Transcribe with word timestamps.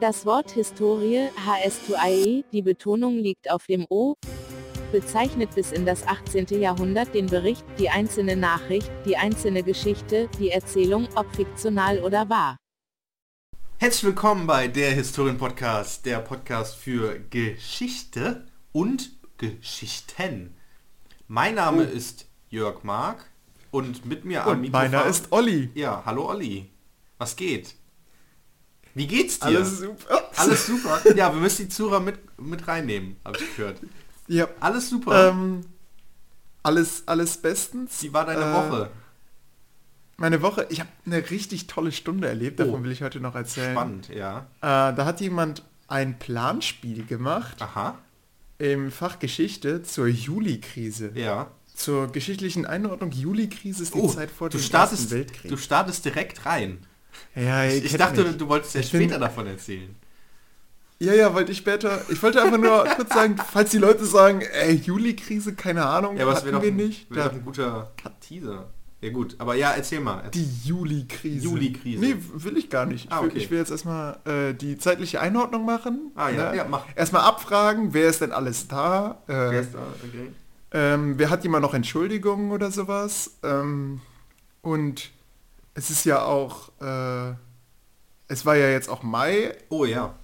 Das 0.00 0.24
Wort 0.24 0.50
Historie, 0.52 1.28
HS2IE, 1.46 2.44
die 2.52 2.62
Betonung 2.62 3.18
liegt 3.18 3.50
auf 3.50 3.66
dem 3.66 3.84
O, 3.90 4.14
bezeichnet 4.92 5.54
bis 5.54 5.72
in 5.72 5.84
das 5.84 6.06
18. 6.06 6.46
Jahrhundert 6.58 7.14
den 7.14 7.26
Bericht, 7.26 7.64
die 7.78 7.90
einzelne 7.90 8.34
Nachricht, 8.34 8.90
die 9.04 9.16
einzelne 9.18 9.62
Geschichte, 9.62 10.28
die 10.38 10.50
Erzählung, 10.50 11.06
ob 11.16 11.34
fiktional 11.36 11.98
oder 12.00 12.30
wahr. 12.30 12.56
Herzlich 13.78 14.04
willkommen 14.04 14.46
bei 14.46 14.68
der 14.68 14.92
Historien-Podcast, 14.92 16.06
der 16.06 16.20
Podcast 16.20 16.76
für 16.76 17.18
Geschichte 17.30 18.46
und 18.72 19.10
Geschichten. 19.36 20.56
Mein 21.28 21.56
Name 21.56 21.86
Oh. 21.90 21.96
ist 21.96 22.26
Jörg 22.48 22.82
Mark 22.84 23.30
und 23.70 24.06
mit 24.06 24.24
mir 24.24 24.44
am 24.44 24.52
Und 24.52 24.60
Mikrofon... 24.62 24.90
meiner 24.90 25.04
ist 25.06 25.30
Olli. 25.30 25.70
Ja, 25.74 26.02
hallo 26.06 26.28
Olli. 26.28 26.70
Was 27.18 27.36
geht? 27.36 27.74
Wie 29.00 29.06
geht's 29.06 29.38
dir? 29.40 29.46
Alles 29.46 29.78
super. 29.78 30.30
Alles 30.36 30.66
super? 30.72 31.00
Ja, 31.16 31.32
wir 31.32 31.40
müssen 31.40 31.62
die 31.62 31.68
Zuhörer 31.70 32.00
mit, 32.00 32.18
mit 32.38 32.68
reinnehmen, 32.68 33.16
habe 33.24 33.38
ich 33.38 33.56
gehört. 33.56 33.78
Ja. 34.28 34.46
Alles 34.60 34.90
super. 34.90 35.30
Ähm, 35.30 35.62
alles, 36.62 37.04
alles 37.06 37.38
bestens. 37.38 38.02
Wie 38.02 38.12
war 38.12 38.26
deine 38.26 38.42
Äh, 38.42 38.52
Woche? 38.54 38.90
Meine 40.18 40.42
Woche, 40.42 40.66
ich 40.68 40.80
habe 40.80 40.90
eine 41.06 41.30
richtig 41.30 41.66
tolle 41.66 41.92
Stunde 41.92 42.28
erlebt, 42.28 42.60
davon 42.60 42.80
Oh. 42.80 42.84
will 42.84 42.92
ich 42.92 43.02
heute 43.02 43.20
noch 43.20 43.34
erzählen. 43.34 43.72
Spannend, 43.72 44.08
ja. 44.10 44.40
Äh, 44.60 44.94
da 44.94 45.04
hat 45.06 45.22
jemand 45.22 45.62
ein 45.88 46.18
Planspiel 46.18 47.06
gemacht 47.06 47.56
Aha, 47.62 47.96
im 48.58 48.92
Fach 48.92 49.18
Geschichte 49.18 49.82
zur 49.82 50.08
Juli-Krise. 50.08 51.12
ja. 51.14 51.50
Zur 51.74 52.12
geschichtlichen 52.12 52.66
Einordnung, 52.66 53.10
Juli-Krise 53.10 53.84
ist 53.84 53.94
die 53.94 54.00
Oh, 54.00 54.08
Zeit 54.08 54.30
vor 54.30 54.50
du 54.50 54.58
dem 54.58 54.62
startest, 54.62 55.04
Ersten 55.04 55.14
Weltkrieg. 55.16 55.50
du 55.50 55.56
startest 55.56 56.04
direkt 56.04 56.44
rein. 56.44 56.86
Ja, 57.34 57.64
Ich, 57.66 57.84
ich 57.84 57.96
dachte, 57.96 58.24
mich. 58.24 58.36
du 58.36 58.48
wolltest 58.48 58.74
ja 58.74 58.80
Ich 58.80 58.90
bin- 58.92 59.02
später 59.02 59.18
davon 59.18 59.46
erzählen. 59.46 59.94
Ja, 61.02 61.14
ja, 61.14 61.32
wollte 61.32 61.52
ich 61.52 61.58
später. 61.58 62.02
Ich 62.10 62.22
wollte 62.22 62.42
einfach 62.42 62.58
nur 62.58 62.84
kurz 62.96 63.08
sagen, 63.14 63.36
falls 63.52 63.70
die 63.70 63.78
Leute 63.78 64.04
sagen, 64.04 64.42
ey, 64.42 64.74
Juli-Krise, 64.74 65.54
keine 65.54 65.86
Ahnung, 65.86 66.16
Ja, 66.18 66.26
wäre 66.26 66.52
doch, 66.52 66.62
wir 66.62 66.68
ein- 66.70 66.76
nicht. 66.76 67.10
wär 67.10 67.22
Da- 67.24 67.28
doch 67.30 67.36
ein 67.36 67.44
guter 67.44 67.90
Teaser. 68.20 68.68
Ja 69.02 69.08
gut, 69.10 69.34
aber 69.38 69.54
ja, 69.54 69.70
erzähl 69.70 70.00
mal. 70.00 70.30
Die 70.34 70.46
Juli-Krise. 70.62 71.42
Juli-Krise. 71.42 72.00
Nee, 72.04 72.16
will 72.34 72.58
ich 72.58 72.68
gar 72.68 72.84
nicht. 72.84 73.06
Ich, 73.06 73.10
Ah, 73.12 73.22
will, 73.22 73.30
okay. 73.30 73.38
ich 73.38 73.50
will 73.50 73.56
jetzt 73.56 73.70
erstmal 73.70 74.18
äh, 74.26 74.52
die 74.52 74.76
zeitliche 74.76 75.22
Einordnung 75.22 75.64
machen. 75.64 76.12
Ah, 76.16 76.28
ja. 76.28 76.50
ne? 76.50 76.56
Ja, 76.58 76.66
mach. 76.68 76.84
Erstmal 76.94 77.22
abfragen, 77.22 77.94
wer 77.94 78.10
ist 78.10 78.20
denn 78.20 78.32
alles 78.32 78.68
da? 78.68 79.22
Äh, 79.26 79.32
Wer 79.32 79.60
ist 79.62 79.72
da? 79.72 79.78
Okay. 80.06 80.30
ähm, 80.72 81.14
wer 81.18 81.30
hat 81.30 81.42
jemand 81.44 81.62
noch 81.62 81.72
Entschuldigungen 81.72 82.50
oder 82.50 82.70
sowas? 82.70 83.38
Ähm, 83.42 84.02
und 84.60 85.08
es 85.80 85.88
ist 85.90 86.04
ja 86.04 86.22
auch, 86.24 86.68
äh, 86.80 87.34
es 88.28 88.44
war 88.44 88.54
ja 88.56 88.68
jetzt 88.68 88.88
auch 88.90 89.02
Mai. 89.02 89.56
Oh 89.70 89.84
ja. 89.86 90.14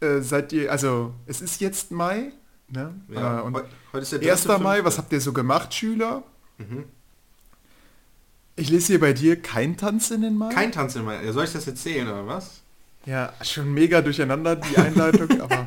Äh, 0.00 0.20
seid 0.20 0.52
ihr, 0.52 0.72
also 0.72 1.12
es 1.26 1.40
ist 1.42 1.60
jetzt 1.60 1.90
Mai. 1.90 2.32
Ne? 2.68 2.94
ja. 3.08 3.40
Äh, 3.40 3.42
und 3.42 3.54
Heu- 3.56 3.64
Heute 3.92 4.02
ist 4.02 4.12
der 4.12 4.32
1. 4.32 4.44
dritte, 4.44 4.62
Mai, 4.62 4.82
was 4.84 4.96
habt 4.98 5.12
ihr 5.12 5.20
so 5.20 5.32
gemacht, 5.34 5.74
Schüler? 5.74 6.22
Mhm. 6.58 6.84
Ich 8.56 8.70
lese 8.70 8.86
hier 8.88 9.00
bei 9.00 9.12
dir 9.12 9.40
kein 9.40 9.76
Tanz 9.76 10.10
in 10.10 10.22
den 10.22 10.36
Mai. 10.36 10.48
Kein 10.52 10.72
Tanz 10.72 10.96
in 10.96 11.04
meiner. 11.04 11.22
Ja, 11.22 11.32
soll 11.32 11.44
ich 11.44 11.52
das 11.52 11.66
erzählen 11.66 12.08
oder 12.08 12.26
was? 12.26 12.62
Ja, 13.04 13.32
schon 13.42 13.72
mega 13.74 14.00
durcheinander 14.00 14.56
die 14.56 14.78
Einleitung, 14.78 15.28
aber 15.42 15.66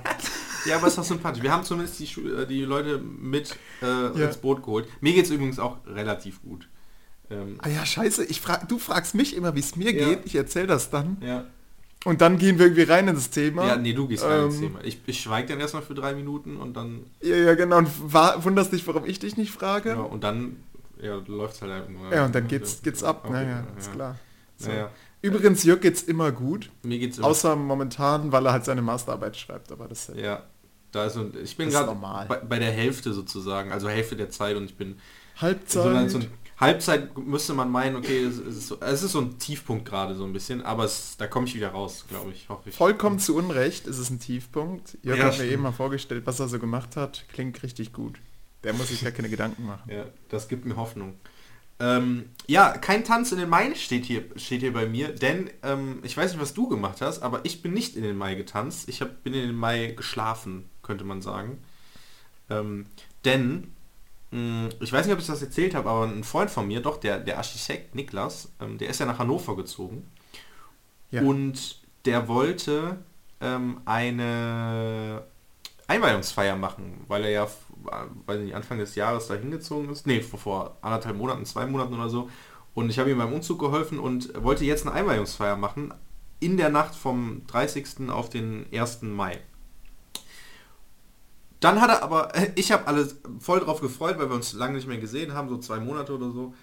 Ja, 0.66 0.78
aber 0.78 0.88
ist 0.88 0.98
doch 0.98 1.04
sympathisch. 1.04 1.44
Wir 1.44 1.52
haben 1.52 1.64
zumindest 1.64 2.00
die, 2.00 2.08
Schu- 2.08 2.28
äh, 2.42 2.48
die 2.48 2.62
Leute 2.64 2.98
mit 2.98 3.56
äh, 3.82 3.86
Ja. 3.86 4.10
ins 4.26 4.38
Boot 4.38 4.64
geholt. 4.64 4.88
Mir 5.02 5.14
geht 5.14 5.26
es 5.26 5.32
übrigens 5.32 5.60
auch 5.60 5.78
relativ 5.86 6.42
gut. 6.42 6.68
Ähm, 7.30 7.58
ah 7.62 7.68
ja, 7.70 7.86
scheiße, 7.86 8.26
ich 8.26 8.40
frag, 8.42 8.68
du 8.70 8.80
fragst 8.80 9.14
mich 9.16 9.36
immer, 9.36 9.56
wie 9.56 9.60
es 9.60 9.76
mir 9.76 9.92
Ja. 9.94 10.08
geht, 10.10 10.26
ich 10.26 10.36
erzähle 10.36 10.68
das 10.68 10.90
dann 10.90 11.18
ja. 11.22 11.44
und 12.06 12.22
dann 12.22 12.38
gehen 12.38 12.58
wir 12.58 12.68
irgendwie 12.68 12.84
rein 12.84 13.08
in 13.08 13.16
das 13.16 13.30
Thema. 13.30 13.68
ja, 13.68 13.76
nee, 13.76 13.94
du 13.94 14.08
gehst 14.08 14.24
rein 14.24 14.46
ins 14.46 14.56
Ähm, 14.56 14.62
Thema. 14.62 14.80
Ich, 14.84 15.02
ich 15.06 15.20
schweige 15.20 15.50
dann 15.50 15.60
erstmal 15.60 15.84
für 15.84 15.94
drei 15.94 16.14
Minuten 16.14 16.58
und 16.58 16.76
dann 16.78 17.02
Ja, 17.22 17.36
ja, 17.36 17.56
genau, 17.56 17.80
und 17.80 17.90
wunderst 18.14 18.72
dich, 18.72 18.88
warum 18.88 19.06
ich 19.06 19.20
dich 19.20 19.36
nicht 19.36 19.52
frage. 19.52 19.90
ja, 19.90 19.96
Ja, 19.96 20.02
und 20.04 20.24
dann 20.24 20.58
ja, 21.02 21.22
läuft 21.28 21.56
es 21.56 21.62
halt 21.62 21.72
einfach. 21.74 22.26
und 22.26 22.34
dann 22.36 22.48
geht's, 22.48 22.82
geht's 22.82 23.04
ab, 23.04 23.22
Okay, 23.26 23.34
naja, 23.34 23.68
ist 23.78 23.92
klar. 23.94 24.16
So. 24.58 24.70
Naja. 24.70 24.90
Übrigens, 25.22 25.64
Jörg 25.64 25.82
geht's 25.82 26.04
immer 26.04 26.32
gut, 26.32 26.70
Mir 26.84 27.00
geht's 27.00 27.18
immer 27.18 27.28
außer 27.28 27.56
momentan, 27.56 28.32
weil 28.32 28.46
er 28.46 28.54
halt 28.54 28.66
seine 28.66 28.82
Masterarbeit 28.82 29.36
schreibt, 29.36 29.72
aber 29.72 29.88
das 29.88 30.12
Ja, 30.16 30.44
da 30.92 31.06
ist 31.06 31.18
und 31.18 31.36
ich 31.36 31.58
bin 31.58 31.68
ist 31.68 31.74
gerade 31.74 31.88
normal. 31.88 32.28
bei, 32.28 32.38
bei 32.38 32.60
der 32.60 32.72
Hälfte 32.72 33.12
sozusagen, 33.14 33.72
also 33.72 33.90
Hälfte 33.90 34.16
der 34.16 34.30
Zeit 34.30 34.56
und 34.56 34.66
ich 34.66 34.78
bin 34.78 34.98
Halbzeit. 35.36 36.10
so 36.12 36.18
ein, 36.20 36.28
Halbzeit 36.60 37.16
müsste 37.18 37.54
man 37.54 37.70
meinen, 37.70 37.96
okay, 37.96 38.24
es 38.24 38.38
ist, 38.40 38.68
so, 38.68 38.80
es 38.80 39.04
ist 39.04 39.12
so 39.12 39.22
ein 39.22 39.38
Tiefpunkt 39.38 39.86
gerade 39.86 40.16
so 40.16 40.24
ein 40.24 40.34
bisschen, 40.34 40.64
aber 40.64 40.86
es, 40.86 41.16
da 41.18 41.28
komme 41.28 41.46
ich 41.46 41.54
wieder 41.56 41.70
raus, 41.70 42.06
glaube 42.10 42.32
ich, 42.32 42.50
hoffe 42.50 42.70
ich. 42.70 42.76
Vollkommen 42.76 43.20
zu 43.20 43.36
Unrecht 43.36 43.86
ist 43.86 44.00
es 44.00 44.10
ein 44.10 44.20
Tiefpunkt. 44.20 44.98
Jörg 45.04 45.20
Ja, 45.20 45.26
hat 45.26 45.32
mir 45.34 45.36
stimmt. 45.36 45.52
eben 45.52 45.62
mal 45.62 45.72
vorgestellt, 45.72 46.26
was 46.26 46.40
er 46.40 46.48
so 46.48 46.58
gemacht 46.58 46.96
hat. 46.96 47.26
Klingt 47.32 47.62
richtig 47.62 47.94
gut. 47.94 48.20
Der 48.64 48.74
muss 48.74 48.88
sich 48.88 49.02
ja 49.04 49.12
keine 49.12 49.30
Gedanken 49.30 49.66
machen. 49.68 49.90
Ja, 49.92 50.06
das 50.30 50.48
gibt 50.48 50.66
mir 50.66 50.76
Hoffnung. 50.78 51.14
Ähm, 51.80 52.30
ja, 52.48 52.72
kein 52.76 53.04
Tanz 53.04 53.32
in 53.32 53.38
den 53.38 53.50
Mai 53.50 53.76
steht 53.76 54.06
hier, 54.06 54.24
steht 54.36 54.62
hier 54.62 54.74
bei 54.74 54.88
mir, 54.88 55.10
denn 55.10 55.52
ähm, 55.62 56.00
ich 56.02 56.18
weiß 56.18 56.32
nicht, 56.32 56.42
was 56.42 56.56
du 56.56 56.68
gemacht 56.68 57.02
hast, 57.02 57.22
aber 57.22 57.42
ich 57.44 57.62
bin 57.62 57.74
nicht 57.74 57.96
in 57.96 58.02
den 58.02 58.18
Mai 58.18 58.34
getanzt. 58.34 58.90
Ich 58.90 59.02
hab, 59.02 59.24
bin 59.24 59.36
in 59.36 59.46
den 59.46 59.56
Mai 59.56 59.94
geschlafen, 59.96 60.68
könnte 60.82 61.04
man 61.04 61.22
sagen. 61.22 61.60
Ähm, 62.50 62.88
denn, 63.26 63.74
ich 64.32 64.92
weiß 64.92 65.06
nicht, 65.06 65.14
ob 65.14 65.20
ich 65.20 65.28
das 65.28 65.42
erzählt 65.42 65.74
habe, 65.74 65.90
aber 65.90 66.06
ein 66.06 66.24
Freund 66.24 66.50
von 66.50 66.68
mir, 66.68 66.82
doch, 66.82 66.98
der, 66.98 67.20
der 67.20 67.38
Architekt 67.38 67.96
Niklas, 67.96 68.52
ähm, 68.60 68.78
der 68.78 68.90
ist 68.90 69.00
ja 69.00 69.06
nach 69.06 69.20
Hannover 69.20 69.56
gezogen. 69.56 70.06
Ja. 71.12 71.22
Und 71.22 71.80
der 72.06 72.28
wollte 72.28 72.98
ähm, 73.40 73.80
eine 73.86 75.24
Einweihungsfeier 75.88 76.58
machen, 76.58 77.06
weil 77.08 77.24
er 77.24 77.32
ja, 77.32 77.48
weiß 78.26 78.42
nicht, 78.42 78.54
Anfang 78.54 78.80
des 78.80 78.96
Jahres 78.96 79.28
da 79.28 79.36
hingezogen 79.36 79.90
ist. 79.90 80.06
Nee, 80.06 80.22
vor, 80.22 80.40
vor 80.40 80.78
anderthalb 80.82 81.16
Monaten, 81.16 81.46
zwei 81.46 81.66
Monaten 81.66 81.94
oder 81.94 82.10
so. 82.10 82.30
Und 82.74 82.90
ich 82.90 83.00
habe 83.00 83.10
ihm 83.10 83.18
beim 83.18 83.34
Umzug 83.34 83.60
geholfen 83.60 83.98
und 83.98 84.32
wollte 84.44 84.66
jetzt 84.66 84.86
eine 84.86 84.94
Einweihungsfeier 84.94 85.56
machen 85.56 85.94
in 86.40 86.58
der 86.58 86.70
Nacht 86.70 86.96
vom 86.96 87.42
30. 87.48 88.10
auf 88.10 88.30
den 88.30 88.66
1. 88.74 89.04
Mai. 89.04 89.40
Dann 91.60 91.82
hat 91.82 91.90
er 91.90 92.04
aber, 92.04 92.32
ich 92.56 92.72
habe 92.72 92.88
alles 92.88 93.18
voll 93.40 93.60
drauf 93.60 93.82
gefreut, 93.82 94.18
weil 94.20 94.30
wir 94.30 94.36
uns 94.36 94.54
lange 94.54 94.76
nicht 94.76 94.88
mehr 94.88 94.98
gesehen 95.00 95.34
haben, 95.34 95.50
so 95.50 95.58
zwei 95.58 95.80
Monate 95.80 96.14
oder 96.14 96.32
so. 96.32 96.54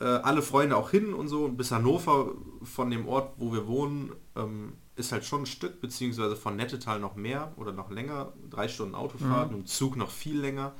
Äh, 0.00 0.04
alle 0.04 0.42
Freunde 0.42 0.76
auch 0.76 0.90
hin 0.90 1.12
und 1.12 1.28
so. 1.28 1.44
Und 1.44 1.56
bis 1.56 1.72
Hannover 1.72 2.32
von 2.62 2.90
dem 2.90 3.06
Ort, 3.06 3.34
wo 3.36 3.52
wir 3.52 3.66
wohnen, 3.66 4.12
ähm, 4.36 4.74
ist 4.96 5.12
halt 5.12 5.24
schon 5.24 5.42
ein 5.42 5.46
Stück, 5.46 5.80
beziehungsweise 5.80 6.36
von 6.36 6.56
Nettetal 6.56 7.00
noch 7.00 7.16
mehr 7.16 7.52
oder 7.56 7.72
noch 7.72 7.90
länger. 7.90 8.32
Drei 8.48 8.68
Stunden 8.68 8.94
Autofahrt, 8.94 9.50
im 9.52 9.66
Zug 9.66 9.96
noch 9.96 10.10
viel 10.10 10.38
länger. 10.40 10.72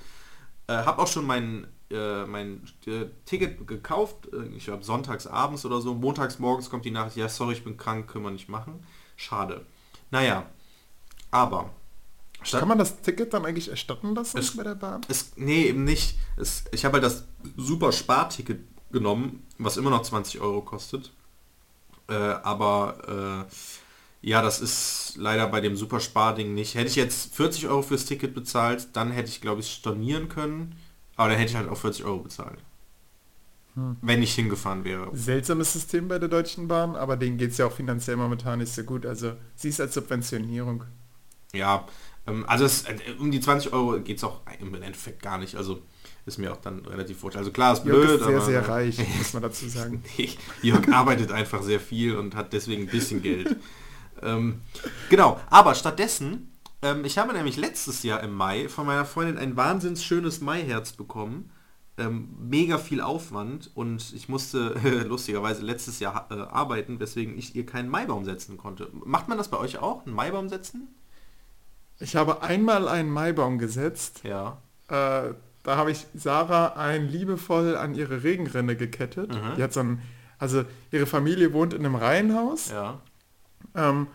Äh, 0.66 0.74
hab 0.74 0.98
auch 0.98 1.06
schon 1.06 1.26
mein, 1.26 1.66
äh, 1.90 2.24
mein 2.26 2.62
äh, 2.86 3.06
Ticket 3.24 3.66
gekauft. 3.66 4.28
Äh, 4.32 4.46
Ich 4.56 4.64
glaube 4.64 4.84
sonntags 4.84 5.26
abends 5.26 5.64
oder 5.64 5.80
so. 5.80 5.94
Montags 5.94 6.38
morgens 6.38 6.70
kommt 6.70 6.84
die 6.84 6.90
Nachricht, 6.90 7.16
ja 7.16 7.28
sorry, 7.28 7.54
ich 7.54 7.64
bin 7.64 7.76
krank, 7.76 8.08
können 8.08 8.24
wir 8.24 8.30
nicht 8.30 8.48
machen. 8.48 8.84
Schade. 9.16 9.66
Naja, 10.10 10.46
aber 11.30 11.70
statt- 12.42 12.60
Kann 12.60 12.68
man 12.68 12.78
das 12.78 13.00
Ticket 13.02 13.32
dann 13.34 13.44
eigentlich 13.44 13.68
erstatten 13.68 14.14
lassen 14.14 14.38
Es- 14.38 14.56
bei 14.56 14.62
der 14.64 14.74
Bahn? 14.74 15.00
es, 15.08 15.32
nee, 15.36 15.66
eben 15.66 15.84
nicht. 15.84 16.18
Es, 16.36 16.64
ich 16.72 16.84
habe 16.84 16.94
halt 16.94 17.04
das 17.04 17.24
super 17.56 17.92
Sparticket 17.92 18.60
genommen, 18.92 19.42
was 19.58 19.76
immer 19.76 19.90
noch 19.90 20.02
20 20.02 20.40
Euro 20.40 20.62
kostet. 20.62 21.12
Äh, 22.08 22.14
aber 22.14 23.46
äh, 23.48 24.28
ja, 24.28 24.42
das 24.42 24.60
ist 24.60 25.14
leider 25.16 25.46
bei 25.46 25.60
dem 25.60 25.76
super 25.76 26.00
Sparding 26.00 26.54
nicht. 26.54 26.74
Hätte 26.74 26.88
ich 26.88 26.96
jetzt 26.96 27.34
40 27.34 27.68
Euro 27.68 27.82
fürs 27.82 28.04
Ticket 28.04 28.34
bezahlt, 28.34 28.88
dann 28.94 29.10
hätte 29.12 29.28
ich, 29.30 29.40
glaube 29.40 29.60
ich, 29.60 29.72
stornieren 29.72 30.28
können. 30.28 30.74
Aber 31.16 31.28
dann 31.28 31.38
hätte 31.38 31.50
ich 31.52 31.56
halt 31.56 31.68
auch 31.68 31.76
40 31.78 32.04
Euro 32.04 32.18
bezahlt. 32.18 32.58
Hm. 33.74 33.96
Wenn 34.02 34.22
ich 34.22 34.34
hingefahren 34.34 34.82
wäre. 34.84 35.08
Seltsames 35.16 35.72
System 35.72 36.08
bei 36.08 36.18
der 36.18 36.28
Deutschen 36.28 36.66
Bahn, 36.66 36.96
aber 36.96 37.16
denen 37.16 37.38
geht 37.38 37.52
es 37.52 37.58
ja 37.58 37.66
auch 37.66 37.72
finanziell 37.72 38.16
momentan 38.16 38.58
nicht 38.58 38.72
so 38.74 38.82
gut. 38.82 39.06
Also 39.06 39.34
sie 39.54 39.68
ist 39.68 39.80
als 39.80 39.94
Subventionierung. 39.94 40.84
Ja, 41.52 41.86
also 42.46 42.64
es, 42.64 42.84
äh, 42.84 42.96
um 43.18 43.30
die 43.30 43.40
20 43.40 43.72
Euro 43.72 44.00
geht 44.00 44.18
es 44.18 44.24
auch 44.24 44.40
im 44.60 44.74
Endeffekt 44.74 45.22
gar 45.22 45.38
nicht. 45.38 45.56
Also 45.56 45.82
ist 46.26 46.38
mir 46.38 46.52
auch 46.52 46.58
dann 46.58 46.84
relativ 46.84 47.22
wurscht. 47.22 47.36
Also 47.36 47.50
klar, 47.50 47.72
ist 47.72 47.84
Jörg 47.84 48.06
blöd, 48.06 48.20
ist 48.20 48.26
sehr, 48.26 48.40
sehr 48.40 48.68
reich, 48.68 48.98
muss 49.18 49.32
man 49.32 49.42
dazu 49.42 49.68
sagen. 49.68 50.02
Jörg 50.62 50.88
arbeitet 50.88 51.32
einfach 51.32 51.62
sehr 51.62 51.80
viel 51.80 52.16
und 52.16 52.34
hat 52.34 52.52
deswegen 52.52 52.82
ein 52.82 52.88
bisschen 52.88 53.22
Geld. 53.22 53.56
ähm, 54.22 54.60
genau, 55.08 55.40
aber 55.48 55.74
stattdessen, 55.74 56.52
ähm, 56.82 57.04
ich 57.04 57.18
habe 57.18 57.32
nämlich 57.32 57.56
letztes 57.56 58.02
Jahr 58.02 58.22
im 58.22 58.34
Mai 58.34 58.68
von 58.68 58.86
meiner 58.86 59.04
Freundin 59.04 59.38
ein 59.38 59.56
wahnsinns 59.56 60.04
schönes 60.04 60.40
Maiherz 60.40 60.92
bekommen. 60.92 61.50
Ähm, 61.98 62.28
mega 62.38 62.78
viel 62.78 63.00
Aufwand 63.02 63.70
und 63.74 64.14
ich 64.14 64.28
musste 64.28 64.74
lustigerweise 65.06 65.62
letztes 65.62 66.00
Jahr 66.00 66.28
äh, 66.30 66.34
arbeiten, 66.34 66.98
weswegen 67.00 67.36
ich 67.36 67.54
ihr 67.54 67.66
keinen 67.66 67.88
Maibaum 67.88 68.24
setzen 68.24 68.56
konnte. 68.56 68.88
Macht 68.92 69.28
man 69.28 69.36
das 69.36 69.48
bei 69.48 69.58
euch 69.58 69.78
auch, 69.78 70.06
einen 70.06 70.14
Maibaum 70.14 70.48
setzen? 70.48 70.88
Ich 72.00 72.16
habe 72.16 72.42
einmal 72.42 72.88
einen 72.88 73.10
Maibaum 73.10 73.58
gesetzt. 73.58 74.20
Ja. 74.24 74.58
Äh, 74.88 75.34
da 75.62 75.76
habe 75.76 75.90
ich 75.90 76.06
Sarah 76.14 76.74
ein 76.76 77.08
liebevoll 77.08 77.76
an 77.76 77.94
ihre 77.94 78.22
Regenrinne 78.22 78.74
gekettet. 78.76 79.30
Mhm. 79.34 79.56
Die 79.56 79.62
hat 79.62 79.72
so 79.74 79.80
ein, 79.80 80.00
also 80.38 80.64
ihre 80.90 81.06
Familie 81.06 81.52
wohnt 81.52 81.74
in 81.74 81.84
einem 81.84 81.94
Reihenhaus 81.96 82.70
Ja. 82.70 83.00
ähm, 83.74 84.06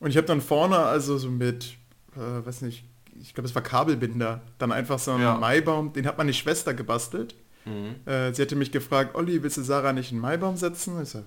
Und 0.00 0.10
ich 0.10 0.16
habe 0.16 0.26
dann 0.26 0.40
vorne 0.40 0.78
also 0.78 1.16
so 1.18 1.28
mit, 1.30 1.76
äh, 2.16 2.44
weiß 2.46 2.62
nicht, 2.62 2.84
ich 3.20 3.34
glaube 3.34 3.48
es 3.48 3.54
war 3.54 3.62
Kabelbinder, 3.62 4.42
dann 4.58 4.70
einfach 4.72 4.98
so 4.98 5.12
einen 5.12 5.22
Ja. 5.22 5.36
Maibaum, 5.36 5.92
den 5.92 6.06
hat 6.06 6.18
meine 6.18 6.32
Schwester 6.34 6.74
gebastelt. 6.74 7.36
Mhm. 7.64 7.96
Äh, 8.06 8.32
sie 8.34 8.42
hatte 8.42 8.56
mich 8.56 8.72
gefragt, 8.72 9.14
Olli, 9.14 9.42
willst 9.42 9.56
du 9.56 9.62
Sarah 9.62 9.92
nicht 9.92 10.10
einen 10.12 10.20
Maibaum 10.20 10.56
setzen? 10.56 11.00
Ich 11.02 11.10
so, 11.10 11.18
ja, 11.18 11.24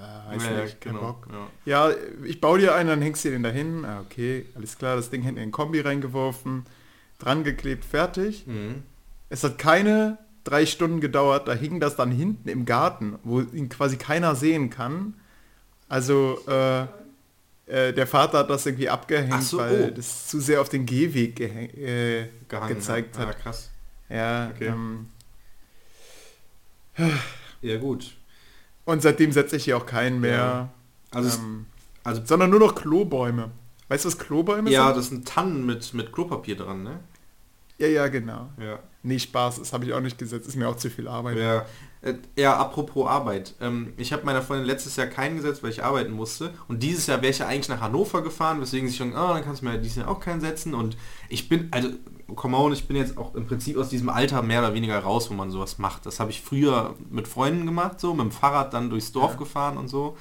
ja, 0.00 0.32
weiß 0.34 0.44
Ja, 0.44 0.62
nicht, 0.62 0.80
kein 0.80 0.92
genau, 0.94 1.06
Bock. 1.12 1.28
ja. 1.66 1.90
Ja, 1.90 1.96
ich 2.24 2.40
baue 2.40 2.58
dir 2.58 2.74
einen, 2.74 2.88
dann 2.88 3.02
hängst 3.02 3.24
du 3.24 3.30
den 3.30 3.42
dahin. 3.42 3.84
Ah, 3.84 4.00
okay, 4.00 4.46
alles 4.54 4.78
klar, 4.78 4.96
das 4.96 5.10
Ding 5.10 5.22
hinten 5.22 5.38
in 5.38 5.46
den 5.48 5.52
Kombi 5.52 5.80
reingeworfen, 5.80 6.64
dran 7.18 7.44
geklebt, 7.44 7.84
fertig. 7.84 8.46
Mhm. 8.46 8.82
Es 9.28 9.44
hat 9.44 9.58
keine 9.58 10.18
drei 10.44 10.66
Stunden 10.66 11.00
gedauert, 11.00 11.46
da 11.48 11.52
hing 11.52 11.80
das 11.80 11.96
dann 11.96 12.10
hinten 12.10 12.48
im 12.48 12.64
Garten, 12.64 13.18
wo 13.24 13.40
ihn 13.40 13.68
quasi 13.68 13.96
keiner 13.96 14.34
sehen 14.34 14.70
kann. 14.70 15.14
Also 15.88 16.38
äh, 16.48 16.82
äh, 17.66 17.92
der 17.92 18.06
Vater 18.06 18.38
hat 18.38 18.50
das 18.50 18.64
irgendwie 18.66 18.88
abgehängt, 18.88 19.42
so, 19.44 19.58
weil 19.58 19.90
oh. 19.90 19.94
das 19.94 20.28
zu 20.28 20.40
sehr 20.40 20.60
auf 20.60 20.68
den 20.68 20.86
Gehweg 20.86 21.36
gehäng- 21.38 21.76
äh, 21.78 22.28
Gehangen, 22.48 22.74
gezeigt 22.76 23.16
ja. 23.16 23.22
hat. 23.26 23.28
Ah, 23.28 23.32
krass. 23.34 23.70
Ja, 24.08 24.50
Okay. 24.54 24.66
ähm, 24.66 25.06
Ja 27.62 27.76
gut. 27.78 28.14
Und 28.90 29.02
seitdem 29.02 29.32
setze 29.32 29.56
ich 29.56 29.64
hier 29.64 29.76
auch 29.76 29.86
keinen 29.86 30.20
mehr, 30.20 30.68
Also, 31.10 31.28
es- 31.28 31.36
ähm, 31.38 31.66
also 32.04 32.22
sondern 32.24 32.50
nur 32.50 32.60
noch 32.60 32.74
Klobäume. 32.74 33.50
Weißt 33.88 34.04
du, 34.04 34.08
was 34.08 34.18
Klobäume 34.18 34.70
ja, 34.70 34.86
sind? 34.88 34.96
das 34.96 35.08
sind 35.08 35.28
Tannen 35.28 35.66
mit, 35.66 35.92
mit 35.94 36.12
Klopapier 36.12 36.56
dran, 36.56 36.82
ne? 36.84 37.00
Ja, 37.78 37.86
ja, 37.88 38.08
genau. 38.08 38.50
Ja. 38.60 38.78
Nee, 39.02 39.18
Spaß, 39.18 39.58
das 39.58 39.72
habe 39.72 39.84
ich 39.86 39.92
auch 39.94 40.00
nicht 40.00 40.18
gesetzt, 40.18 40.46
ist 40.46 40.56
mir 40.56 40.68
auch 40.68 40.76
zu 40.76 40.90
viel 40.90 41.08
Arbeit. 41.08 41.38
Ja, 41.38 41.64
äh, 42.02 42.14
ja 42.36 42.56
apropos 42.56 43.06
Arbeit. 43.08 43.54
Ähm, 43.60 43.92
ich 43.96 44.12
habe 44.12 44.24
meiner 44.24 44.42
Freundin 44.42 44.66
letztes 44.66 44.96
Jahr 44.96 45.06
keinen 45.06 45.36
gesetzt, 45.36 45.62
weil 45.62 45.70
ich 45.70 45.84
arbeiten 45.84 46.12
musste. 46.12 46.52
Und 46.68 46.82
dieses 46.82 47.06
Jahr 47.06 47.20
wäre 47.22 47.30
ich 47.30 47.38
ja 47.38 47.46
eigentlich 47.46 47.68
nach 47.68 47.80
Hannover 47.80 48.22
gefahren, 48.22 48.60
weswegen 48.60 48.88
sie 48.88 48.96
schon, 48.96 49.14
ah, 49.14 49.34
dann 49.34 49.44
kannst 49.44 49.62
du 49.62 49.66
mir 49.66 49.78
dieses 49.78 49.96
Jahr 49.98 50.08
auch 50.08 50.20
keinen 50.20 50.40
setzen. 50.40 50.74
Und 50.74 50.96
ich 51.28 51.48
bin, 51.48 51.68
also, 51.72 51.90
come 52.36 52.56
on, 52.56 52.72
ich 52.72 52.86
bin 52.88 52.96
jetzt 52.96 53.18
auch 53.18 53.34
im 53.34 53.46
Prinzip 53.46 53.76
aus 53.76 53.88
diesem 53.90 54.08
Alter 54.08 54.40
mehr 54.42 54.60
oder 54.60 54.72
weniger 54.74 54.98
raus, 54.98 55.30
wo 55.30 55.34
man 55.34 55.50
sowas 55.50 55.78
macht. 55.78 56.06
Das 56.06 56.20
habe 56.20 56.30
ich 56.30 56.40
früher 56.42 56.94
mit 57.10 57.28
Freunden 57.28 57.66
gemacht, 57.66 58.00
so, 58.00 58.14
mit 58.14 58.24
dem 58.24 58.30
Fahrrad 58.32 58.72
dann 58.72 58.88
durchs 58.90 59.12
Dorf 59.12 59.32
Ja. 59.32 59.38
gefahren 59.38 59.76
und 59.76 59.88
so. 59.88 60.16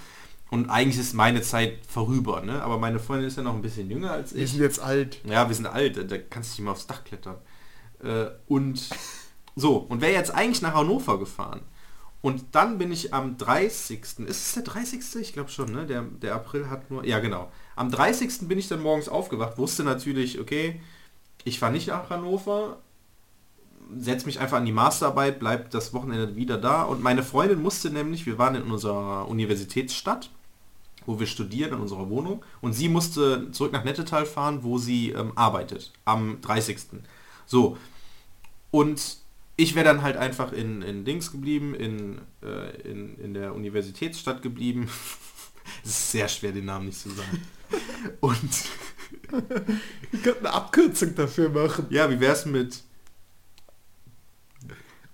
Und 0.51 0.69
eigentlich 0.71 0.97
ist 0.99 1.13
meine 1.13 1.43
Zeit 1.43 1.77
vorüber, 1.87 2.41
ne? 2.41 2.63
Aber 2.63 2.79
meine 2.79 2.97
Freundin 2.99 3.27
ist 3.27 3.37
ja 3.37 3.43
noch 3.43 3.53
ein 3.53 3.61
bisschen 3.61 3.87
jünger 3.89 4.09
als 4.11 4.33
Wir 4.33 4.43
ich. 4.45 4.51
sind 4.51 4.61
jetzt 4.61 4.79
alt. 4.81 5.19
Ja, 5.23 5.47
wir 5.47 5.55
sind 5.55 5.67
alt, 5.67 5.95
da- 5.95 6.01
da 6.03 6.17
kannst 6.17 6.57
du 6.57 6.61
nicht 6.61 6.65
mal 6.65 6.71
aufs 6.71 6.87
Dach 6.87 7.03
klettern. 7.03 7.35
Äh, 8.03 8.25
und 8.47 8.89
so, 9.59 9.77
und 9.77 10.01
wäre 10.01 10.13
jetzt 10.13 10.33
eigentlich 10.33 10.61
nach 10.61 10.73
Hannover 10.73 11.19
gefahren. 11.19 11.61
Und 12.21 12.44
dann 12.51 12.77
bin 12.77 12.91
ich 12.91 13.13
am 13.13 13.38
30. 13.38 14.01
Ist 14.01 14.19
es 14.27 14.53
der 14.53 14.63
30.? 14.63 15.21
Ich 15.21 15.33
glaube 15.33 15.50
schon, 15.50 15.71
ne? 15.71 15.85
Der, 15.85 16.01
der 16.01 16.35
April 16.35 16.69
hat 16.69 16.91
nur. 16.91 17.06
Ja, 17.06 17.19
genau. 17.19 17.50
Am 17.75 17.89
30. 17.89 18.47
bin 18.47 18.59
ich 18.59 18.67
dann 18.67 18.81
morgens 18.81 19.07
aufgewacht, 19.07 19.57
wusste 19.57 19.83
natürlich, 19.83 20.39
okay, 20.39 20.81
ich 21.45 21.59
fahre 21.59 21.71
nicht 21.71 21.88
nach 21.88 22.09
Hannover, 22.09 22.79
setze 23.97 24.25
mich 24.25 24.39
einfach 24.39 24.57
an 24.57 24.65
die 24.65 24.73
Masterarbeit, 24.73 25.39
bleib 25.39 25.71
das 25.71 25.94
Wochenende 25.94 26.35
wieder 26.35 26.57
da. 26.57 26.83
Und 26.83 27.01
meine 27.01 27.23
Freundin 27.23 27.61
musste 27.61 27.89
nämlich, 27.89 28.25
wir 28.25 28.38
waren 28.38 28.56
in 28.56 28.63
unserer 28.63 29.29
Universitätsstadt, 29.29 30.29
wo 31.06 31.19
wir 31.19 31.25
studieren 31.25 31.73
in 31.73 31.79
unserer 31.79 32.09
Wohnung 32.09 32.44
und 32.59 32.73
sie 32.73 32.89
musste 32.89 33.51
zurück 33.51 33.71
nach 33.71 33.85
Nettetal 33.85 34.25
fahren, 34.25 34.63
wo 34.63 34.77
sie 34.77 35.11
ähm, 35.11 35.31
arbeitet, 35.35 35.94
am 36.03 36.41
30. 36.41 36.77
So. 37.45 37.77
Und 38.71 39.19
ich 39.59 39.75
wäre 39.75 39.83
dann 39.83 40.03
halt 40.03 40.15
einfach 40.15 40.53
in, 40.53 40.81
in 40.81 41.03
Dings 41.03 41.31
geblieben, 41.31 41.75
in, 41.75 42.21
äh, 42.41 42.81
in, 42.89 43.17
in 43.19 43.33
der 43.33 43.53
Universitätsstadt 43.53 44.41
geblieben. 44.41 44.89
es 45.83 45.89
ist 45.89 46.11
sehr 46.11 46.29
schwer, 46.29 46.53
den 46.53 46.65
Namen 46.65 46.85
nicht 46.85 47.00
zu 47.00 47.09
sagen. 47.09 47.41
Und 48.21 48.50
Wir 50.11 50.21
könnten 50.23 50.45
eine 50.45 50.56
Abkürzung 50.56 51.13
dafür 51.13 51.50
machen. 51.50 51.88
ja, 51.89 52.09
wie 52.09 52.19
wär's 52.19 52.45
mit 52.45 52.83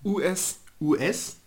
US, 0.03 0.59
US? 0.80 1.38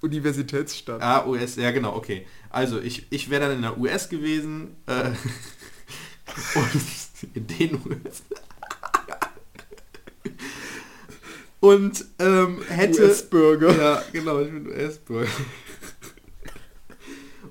Universitätsstadt. 0.00 1.02
Ah, 1.02 1.26
US, 1.26 1.56
ja 1.56 1.70
genau, 1.72 1.96
okay. 1.96 2.26
Also 2.48 2.80
ich, 2.80 3.06
ich 3.10 3.28
wäre 3.28 3.48
dann 3.48 3.56
in 3.56 3.62
der 3.62 3.78
US 3.78 4.08
gewesen 4.08 4.76
äh, 4.86 5.10
und 6.54 7.34
in 7.34 7.46
den 7.46 7.74
US. 7.86 8.22
Und 11.64 12.04
ähm, 12.18 12.62
hätte... 12.68 13.04
US-Bürger. 13.04 13.74
Ja, 13.74 14.02
genau, 14.12 14.40
ich 14.40 14.50
bin 14.50 14.66
US-Bürger. 14.66 15.30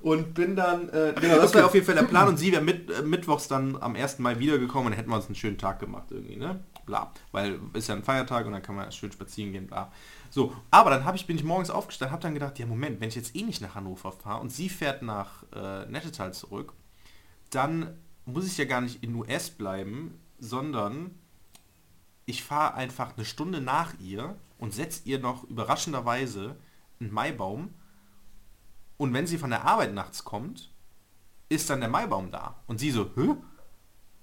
Und 0.03 0.33
bin 0.33 0.57
dann, 0.57 0.89
äh, 0.89 1.13
genau, 1.17 1.37
das 1.37 1.53
wäre 1.53 1.65
auf 1.65 1.73
jeden 1.73 1.85
Fall 1.85 1.95
der 1.95 2.03
Plan 2.03 2.27
und 2.27 2.35
sie 2.35 2.51
wäre 2.51 2.61
mit, 2.61 2.91
äh, 2.91 3.03
mittwochs 3.03 3.47
dann 3.47 3.77
am 3.81 3.95
1. 3.95 4.19
Mai 4.19 4.37
wiedergekommen 4.37 4.87
und 4.87 4.91
dann 4.91 4.97
hätten 4.97 5.09
wir 5.09 5.15
uns 5.15 5.27
einen 5.27 5.35
schönen 5.35 5.57
Tag 5.57 5.79
gemacht 5.79 6.07
irgendwie, 6.11 6.35
ne? 6.35 6.59
Bla. 6.85 7.13
Weil 7.31 7.57
ist 7.71 7.87
ja 7.87 7.95
ein 7.95 8.03
Feiertag 8.03 8.45
und 8.45 8.51
dann 8.51 8.61
kann 8.61 8.75
man 8.75 8.91
schön 8.91 9.13
spazieren 9.13 9.53
gehen, 9.53 9.65
bla. 9.65 9.93
So, 10.29 10.53
aber 10.71 10.89
dann 10.89 11.05
hab 11.05 11.15
ich, 11.15 11.25
bin 11.25 11.37
ich 11.37 11.45
morgens 11.45 11.69
aufgestanden, 11.69 12.11
habe 12.11 12.21
dann 12.21 12.33
gedacht, 12.33 12.59
ja 12.59 12.65
Moment, 12.65 12.99
wenn 12.99 13.07
ich 13.07 13.15
jetzt 13.15 13.33
eh 13.33 13.43
nicht 13.43 13.61
nach 13.61 13.75
Hannover 13.75 14.11
fahre 14.11 14.41
und 14.41 14.51
sie 14.51 14.67
fährt 14.67 15.03
nach 15.03 15.43
äh, 15.55 15.85
Nettetal 15.85 16.33
zurück, 16.33 16.73
dann 17.49 17.97
muss 18.25 18.45
ich 18.45 18.57
ja 18.57 18.65
gar 18.65 18.81
nicht 18.81 19.01
in 19.05 19.15
US 19.15 19.51
bleiben, 19.51 20.19
sondern 20.37 21.11
ich 22.25 22.43
fahre 22.43 22.75
einfach 22.75 23.15
eine 23.15 23.25
Stunde 23.25 23.61
nach 23.61 23.93
ihr 23.99 24.35
und 24.57 24.73
setze 24.73 25.01
ihr 25.05 25.19
noch 25.19 25.43
überraschenderweise 25.45 26.55
einen 26.99 27.11
Maibaum. 27.11 27.73
Und 28.97 29.13
wenn 29.13 29.27
sie 29.27 29.37
von 29.37 29.49
der 29.49 29.65
Arbeit 29.65 29.93
nachts 29.93 30.23
kommt, 30.23 30.71
ist 31.49 31.69
dann 31.69 31.81
der 31.81 31.89
Maibaum 31.89 32.31
da. 32.31 32.55
Und 32.67 32.79
sie 32.79 32.91
so, 32.91 33.09
hä? 33.15 33.35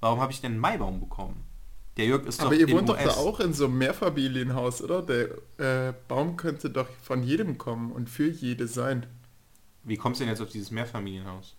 Warum 0.01 0.21
habe 0.21 0.33
ich 0.33 0.41
denn 0.41 0.53
einen 0.53 0.61
Maibaum 0.61 1.01
bekommen? 1.01 1.45
Der 1.97 2.07
Jörg 2.07 2.25
ist 2.25 2.41
Aber 2.41 2.51
doch 2.55 2.61
ihr 2.61 2.71
wohnt 2.71 2.89
doch 2.89 2.97
da 2.97 3.11
auch 3.11 3.41
in 3.41 3.53
so 3.53 3.67
einem 3.67 3.79
Mehrfamilienhaus, 3.79 4.81
oder? 4.83 5.03
Der 5.03 5.89
äh, 5.89 5.93
Baum 6.09 6.37
könnte 6.37 6.71
doch 6.71 6.89
von 7.03 7.23
jedem 7.23 7.59
kommen 7.59 7.93
und 7.93 8.09
für 8.09 8.31
jede 8.31 8.67
sein. 8.69 9.07
Wie 9.85 9.97
kommst 9.97 10.21
du 10.21 10.25
denn 10.25 10.31
jetzt 10.31 10.41
auf 10.41 10.49
dieses 10.51 10.71
Mehrfamilienhaus? 10.71 11.57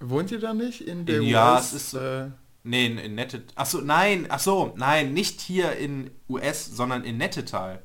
Wohnt 0.00 0.30
ihr 0.32 0.40
da 0.40 0.54
nicht 0.54 0.80
in 0.82 1.06
der 1.06 1.22
Ja, 1.22 1.54
US? 1.54 1.72
es 1.72 1.72
ist 1.72 1.94
äh, 1.94 2.30
Nee, 2.62 2.86
in, 2.86 2.98
in 2.98 3.14
Nettet. 3.14 3.52
Achso, 3.54 3.80
nein, 3.80 4.30
achso, 4.30 4.72
nein, 4.76 5.12
nicht 5.14 5.40
hier 5.40 5.72
in 5.76 6.10
US, 6.28 6.66
sondern 6.66 7.04
in 7.04 7.16
Nettetal 7.16 7.82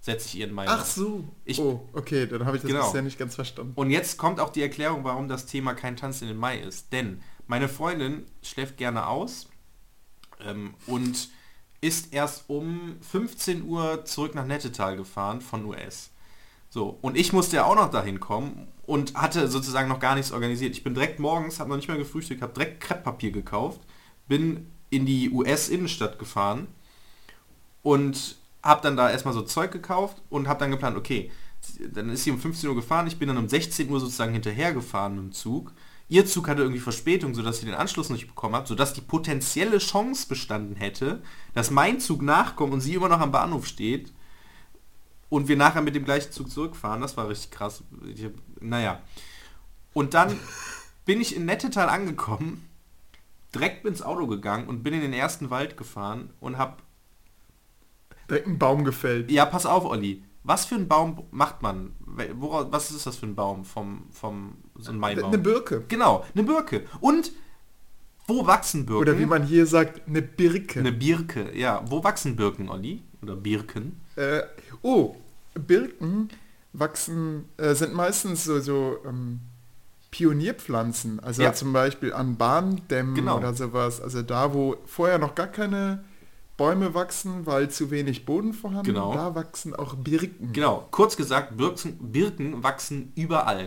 setze 0.00 0.26
ich 0.28 0.38
ihren 0.38 0.52
Maibaum. 0.52 0.76
ach 0.80 0.84
so. 0.84 1.24
Ich- 1.44 1.58
oh, 1.60 1.88
okay, 1.92 2.26
dann 2.26 2.44
habe 2.44 2.56
ich 2.56 2.62
das 2.62 2.70
Genau. 2.70 2.84
bisher 2.86 3.02
nicht 3.02 3.18
ganz 3.18 3.34
verstanden. 3.34 3.72
Und 3.76 3.90
jetzt 3.90 4.18
kommt 4.18 4.40
auch 4.40 4.50
die 4.50 4.62
Erklärung, 4.62 5.04
warum 5.04 5.28
das 5.28 5.46
Thema 5.46 5.74
kein 5.74 5.96
Tanz 5.96 6.22
in 6.22 6.28
den 6.28 6.36
Mai 6.36 6.58
ist. 6.58 6.92
Denn 6.92 7.22
meine 7.46 7.68
Freundin 7.68 8.26
schläft 8.42 8.76
gerne 8.76 9.06
aus 9.06 9.48
ähm, 10.44 10.74
und 10.86 11.28
ist 11.80 12.12
erst 12.12 12.44
um 12.48 12.96
15 13.02 13.62
Uhr 13.64 14.04
zurück 14.04 14.34
nach 14.34 14.46
Nettetal 14.46 14.96
gefahren 14.96 15.40
von 15.40 15.64
US. 15.66 16.10
So, 16.68 16.98
und 17.00 17.16
ich 17.16 17.32
musste 17.32 17.56
ja 17.56 17.64
auch 17.64 17.76
noch 17.76 17.90
dahin 17.90 18.18
kommen 18.20 18.68
und 18.86 19.14
hatte 19.14 19.48
sozusagen 19.48 19.88
noch 19.88 20.00
gar 20.00 20.14
nichts 20.14 20.32
organisiert. 20.32 20.72
Ich 20.72 20.82
bin 20.84 20.94
direkt 20.94 21.20
morgens, 21.20 21.58
habe 21.60 21.70
noch 21.70 21.76
nicht 21.76 21.88
mal 21.88 21.96
gefrühstückt, 21.98 22.42
habe 22.42 22.52
direkt 22.54 22.80
Krepppapier 22.80 23.30
gekauft, 23.30 23.80
bin 24.28 24.70
in 24.90 25.06
die 25.06 25.30
US-Innenstadt 25.30 26.18
gefahren 26.18 26.68
und 27.82 28.36
habe 28.62 28.82
dann 28.82 28.96
da 28.96 29.10
erstmal 29.10 29.34
so 29.34 29.42
Zeug 29.42 29.70
gekauft 29.70 30.22
und 30.28 30.48
habe 30.48 30.60
dann 30.60 30.70
geplant, 30.70 30.96
okay, 30.96 31.30
dann 31.92 32.10
ist 32.10 32.24
sie 32.24 32.30
um 32.30 32.38
15 32.38 32.68
Uhr 32.68 32.76
gefahren, 32.76 33.06
ich 33.06 33.18
bin 33.18 33.28
dann 33.28 33.38
um 33.38 33.48
16 33.48 33.88
Uhr 33.90 34.00
sozusagen 34.00 34.32
hinterhergefahren 34.32 35.18
im 35.18 35.32
Zug. 35.32 35.72
Ihr 36.08 36.24
Zug 36.24 36.48
hatte 36.48 36.62
irgendwie 36.62 36.80
Verspätung, 36.80 37.34
sodass 37.34 37.58
sie 37.58 37.66
den 37.66 37.74
Anschluss 37.74 38.10
nicht 38.10 38.28
bekommen 38.28 38.54
hat, 38.54 38.68
sodass 38.68 38.94
die 38.94 39.00
potenzielle 39.00 39.78
Chance 39.78 40.28
bestanden 40.28 40.76
hätte, 40.76 41.22
dass 41.54 41.70
mein 41.70 41.98
Zug 41.98 42.22
nachkommt 42.22 42.72
und 42.72 42.80
sie 42.80 42.94
immer 42.94 43.08
noch 43.08 43.20
am 43.20 43.32
Bahnhof 43.32 43.66
steht 43.66 44.12
und 45.28 45.48
wir 45.48 45.56
nachher 45.56 45.82
mit 45.82 45.96
dem 45.96 46.04
gleichen 46.04 46.30
Zug 46.30 46.50
zurückfahren. 46.50 47.00
Das 47.00 47.16
war 47.16 47.28
richtig 47.28 47.50
krass. 47.50 47.82
Ich 48.06 48.28
naja. 48.60 49.00
Und 49.92 50.14
dann 50.14 50.38
bin 51.04 51.20
ich 51.20 51.34
in 51.34 51.44
Nettetal 51.44 51.88
angekommen, 51.88 52.68
direkt 53.58 53.84
ins 53.86 54.02
Auto 54.02 54.26
gegangen 54.26 54.68
und 54.68 54.82
bin 54.82 54.94
in 54.94 55.00
den 55.00 55.12
ersten 55.12 55.50
Wald 55.50 55.76
gefahren 55.76 56.30
und 56.40 56.58
habe 56.58 56.76
Direkt 58.28 58.46
ein 58.46 58.58
Baum 58.58 58.84
gefällt. 58.84 59.30
ja, 59.30 59.46
pass 59.46 59.66
auf, 59.66 59.84
Olli. 59.84 60.24
Was 60.42 60.64
für 60.64 60.76
ein 60.76 60.86
Baum 60.86 61.24
macht 61.30 61.62
man? 61.62 61.92
Was 62.00 62.90
ist 62.90 63.06
das 63.06 63.16
für 63.16 63.26
ein 63.26 63.34
Baum 63.34 63.64
vom, 63.64 64.06
vom 64.10 64.56
so 64.76 64.92
ein 64.92 64.98
Maibaum? 64.98 65.32
Eine 65.32 65.38
Birke. 65.38 65.84
Genau, 65.88 66.24
eine 66.34 66.44
Birke. 66.44 66.84
Und 67.00 67.32
wo 68.28 68.46
wachsen 68.46 68.86
Birken? 68.86 69.02
Oder 69.02 69.18
wie 69.18 69.26
man 69.26 69.44
hier 69.44 69.66
sagt, 69.66 70.06
eine 70.08 70.22
Birke. 70.22 70.80
eine 70.80 70.92
Birke, 70.92 71.56
ja. 71.56 71.82
Wo 71.86 72.02
wachsen 72.02 72.36
Birken, 72.36 72.68
Olli? 72.68 73.02
Oder 73.22 73.36
Birken? 73.36 74.00
Äh, 74.16 74.42
oh, 74.82 75.16
Birken 75.54 76.28
wachsen, 76.72 77.48
äh, 77.56 77.74
sind 77.74 77.94
meistens 77.94 78.44
so, 78.44 78.60
so 78.60 78.98
ähm, 79.04 79.40
Pionierpflanzen. 80.10 81.20
Also 81.20 81.42
Ja. 81.42 81.52
zum 81.52 81.72
Beispiel 81.72 82.12
an 82.12 82.36
Bahndämmen 82.36 83.14
Genau. 83.14 83.38
oder 83.38 83.54
sowas. 83.54 84.00
Also 84.00 84.22
da, 84.22 84.52
wo 84.54 84.76
vorher 84.86 85.18
noch 85.18 85.34
gar 85.34 85.48
keine 85.48 86.04
Bäume 86.56 86.94
wachsen, 86.94 87.44
weil 87.44 87.68
zu 87.70 87.90
wenig 87.90 88.24
Boden 88.24 88.54
vorhanden, 88.54 88.86
Genau. 88.94 89.12
da 89.12 89.34
wachsen 89.34 89.74
auch 89.74 89.94
Birken. 89.94 90.52
Genau, 90.52 90.88
kurz 90.90 91.16
gesagt, 91.16 91.56
Birken, 91.56 91.98
Birken 92.00 92.62
wachsen 92.62 93.12
überall. 93.14 93.66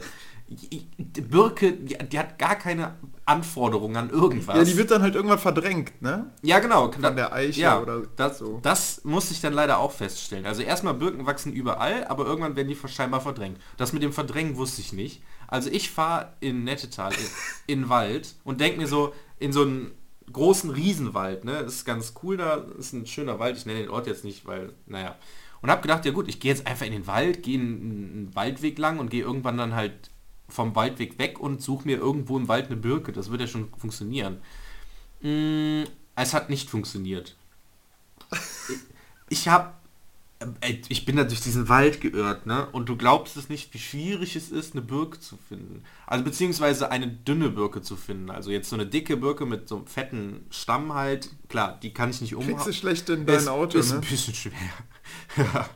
die 0.52 1.22
Birke, 1.22 1.74
die, 1.74 1.96
die 1.96 2.18
hat 2.18 2.40
gar 2.40 2.56
keine 2.56 2.96
Anforderungen 3.24 3.96
an 3.98 4.10
irgendwas. 4.10 4.58
Ja, 4.58 4.64
die 4.64 4.78
wird 4.78 4.90
dann 4.90 5.04
halt 5.04 5.14
irgendwann 5.14 5.38
verdrängt, 5.38 6.02
ne? 6.02 6.32
Ja, 6.42 6.58
genau. 6.58 6.92
Von 6.92 7.16
der 7.16 7.32
Eiche 7.32 7.62
ja, 7.62 7.80
oder 7.80 8.02
das, 8.16 8.40
so. 8.40 8.60
Das 8.64 9.02
muss 9.04 9.30
ich 9.30 9.42
dann 9.42 9.54
leider 9.54 9.78
auch 9.78 9.92
feststellen. 9.92 10.48
Also 10.48 10.64
erstmal 10.64 10.96
Birken 10.96 11.28
wachsen 11.28 11.54
überall, 11.54 12.04
aber 12.08 12.26
irgendwann 12.26 12.56
werden 12.56 12.68
die 12.68 12.78
scheinbar 12.88 13.22
verdrängt. 13.22 13.60
Das 13.78 13.94
mit 13.94 14.02
dem 14.02 14.12
Verdrängen 14.12 14.58
wusste 14.58 14.82
ich 14.82 14.92
nicht. 14.92 15.22
Also 15.50 15.72
ich 15.72 15.90
fahre 15.90 16.34
in 16.42 16.64
Nettetal 16.64 17.12
in, 17.12 17.80
in 17.82 17.90
Wald 17.90 18.36
und 18.44 18.62
denke 18.62 18.80
mir 18.80 18.88
so, 18.88 19.14
in 19.40 19.52
so 19.52 19.64
einen 19.64 19.92
großen 20.32 20.70
Riesenwald, 20.70 21.44
ne? 21.44 21.64
Das 21.64 21.74
ist 21.74 21.86
ganz 21.86 22.14
cool 22.22 22.38
da, 22.38 22.66
ist 22.78 22.94
ein 22.94 23.08
schöner 23.08 23.40
Wald, 23.40 23.58
ich 23.58 23.66
nenne 23.66 23.80
den 23.80 23.90
Ort 23.90 24.06
jetzt 24.06 24.24
nicht, 24.24 24.46
weil, 24.46 24.74
naja. 24.86 25.16
Und 25.62 25.72
habe 25.72 25.82
gedacht, 25.82 26.06
ja 26.06 26.12
gut, 26.12 26.28
ich 26.28 26.40
gehe 26.40 26.52
jetzt 26.52 26.68
einfach 26.68 26.86
in 26.86 26.92
den 26.92 27.08
Wald, 27.08 27.42
gehe 27.42 27.60
einen, 27.60 28.30
Waldweg 28.34 28.78
lang 28.78 29.00
und 29.00 29.10
gehe 29.10 29.24
irgendwann 29.24 29.58
dann 29.58 29.74
halt 29.74 30.12
vom 30.48 30.76
Waldweg 30.76 31.18
weg 31.18 31.40
und 31.40 31.64
suche 31.64 31.86
mir 31.86 31.98
irgendwo 31.98 32.38
im 32.38 32.48
Wald 32.48 32.68
eine 32.68 32.78
Birke. 32.78 33.12
Das 33.12 33.32
wird 33.32 33.42
ja 33.42 33.48
schon 33.48 33.70
funktionieren. 33.76 34.38
Mm, 35.22 35.84
es 36.16 36.34
hat 36.34 36.50
nicht 36.50 36.70
funktioniert. 36.70 37.36
ich 39.30 39.48
habe 39.48 39.74
ich 40.88 41.04
bin 41.04 41.18
da 41.18 41.26
durch 41.26 41.42
diesen 41.42 41.68
Wald 41.68 42.00
geirrt, 42.00 42.46
ne? 42.46 42.68
Und 42.72 42.88
du 42.88 42.96
glaubst 42.96 43.36
es 43.36 43.50
nicht, 43.50 43.74
wie 43.74 43.80
schwierig 43.80 44.38
es 44.38 44.52
ist, 44.52 44.74
eine 44.74 44.82
Birke 44.82 45.20
zu 45.20 45.38
finden. 45.38 45.84
Also 46.08 46.24
beziehungsweise 46.24 46.92
eine 46.92 47.08
dünne 47.08 47.50
Birke 47.50 47.82
zu 47.82 47.98
finden. 47.98 48.30
Also 48.30 48.50
jetzt 48.50 48.70
so 48.70 48.78
eine 48.78 48.86
dicke 48.86 49.18
Birke 49.18 49.46
mit 49.46 49.68
so 49.68 49.78
einem 49.78 49.88
fetten 49.88 50.46
Stamm 50.50 50.94
halt. 50.94 51.30
Klar, 51.50 51.78
die 51.84 51.94
kann 51.94 52.10
ich 52.10 52.22
nicht 52.22 52.36
umhauen. 52.36 52.54
Kriegst 52.54 52.68
du 52.68 52.74
schlecht 52.74 53.10
in 53.10 53.26
dein 53.26 53.38
ist, 53.38 53.48
Auto, 53.50 53.78
ist 53.78 53.92
ne? 53.92 53.96
ein 53.96 54.02
bisschen 54.02 54.34
schwer. 54.34 54.54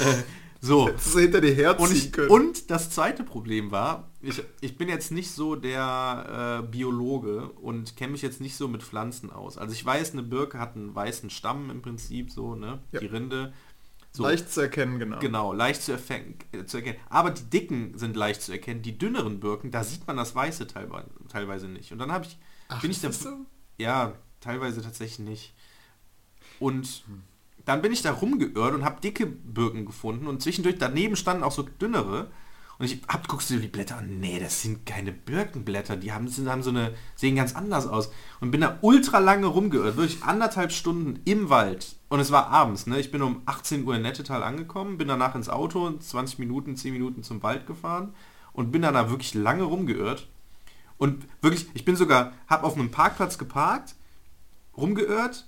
äh, 0.00 0.22
so. 0.60 0.88
Du 0.88 1.18
hinter 1.18 1.40
dir 1.40 1.54
herziehen 1.54 1.86
Und, 1.86 1.96
ich, 1.96 2.12
können. 2.12 2.30
und 2.30 2.70
das 2.70 2.90
zweite 2.90 3.22
Problem 3.22 3.70
war, 3.70 4.10
ich, 4.20 4.42
ich 4.60 4.76
bin 4.76 4.88
jetzt 4.88 5.12
nicht 5.12 5.30
so 5.30 5.54
der 5.54 6.62
äh, 6.64 6.66
Biologe 6.66 7.50
und 7.50 7.96
kenne 7.96 8.12
mich 8.12 8.22
jetzt 8.22 8.40
nicht 8.40 8.56
so 8.56 8.66
mit 8.66 8.82
Pflanzen 8.82 9.30
aus. 9.30 9.56
Also 9.56 9.72
ich 9.72 9.84
weiß, 9.84 10.12
eine 10.12 10.24
Birke 10.24 10.58
hat 10.58 10.74
einen 10.74 10.94
weißen 10.94 11.30
Stamm 11.30 11.70
im 11.70 11.82
Prinzip, 11.82 12.30
so, 12.30 12.56
ne? 12.56 12.80
Ja. 12.90 13.00
Die 13.00 13.06
Rinde. 13.06 13.52
So, 14.18 14.24
Leicht 14.24 14.50
zu 14.50 14.62
erkennen, 14.62 14.98
genau. 14.98 15.20
Genau, 15.20 15.52
leicht 15.52 15.80
zu, 15.80 15.92
äh, 15.92 16.64
zu 16.66 16.78
erkennen. 16.78 16.98
Aber 17.08 17.30
die 17.30 17.44
dicken 17.44 17.96
sind 17.96 18.16
leicht 18.16 18.42
zu 18.42 18.50
erkennen. 18.50 18.82
Die 18.82 18.98
dünneren 18.98 19.38
Birken, 19.38 19.70
da 19.70 19.84
sieht 19.84 20.08
man 20.08 20.16
das 20.16 20.34
Weiße 20.34 20.66
teilweise, 20.66 21.06
teilweise 21.28 21.68
nicht. 21.68 21.92
Und 21.92 22.00
dann 22.00 22.10
habe 22.10 22.24
ich, 22.24 22.36
Ach, 22.66 22.80
bin 22.80 22.90
ich 22.90 23.00
da, 23.00 23.12
so? 23.12 23.28
ja, 23.76 24.14
teilweise 24.40 24.82
tatsächlich 24.82 25.20
nicht. 25.20 25.54
Und 26.58 27.04
dann 27.64 27.80
bin 27.80 27.92
ich 27.92 28.02
da 28.02 28.10
rumgeirrt 28.10 28.74
und 28.74 28.84
habe 28.84 29.00
dicke 29.00 29.24
Birken 29.24 29.86
gefunden 29.86 30.26
und 30.26 30.42
zwischendurch 30.42 30.78
daneben 30.80 31.14
standen 31.14 31.44
auch 31.44 31.52
so 31.52 31.62
dünnere. 31.62 32.28
Und 32.78 32.86
ich 32.86 33.00
hab, 33.08 33.26
guckst 33.26 33.50
du 33.50 33.58
die 33.58 33.66
Blätter 33.66 33.98
an? 33.98 34.20
Nee, 34.20 34.38
das 34.38 34.62
sind 34.62 34.86
keine 34.86 35.10
Birkenblätter. 35.10 35.96
Die 35.96 36.12
haben, 36.12 36.28
sind, 36.28 36.48
haben 36.48 36.62
so 36.62 36.70
eine, 36.70 36.94
sehen 37.16 37.34
ganz 37.34 37.56
anders 37.56 37.88
aus. 37.88 38.10
Und 38.40 38.52
bin 38.52 38.60
da 38.60 38.78
ultra 38.82 39.18
lange 39.18 39.46
rumgeirrt. 39.46 39.96
Wirklich 39.96 40.22
anderthalb 40.22 40.70
Stunden 40.70 41.20
im 41.24 41.50
Wald. 41.50 41.96
Und 42.08 42.20
es 42.20 42.30
war 42.30 42.48
abends, 42.48 42.86
ne? 42.86 43.00
Ich 43.00 43.10
bin 43.10 43.20
um 43.20 43.42
18 43.46 43.84
Uhr 43.84 43.96
in 43.96 44.02
Nettetal 44.02 44.42
angekommen, 44.42 44.96
bin 44.96 45.08
danach 45.08 45.34
ins 45.34 45.48
Auto, 45.48 45.90
20 45.90 46.38
Minuten, 46.38 46.76
10 46.76 46.92
Minuten 46.92 47.22
zum 47.22 47.42
Wald 47.42 47.66
gefahren 47.66 48.14
und 48.52 48.70
bin 48.70 48.82
dann 48.82 48.94
da 48.94 49.10
wirklich 49.10 49.34
lange 49.34 49.64
rumgeirrt. 49.64 50.28
Und 50.96 51.26
wirklich, 51.42 51.68
ich 51.74 51.84
bin 51.84 51.96
sogar, 51.96 52.32
hab 52.46 52.64
auf 52.64 52.76
einem 52.76 52.90
Parkplatz 52.90 53.38
geparkt, 53.38 53.94
rumgeirrt, 54.76 55.46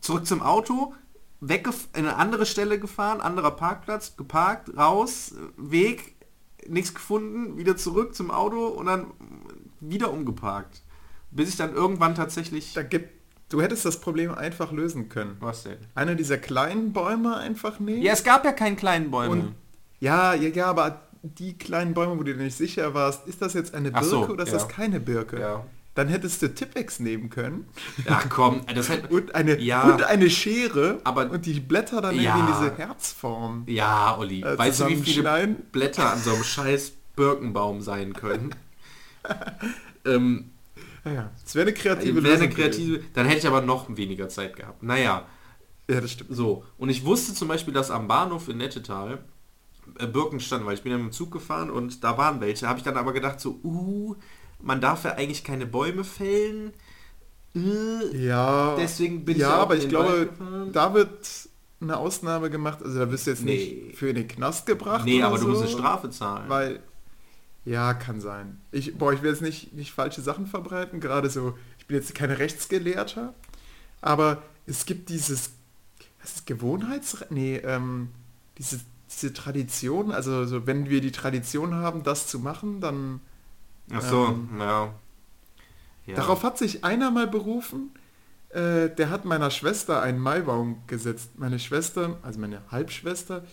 zurück 0.00 0.26
zum 0.26 0.40
Auto, 0.42 0.94
weggef 1.40 1.88
in 1.94 2.06
eine 2.06 2.16
andere 2.16 2.46
Stelle 2.46 2.78
gefahren, 2.78 3.20
anderer 3.20 3.52
Parkplatz, 3.52 4.16
geparkt, 4.16 4.76
raus, 4.76 5.34
Weg, 5.56 6.14
nichts 6.66 6.94
gefunden, 6.94 7.56
wieder 7.56 7.76
zurück 7.76 8.14
zum 8.14 8.30
Auto 8.30 8.66
und 8.66 8.86
dann 8.86 9.06
wieder 9.80 10.12
umgeparkt. 10.12 10.82
Bis 11.30 11.48
ich 11.48 11.56
dann 11.56 11.74
irgendwann 11.74 12.14
tatsächlich... 12.14 12.74
Da 12.74 12.82
gibt, 12.82 13.08
du 13.48 13.62
hättest 13.62 13.84
das 13.84 14.00
Problem 14.00 14.34
einfach 14.34 14.72
lösen 14.72 15.08
können. 15.08 15.36
Was 15.40 15.62
denn? 15.62 15.78
Einer 15.94 16.14
dieser 16.14 16.38
kleinen 16.38 16.92
Bäume 16.92 17.36
einfach 17.36 17.80
nehmen. 17.80 18.02
Ja, 18.02 18.12
es 18.12 18.24
gab 18.24 18.44
ja 18.44 18.52
keinen 18.52 18.76
kleinen 18.76 19.10
Bäume. 19.10 19.30
Und 19.30 19.54
ja, 20.00 20.34
ja, 20.34 20.48
ja, 20.48 20.66
aber 20.66 21.02
die 21.22 21.56
kleinen 21.56 21.94
Bäume, 21.94 22.18
wo 22.18 22.22
du 22.22 22.34
dir 22.34 22.42
nicht 22.42 22.56
sicher 22.56 22.94
warst, 22.94 23.26
ist 23.26 23.42
das 23.42 23.54
jetzt 23.54 23.74
eine 23.74 23.90
Birke 23.90 24.06
so, 24.06 24.26
oder 24.28 24.44
ist 24.44 24.52
ja. 24.52 24.58
das 24.58 24.68
keine 24.68 25.00
Birke? 25.00 25.40
Ja. 25.40 25.64
Dann 26.00 26.08
hättest 26.08 26.40
du 26.40 26.48
Tippex 26.54 26.98
nehmen 26.98 27.28
können 27.28 27.66
ja, 28.08 28.22
komm, 28.30 28.62
das 28.74 28.88
hätte... 28.88 29.08
und 29.08 29.34
eine, 29.34 29.60
Ja. 29.60 29.82
und 29.82 30.02
eine 30.02 30.30
Schere 30.30 30.98
Aber- 31.04 31.30
und 31.30 31.44
die 31.44 31.60
Blätter 31.60 32.00
dann 32.00 32.18
Ja. 32.18 32.36
irgendwie 32.38 32.52
in 32.54 32.58
diese 32.70 32.76
Herzform. 32.78 33.64
Ja, 33.66 34.16
Olli, 34.16 34.40
Äh, 34.42 34.56
weißt 34.56 34.80
du, 34.80 34.84
wie 34.86 34.94
viele 34.96 35.04
zusammenschneiden? 35.04 35.56
Blätter 35.72 36.10
an 36.10 36.18
so 36.18 36.32
einem 36.32 36.42
scheiß 36.42 36.92
Birkenbaum 37.16 37.82
sein 37.82 38.14
können? 38.14 38.54
ähm, 40.06 40.50
Ja, 41.04 41.12
ja. 41.12 41.30
Das 41.44 41.54
wäre 41.54 41.66
eine 41.66 41.74
kreative 41.74 42.22
wäre 42.22 42.36
eine 42.36 42.48
kreative, 42.48 43.02
dann 43.12 43.26
hätte 43.26 43.38
ich 43.40 43.46
aber 43.46 43.60
noch 43.60 43.94
weniger 43.94 44.30
Zeit 44.30 44.56
gehabt. 44.56 44.82
Naja, 44.82 45.26
Ja, 45.90 46.00
das 46.00 46.12
stimmt. 46.12 46.34
so. 46.34 46.64
Und 46.78 46.88
ich 46.88 47.04
wusste 47.04 47.34
zum 47.34 47.48
Beispiel, 47.48 47.74
dass 47.74 47.90
am 47.90 48.08
Bahnhof 48.08 48.48
in 48.48 48.56
Nettetal 48.56 49.18
äh, 49.98 50.06
Birken 50.06 50.40
standen, 50.40 50.64
weil 50.66 50.74
ich 50.74 50.82
bin 50.82 50.92
ja 50.92 50.98
mit 50.98 51.08
dem 51.08 51.12
Zug 51.12 51.30
gefahren 51.30 51.70
und 51.70 52.02
da 52.04 52.16
waren 52.16 52.40
welche. 52.40 52.68
Habe 52.68 52.78
ich 52.78 52.84
dann 52.84 52.96
aber 52.96 53.12
gedacht 53.12 53.38
so, 53.40 53.60
uh, 53.64 54.14
man 54.62 54.80
darf 54.80 55.04
ja 55.04 55.12
eigentlich 55.14 55.44
keine 55.44 55.66
Bäume 55.66 56.04
fällen. 56.04 56.72
Äh, 57.54 58.16
Ja, 58.26 58.76
Deswegen 58.76 59.24
bin 59.24 59.36
ich 59.36 59.42
ja, 59.42 59.50
ja 59.50 59.56
auch 59.58 59.62
aber 59.62 59.76
ich 59.76 59.88
glaube, 59.88 60.30
da 60.72 60.94
wird 60.94 61.48
eine 61.80 61.96
Ausnahme 61.96 62.50
gemacht. 62.50 62.80
Also 62.82 62.98
da 62.98 63.10
wirst 63.10 63.26
du 63.26 63.30
jetzt 63.30 63.42
Nee. 63.44 63.84
nicht 63.86 63.96
für 63.98 64.12
den 64.12 64.28
Knast 64.28 64.66
gebracht. 64.66 65.04
Nee, 65.04 65.22
aber 65.22 65.36
du 65.36 65.42
so, 65.42 65.48
musst 65.48 65.62
eine 65.62 65.70
Strafe 65.70 66.10
zahlen. 66.10 66.48
Weil, 66.48 66.80
ja, 67.64 67.94
kann 67.94 68.20
sein. 68.20 68.60
Ich, 68.70 68.96
boah, 68.96 69.12
ich 69.12 69.22
will 69.22 69.30
jetzt 69.30 69.42
nicht, 69.42 69.72
nicht 69.72 69.92
falsche 69.92 70.20
Sachen 70.20 70.46
verbreiten, 70.46 71.00
gerade 71.00 71.28
so, 71.30 71.56
ich 71.78 71.86
bin 71.86 71.96
jetzt 71.96 72.14
kein 72.14 72.30
Rechtsgelehrter, 72.30 73.34
aber 74.00 74.42
es 74.66 74.86
gibt 74.86 75.08
dieses, 75.08 75.50
was 76.22 76.36
ist 76.36 76.46
Gewohnheitsrecht? 76.46 77.30
Nee, 77.30 77.56
ähm, 77.56 78.10
diese, 78.58 78.80
diese 79.10 79.32
Tradition, 79.32 80.12
also 80.12 80.44
so, 80.44 80.66
wenn 80.66 80.88
wir 80.88 81.00
die 81.00 81.12
Tradition 81.12 81.74
haben, 81.74 82.02
das 82.02 82.26
zu 82.28 82.38
machen, 82.38 82.80
dann 82.80 83.20
Ach 83.92 84.02
so, 84.02 84.26
ähm, 84.26 84.48
ja. 84.58 84.94
ja. 86.06 86.14
Darauf 86.14 86.42
hat 86.42 86.58
sich 86.58 86.84
einer 86.84 87.10
mal 87.10 87.26
berufen, 87.26 87.90
äh, 88.50 88.88
der 88.90 89.10
hat 89.10 89.24
meiner 89.24 89.50
Schwester 89.50 90.02
einen 90.02 90.18
Maibaum 90.18 90.82
gesetzt. 90.86 91.38
Meine 91.38 91.58
Schwester, 91.58 92.18
also 92.22 92.40
meine 92.40 92.62
Halbschwester, 92.70 93.44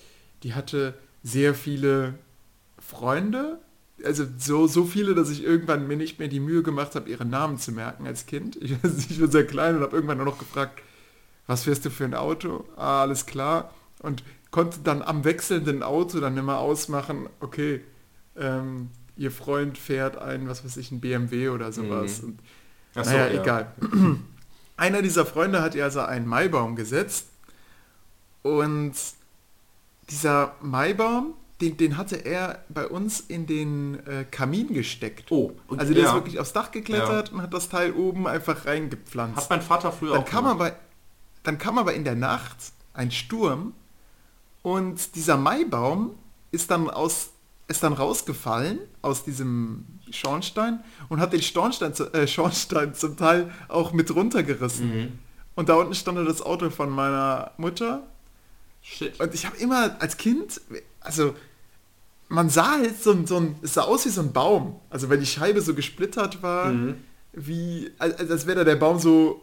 die 0.44 0.54
hatte 0.54 0.96
sehr 1.24 1.54
viele 1.54 2.16
Freunde. 2.80 3.60
Also 4.04 4.26
so, 4.38 4.68
so 4.68 4.86
viele, 4.86 5.16
dass 5.16 5.30
ich 5.30 5.44
irgendwann 5.44 5.88
mir 5.88 5.98
nicht 5.98 6.20
mehr 6.20 6.28
die 6.28 6.40
Mühe 6.40 6.64
gemacht 6.64 6.96
habe, 6.96 7.10
ihre 7.10 7.26
Namen 7.26 7.58
zu 7.58 7.72
merken 7.72 8.08
als 8.08 8.26
Kind. 8.26 8.56
Ich, 8.58 8.72
ich 9.10 9.22
war 9.22 9.28
sehr 9.28 9.46
klein 9.46 9.76
und 9.76 9.82
habe 9.82 9.96
irgendwann 9.96 10.18
nur 10.18 10.26
noch 10.26 10.40
gefragt, 10.40 10.82
was 11.46 11.64
fährst 11.64 11.86
du 11.86 11.90
für 11.90 12.06
ein 12.06 12.14
Auto? 12.14 12.66
Ah, 12.76 13.02
alles 13.02 13.26
klar. 13.26 13.74
Und 14.00 14.24
konnte 14.52 14.80
dann 14.84 15.02
am 15.02 15.24
wechselnden 15.24 15.84
Auto 15.84 16.20
dann 16.20 16.38
immer 16.38 16.60
ausmachen, 16.60 17.30
okay, 17.40 17.84
ähm, 18.36 18.90
ihr 19.18 19.32
Freund 19.32 19.78
fährt 19.78 20.18
ein, 20.18 20.48
was 20.48 20.64
weiß 20.64 20.78
ich, 20.78 20.92
ein 20.92 21.00
BMW 21.00 21.50
oder 21.50 21.72
sowas. 21.72 22.20
Und 22.22 22.40
Ach 22.96 23.04
so, 23.04 23.12
naja, 23.12 23.28
ja. 23.28 23.42
egal. 23.42 23.72
Einer 24.78 25.02
dieser 25.02 25.26
Freunde 25.26 25.62
hat 25.62 25.76
ihr 25.76 25.84
also 25.84 26.02
einen 26.02 26.28
Maibaum 26.28 26.76
gesetzt 26.76 27.28
und 28.44 28.94
dieser 30.10 30.54
Maibaum, 30.62 31.34
den, 31.60 31.78
den 31.78 31.98
hatte 31.98 32.18
er 32.18 32.64
bei 32.70 32.88
uns 32.88 33.20
in 33.20 33.48
den 33.48 34.06
äh, 34.06 34.24
Kamin 34.30 34.74
gesteckt. 34.74 35.32
Oh, 35.32 35.54
und 35.68 35.80
also 35.80 35.94
der 35.94 36.04
ja. 36.04 36.10
ist 36.10 36.16
wirklich 36.16 36.40
aufs 36.40 36.54
Dach 36.54 36.72
geklettert 36.72 37.32
und 37.32 37.42
hat 37.42 37.54
das 37.54 37.70
Teil 37.70 37.92
oben 37.94 38.28
einfach 38.28 38.68
reingepflanzt. 38.68 39.38
Hat 39.38 39.50
mein 39.50 39.62
Vater 39.64 39.92
früher 39.92 40.14
Dann 40.14 40.22
auch 40.22 40.26
kam, 40.26 40.44
gemacht. 40.44 40.62
aber, 40.62 40.76
dann 41.42 41.58
kam 41.58 41.80
aber 41.80 41.94
in 41.96 42.04
der 42.04 42.16
Nacht 42.16 42.58
ein 42.94 43.10
Sturm 43.10 43.74
und 44.62 45.16
dieser 45.16 45.38
Maibaum 45.38 46.12
ist 46.52 46.70
dann 46.70 46.90
aus 46.90 47.32
ist 47.68 47.84
dann 47.84 47.94
rausgefallen 47.94 48.80
aus 49.02 49.24
diesem 49.26 49.86
Schornstein 50.10 50.80
und 51.10 51.20
hat 51.20 51.34
den 51.34 51.42
Schornstein, 51.42 51.94
zu- 51.94 52.14
äh, 52.14 52.28
Schornstein 52.28 52.94
zum 52.96 53.18
Teil 53.18 53.52
auch 53.68 53.92
mit 53.94 54.14
runtergerissen. 54.16 54.88
Mhm. 55.02 55.20
Und 55.56 55.70
da 55.70 55.76
unten 55.76 55.94
stand 55.96 56.18
das 56.28 56.42
Auto 56.42 56.70
von 56.70 56.90
meiner 56.90 57.52
Mutter. 57.58 58.04
Shit. 58.82 59.20
Und 59.20 59.34
ich 59.34 59.46
habe 59.46 59.58
immer 59.58 59.98
als 60.00 60.16
Kind, 60.18 60.62
also 61.02 61.36
man 62.30 62.50
sah 62.50 62.72
halt 62.78 63.02
so 63.02 63.12
ein, 63.12 63.26
so 63.28 63.38
ein, 63.38 63.56
es 63.62 63.74
sah 63.74 63.82
aus 63.84 64.06
wie 64.06 64.10
so 64.10 64.22
ein 64.22 64.32
Baum. 64.32 64.80
Also 64.90 65.10
wenn 65.10 65.20
die 65.20 65.26
Scheibe 65.26 65.62
so 65.62 65.74
gesplittert 65.74 66.42
war, 66.42 66.72
Mhm. 66.72 66.96
wie, 67.34 67.92
als, 68.00 68.18
als 68.32 68.46
wäre 68.46 68.60
da 68.60 68.64
der 68.64 68.76
Baum 68.78 69.00
so 69.00 69.42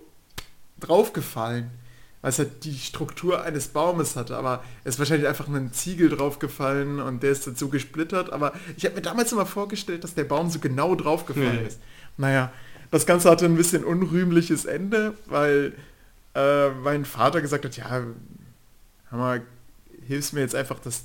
draufgefallen. 0.80 1.70
Weil 2.24 2.30
es 2.30 2.38
halt 2.38 2.64
die 2.64 2.78
Struktur 2.78 3.42
eines 3.42 3.68
Baumes 3.68 4.16
hatte, 4.16 4.34
aber 4.34 4.64
es 4.82 4.94
ist 4.94 4.98
wahrscheinlich 4.98 5.28
einfach 5.28 5.46
ein 5.46 5.74
Ziegel 5.74 6.08
draufgefallen 6.08 6.98
und 6.98 7.22
der 7.22 7.30
ist 7.32 7.46
dazu 7.46 7.68
gesplittert. 7.68 8.32
Aber 8.32 8.54
ich 8.78 8.86
habe 8.86 8.94
mir 8.94 9.02
damals 9.02 9.30
immer 9.30 9.44
vorgestellt, 9.44 10.04
dass 10.04 10.14
der 10.14 10.24
Baum 10.24 10.48
so 10.48 10.58
genau 10.58 10.94
draufgefallen 10.94 11.60
Nee. 11.60 11.68
ist. 11.68 11.80
Naja, 12.16 12.50
das 12.90 13.04
Ganze 13.04 13.28
hatte 13.30 13.44
ein 13.44 13.56
bisschen 13.56 13.84
unrühmliches 13.84 14.64
Ende, 14.64 15.12
weil 15.26 15.74
äh, 16.34 16.70
mein 16.70 17.04
Vater 17.04 17.42
gesagt 17.42 17.66
hat, 17.66 17.76
ja, 17.76 18.04
mal, 19.10 19.42
hilfst 20.06 20.32
mir 20.32 20.40
jetzt 20.40 20.54
einfach 20.54 20.78
das 20.78 21.04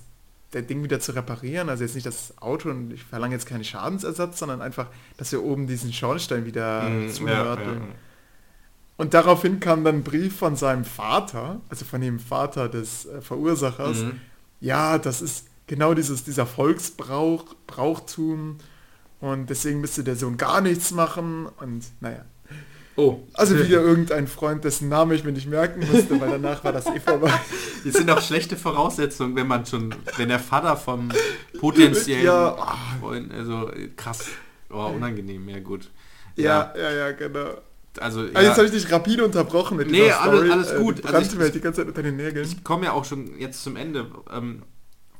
der 0.53 0.61
Ding 0.63 0.83
wieder 0.83 0.99
zu 1.01 1.11
reparieren. 1.11 1.67
Also 1.69 1.83
jetzt 1.83 1.95
nicht 1.95 2.07
das 2.07 2.33
Auto 2.41 2.69
und 2.69 2.91
ich 2.93 3.03
verlange 3.03 3.35
jetzt 3.35 3.45
keinen 3.45 3.63
Schadensersatz, 3.65 4.39
sondern 4.39 4.61
einfach, 4.61 4.87
dass 5.17 5.31
wir 5.33 5.43
oben 5.43 5.67
diesen 5.67 5.91
Schornstein 5.93 6.45
wieder 6.45 6.83
Mhm, 6.89 7.07
ja, 7.07 7.13
zunörteln. 7.13 7.81
ja. 7.81 7.95
Und 8.99 9.13
daraufhin 9.13 9.61
kam 9.61 9.85
dann 9.85 9.99
ein 9.99 10.03
Brief 10.03 10.35
von 10.35 10.57
seinem 10.57 10.83
Vater, 10.83 11.61
also 11.69 11.85
von 11.85 12.01
dem 12.01 12.19
Vater 12.19 12.67
des 12.67 13.05
äh, 13.05 13.21
Verursachers. 13.21 13.99
Mhm. 13.99 14.19
Ja, 14.59 14.97
das 14.97 15.21
ist 15.21 15.47
genau 15.67 15.93
dieses, 15.93 16.25
dieser 16.25 16.45
Volksbrauch, 16.45 17.45
Brauchtum. 17.65 18.57
Und 19.21 19.49
deswegen 19.49 19.79
müsste 19.79 20.03
der 20.03 20.17
Sohn 20.17 20.35
gar 20.35 20.59
nichts 20.59 20.91
machen. 20.91 21.47
Und 21.61 21.85
naja. 22.01 22.25
Oh, 22.97 23.21
Also 23.35 23.57
wieder 23.57 23.79
irgendein 23.81 24.27
Freund, 24.27 24.65
dessen 24.65 24.89
Name 24.89 25.15
ich 25.15 25.23
mir 25.23 25.31
nicht 25.31 25.47
merken 25.47 25.79
musste, 25.89 26.19
weil 26.19 26.31
danach 26.31 26.65
war 26.65 26.73
das 26.73 26.85
eh 26.87 26.99
vorbei. 26.99 27.31
Das 27.85 27.93
sind 27.93 28.09
auch 28.11 28.21
schlechte 28.21 28.57
Voraussetzungen, 28.57 29.37
wenn 29.37 29.47
man 29.47 29.65
schon, 29.65 29.95
wenn 30.17 30.27
der 30.27 30.39
Vater 30.39 30.75
vom 30.75 31.09
potenziellen 31.57 32.25
Ja. 32.25 32.77
Freund, 32.99 33.33
also 33.33 33.69
äh, 33.69 33.87
krass, 33.95 34.25
oh, 34.69 34.87
unangenehm, 34.87 35.47
ja 35.47 35.59
gut. 35.59 35.89
Ja, 36.35 36.73
ja, 36.77 36.91
ja, 36.91 37.11
genau. 37.13 37.51
Also 37.99 38.21
Ah, 38.21 38.27
ja, 38.35 38.41
jetzt 38.41 38.57
habe 38.57 38.65
ich 38.65 38.71
dich 38.73 38.91
rapide 38.91 39.23
unterbrochen 39.25 39.77
mit 39.77 39.89
Nee, 39.91 40.03
dieser 40.03 40.21
alles- 40.21 40.35
Story. 40.39 40.51
alles 40.51 40.71
Äh, 40.71 40.79
gut. 40.79 40.97
Die 40.99 41.03
Also 41.03 41.13
brannte 41.13 41.29
ich- 41.29 41.35
mir 41.37 41.43
halt 41.43 41.55
die 41.55 41.61
ganze 41.61 41.81
Zeit 41.81 41.87
unter 41.87 42.03
den 42.03 42.15
Nägeln. 42.17 42.45
ich 42.45 42.63
komme 42.63 42.85
ja 42.85 42.91
auch 42.93 43.05
schon 43.05 43.37
jetzt 43.39 43.63
zum 43.63 43.75
Ende. 43.75 44.07
Ähm, 44.31 44.63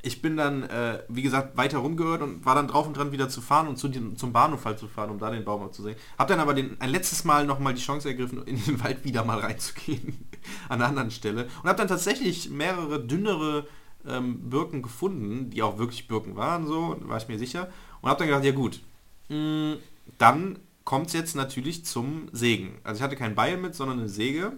ich 0.02 0.22
bin 0.22 0.38
dann, 0.38 0.64
äh, 0.64 1.00
wie 1.10 1.22
gesagt, 1.22 1.58
weiter 1.58 1.80
rumgehört 1.80 2.22
und 2.22 2.46
war 2.46 2.56
dann 2.56 2.70
drauf 2.70 2.88
und 2.88 2.96
dran 2.96 3.12
wieder 3.12 3.28
zu 3.28 3.42
fahren 3.42 3.68
und 3.68 3.78
zu 3.78 3.90
den, 3.90 4.16
zum 4.16 4.32
Bahnhof 4.32 4.64
halt 4.64 4.80
zu 4.80 4.88
fahren, 4.88 5.10
um 5.10 5.20
da 5.20 5.30
den 5.30 5.44
Baum 5.44 5.62
abzusehen. 5.62 5.98
Hab 6.18 6.30
dann 6.30 6.40
aber 6.40 6.54
den, 6.54 6.80
ein 6.80 6.90
letztes 6.90 7.26
Mal 7.26 7.46
nochmal 7.46 7.74
die 7.74 7.82
Chance 7.82 8.08
ergriffen, 8.08 8.42
in 8.46 8.64
den 8.64 8.82
Wald 8.82 9.04
wieder 9.04 9.26
mal 9.26 9.40
reinzugehen, 9.40 10.26
an 10.70 10.80
einer 10.80 10.88
anderen 10.88 11.12
Stelle. 11.12 11.48
Und 11.64 11.68
habe 11.70 11.78
dann 11.78 11.90
tatsächlich 11.90 12.50
mehrere 12.50 13.00
dünnere 13.06 13.68
ähm, 14.08 14.50
Birken 14.50 14.82
gefunden, 14.82 15.50
die 15.50 15.62
auch 15.62 15.78
wirklich 15.78 16.08
Birken 16.08 16.38
waren, 16.38 16.66
so, 16.66 16.96
war 17.02 17.18
ich 17.18 17.28
mir 17.28 17.38
sicher. 17.38 17.68
Und 18.00 18.10
habe 18.10 18.20
dann 18.20 18.28
gedacht, 18.30 18.46
ja 18.46 18.54
gut, 18.54 18.80
mh, 19.28 19.76
dann 20.18 20.60
kommt 20.84 21.08
es 21.08 21.14
jetzt 21.14 21.36
natürlich 21.36 21.86
zum 21.86 22.30
Sägen. 22.32 22.80
Also 22.84 23.00
ich 23.00 23.04
hatte 23.04 23.16
kein 23.16 23.36
Beil 23.36 23.58
mit, 23.58 23.76
sondern 23.76 24.00
eine 24.00 24.10
Säge 24.10 24.54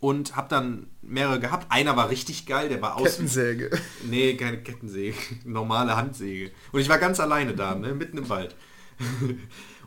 und 0.00 0.36
habe 0.36 0.48
dann 0.48 0.88
mehrere 1.02 1.40
gehabt. 1.40 1.66
Einer 1.70 1.96
war 1.96 2.10
richtig 2.10 2.46
geil, 2.46 2.68
der 2.68 2.80
war 2.80 2.96
aus 2.96 3.16
Kettensäge. 3.16 3.70
Nee, 4.04 4.34
keine 4.36 4.62
Kettensäge. 4.62 5.16
Normale 5.44 5.96
Handsäge. 5.96 6.52
Und 6.72 6.80
ich 6.80 6.88
war 6.88 6.98
ganz 6.98 7.20
alleine 7.20 7.54
da, 7.54 7.74
ne? 7.74 7.94
mitten 7.94 8.18
im 8.18 8.28
Wald. 8.28 8.54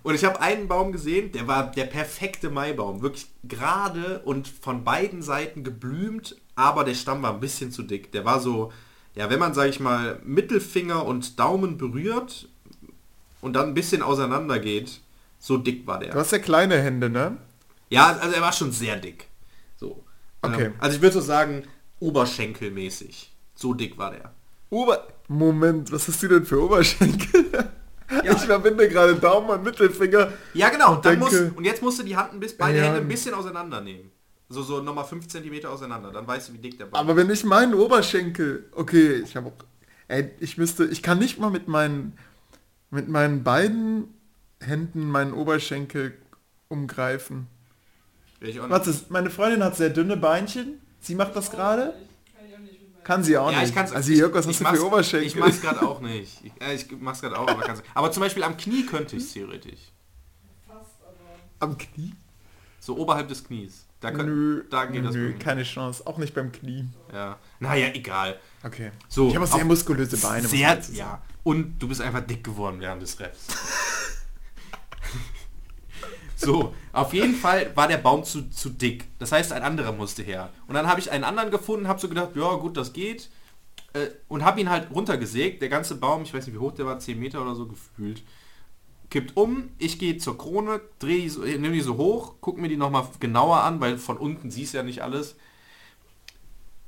Und 0.03 0.15
ich 0.15 0.25
habe 0.25 0.41
einen 0.41 0.67
Baum 0.67 0.91
gesehen, 0.91 1.31
der 1.31 1.47
war 1.47 1.69
der 1.71 1.85
perfekte 1.85 2.49
Maibaum. 2.49 3.03
Wirklich 3.03 3.27
gerade 3.43 4.19
und 4.25 4.47
von 4.47 4.83
beiden 4.83 5.21
Seiten 5.21 5.63
geblümt, 5.63 6.37
aber 6.55 6.83
der 6.83 6.95
Stamm 6.95 7.21
war 7.21 7.35
ein 7.35 7.39
bisschen 7.39 7.71
zu 7.71 7.83
dick. 7.83 8.11
Der 8.11 8.25
war 8.25 8.39
so, 8.39 8.71
ja, 9.13 9.29
wenn 9.29 9.39
man, 9.39 9.53
sage 9.53 9.69
ich 9.69 9.79
mal, 9.79 10.19
Mittelfinger 10.23 11.05
und 11.05 11.39
Daumen 11.39 11.77
berührt 11.77 12.49
und 13.41 13.53
dann 13.53 13.67
ein 13.67 13.73
bisschen 13.75 14.01
auseinander 14.01 14.57
geht, 14.57 15.01
so 15.41 15.57
dick 15.57 15.87
war 15.87 15.99
der. 15.99 16.11
Du 16.11 16.19
hast 16.19 16.31
ja 16.31 16.37
kleine 16.39 16.79
Hände, 16.79 17.09
ne? 17.09 17.37
Ja, 17.89 18.15
also 18.15 18.35
er 18.35 18.41
war 18.41 18.53
schon 18.53 18.71
sehr 18.71 18.95
dick. 18.97 19.27
So. 19.75 20.05
Okay. 20.43 20.65
Ähm, 20.65 20.73
also 20.77 20.95
ich 20.95 21.01
würde 21.01 21.15
so 21.15 21.21
sagen, 21.21 21.63
oberschenkelmäßig. 21.99 23.35
So 23.55 23.73
dick 23.73 23.97
war 23.97 24.11
der. 24.11 24.33
Ober... 24.69 25.07
Moment, 25.27 25.91
was 25.91 26.07
hast 26.07 26.21
du 26.23 26.27
denn 26.27 26.45
für 26.45 26.63
Oberschenkel? 26.63 27.69
Ich 28.25 28.39
verbinde 28.39 28.89
gerade 28.89 29.15
Daumen 29.15 29.49
und 29.51 29.63
Mittelfinger. 29.63 30.33
Ja, 30.53 30.67
genau. 30.67 30.95
Und 30.95 31.05
dann 31.05 31.17
denke- 31.17 31.43
muss, 31.43 31.57
und 31.57 31.63
jetzt 31.63 31.81
musst 31.81 31.97
du 31.99 32.03
die 32.03 32.17
Hand 32.17 32.33
ein 32.33 32.41
bisschen, 32.41 32.57
beide 32.57 32.77
Ja. 32.77 32.83
Hände 32.83 32.99
ein 32.99 33.07
bisschen 33.07 33.33
auseinandernehmen. 33.33 34.11
So, 34.49 34.63
so 34.63 34.81
nochmal 34.81 35.05
5 35.05 35.29
cm 35.29 35.65
auseinander. 35.65 36.11
Dann 36.11 36.27
weißt 36.27 36.49
du, 36.49 36.53
wie 36.53 36.57
dick 36.57 36.77
der 36.77 36.87
Baum 36.87 36.99
Aber 36.99 37.15
wenn 37.15 37.29
ich 37.29 37.45
meinen 37.45 37.73
Oberschenkel... 37.73 38.69
Okay, 38.73 39.21
ich 39.23 39.37
habe 39.37 39.47
auch... 39.47 39.53
Ey, 40.09 40.29
ich 40.41 40.57
müsste... 40.57 40.83
Ich 40.87 41.01
kann 41.01 41.19
nicht 41.19 41.39
mal 41.39 41.49
mit 41.49 41.69
meinen... 41.69 42.17
Mit 42.89 43.07
meinen 43.07 43.45
beiden 43.45 44.13
Händen 44.61 45.09
meinen 45.09 45.33
Oberschenkel 45.33 46.17
umgreifen. 46.69 47.47
ist. 48.39 48.55
Nicht. 48.55 48.59
Warte, 48.69 48.93
meine 49.09 49.29
Freundin 49.29 49.63
hat 49.63 49.75
sehr 49.75 49.89
dünne 49.89 50.17
Beinchen. 50.17 50.79
Sie 50.99 51.15
macht 51.15 51.35
das 51.35 51.51
gerade? 51.51 51.93
Kann 53.03 53.23
sie 53.23 53.35
auch 53.37 53.51
Ja, 53.51 53.61
nicht. 53.61 53.75
also 53.75 54.11
Jörg, 54.11 54.31
was 54.35 54.47
hast 54.47 54.61
du 54.61 54.65
für 54.65 54.85
Oberschenkel? 54.85 55.27
Ich 55.27 55.35
mach's 55.35 55.59
gerade 55.59 55.81
auch 55.81 56.01
nicht. 56.01 56.39
Ich, 56.43 56.51
äh, 56.61 56.75
ich 56.75 56.85
mach's 56.99 57.19
gerade 57.21 57.37
auch, 57.37 57.47
aber 57.47 57.61
kann's, 57.63 57.81
Aber 57.95 58.11
zum 58.11 58.21
Beispiel 58.21 58.43
am 58.43 58.55
Knie 58.57 58.85
könnte 58.85 59.15
ich 59.15 59.33
theoretisch. 59.33 59.79
Am 61.59 61.77
Knie? 61.77 62.13
So 62.79 62.97
oberhalb 62.97 63.27
des 63.27 63.43
Knies. 63.43 63.85
Da, 63.99 64.09
könnt, 64.11 64.29
Nö, 64.29 64.63
da 64.69 64.85
geht 64.85 65.05
das. 65.05 65.13
nö, 65.13 65.27
bei 65.29 65.33
mir. 65.33 65.39
keine 65.39 65.63
Chance. 65.63 66.05
Auch 66.07 66.17
nicht 66.17 66.33
beim 66.33 66.51
Knie. 66.51 66.85
Ja. 67.13 67.37
Naja, 67.59 67.87
egal. 67.93 68.39
Okay. 68.63 68.91
So, 69.07 69.29
ich 69.29 69.35
habe 69.35 69.45
auch 69.45 69.53
sehr 69.55 69.65
muskulöse 69.65 70.17
Beine. 70.17 70.47
Sehr, 70.47 70.79
ja. 70.93 71.21
Und 71.43 71.77
du 71.79 71.87
bist 71.87 72.01
einfach 72.01 72.21
dick 72.21 72.43
geworden 72.43 72.79
während 72.79 73.01
des 73.03 73.19
Raps. 73.19 73.47
So, 76.41 76.73
auf 76.91 77.13
jeden 77.13 77.35
Fall 77.35 77.71
war 77.75 77.87
der 77.87 77.97
Baum 77.97 78.23
zu, 78.23 78.49
zu 78.49 78.69
dick. 78.69 79.05
Das 79.19 79.31
heißt, 79.31 79.53
ein 79.53 79.63
anderer 79.63 79.91
musste 79.91 80.23
her. 80.23 80.49
Und 80.67 80.75
dann 80.75 80.87
habe 80.87 80.99
ich 80.99 81.11
einen 81.11 81.23
anderen 81.23 81.51
gefunden, 81.51 81.87
habe 81.87 81.99
so 81.99 82.09
gedacht, 82.09 82.35
ja 82.35 82.55
gut, 82.55 82.77
das 82.77 82.93
geht. 82.93 83.29
Äh, 83.93 84.07
und 84.27 84.43
habe 84.43 84.59
ihn 84.59 84.69
halt 84.69 84.89
runtergesägt. 84.91 85.61
Der 85.61 85.69
ganze 85.69 85.95
Baum, 85.95 86.23
ich 86.23 86.33
weiß 86.33 86.45
nicht 86.45 86.55
wie 86.55 86.59
hoch 86.59 86.73
der 86.73 86.85
war, 86.85 86.99
10 86.99 87.19
Meter 87.19 87.41
oder 87.41 87.55
so 87.55 87.67
gefühlt. 87.67 88.23
Kippt 89.09 89.35
um, 89.35 89.69
ich 89.77 89.99
gehe 89.99 90.17
zur 90.17 90.37
Krone, 90.37 90.81
drehe 90.99 91.21
die 91.21 91.29
so, 91.29 91.43
äh, 91.43 91.57
nehme 91.57 91.73
die 91.73 91.81
so 91.81 91.97
hoch, 91.97 92.35
guck 92.41 92.57
mir 92.57 92.69
die 92.69 92.77
nochmal 92.77 93.05
genauer 93.19 93.61
an, 93.61 93.81
weil 93.81 93.97
von 93.97 94.17
unten 94.17 94.51
siehst 94.51 94.73
du 94.73 94.77
ja 94.77 94.83
nicht 94.83 95.03
alles. 95.03 95.35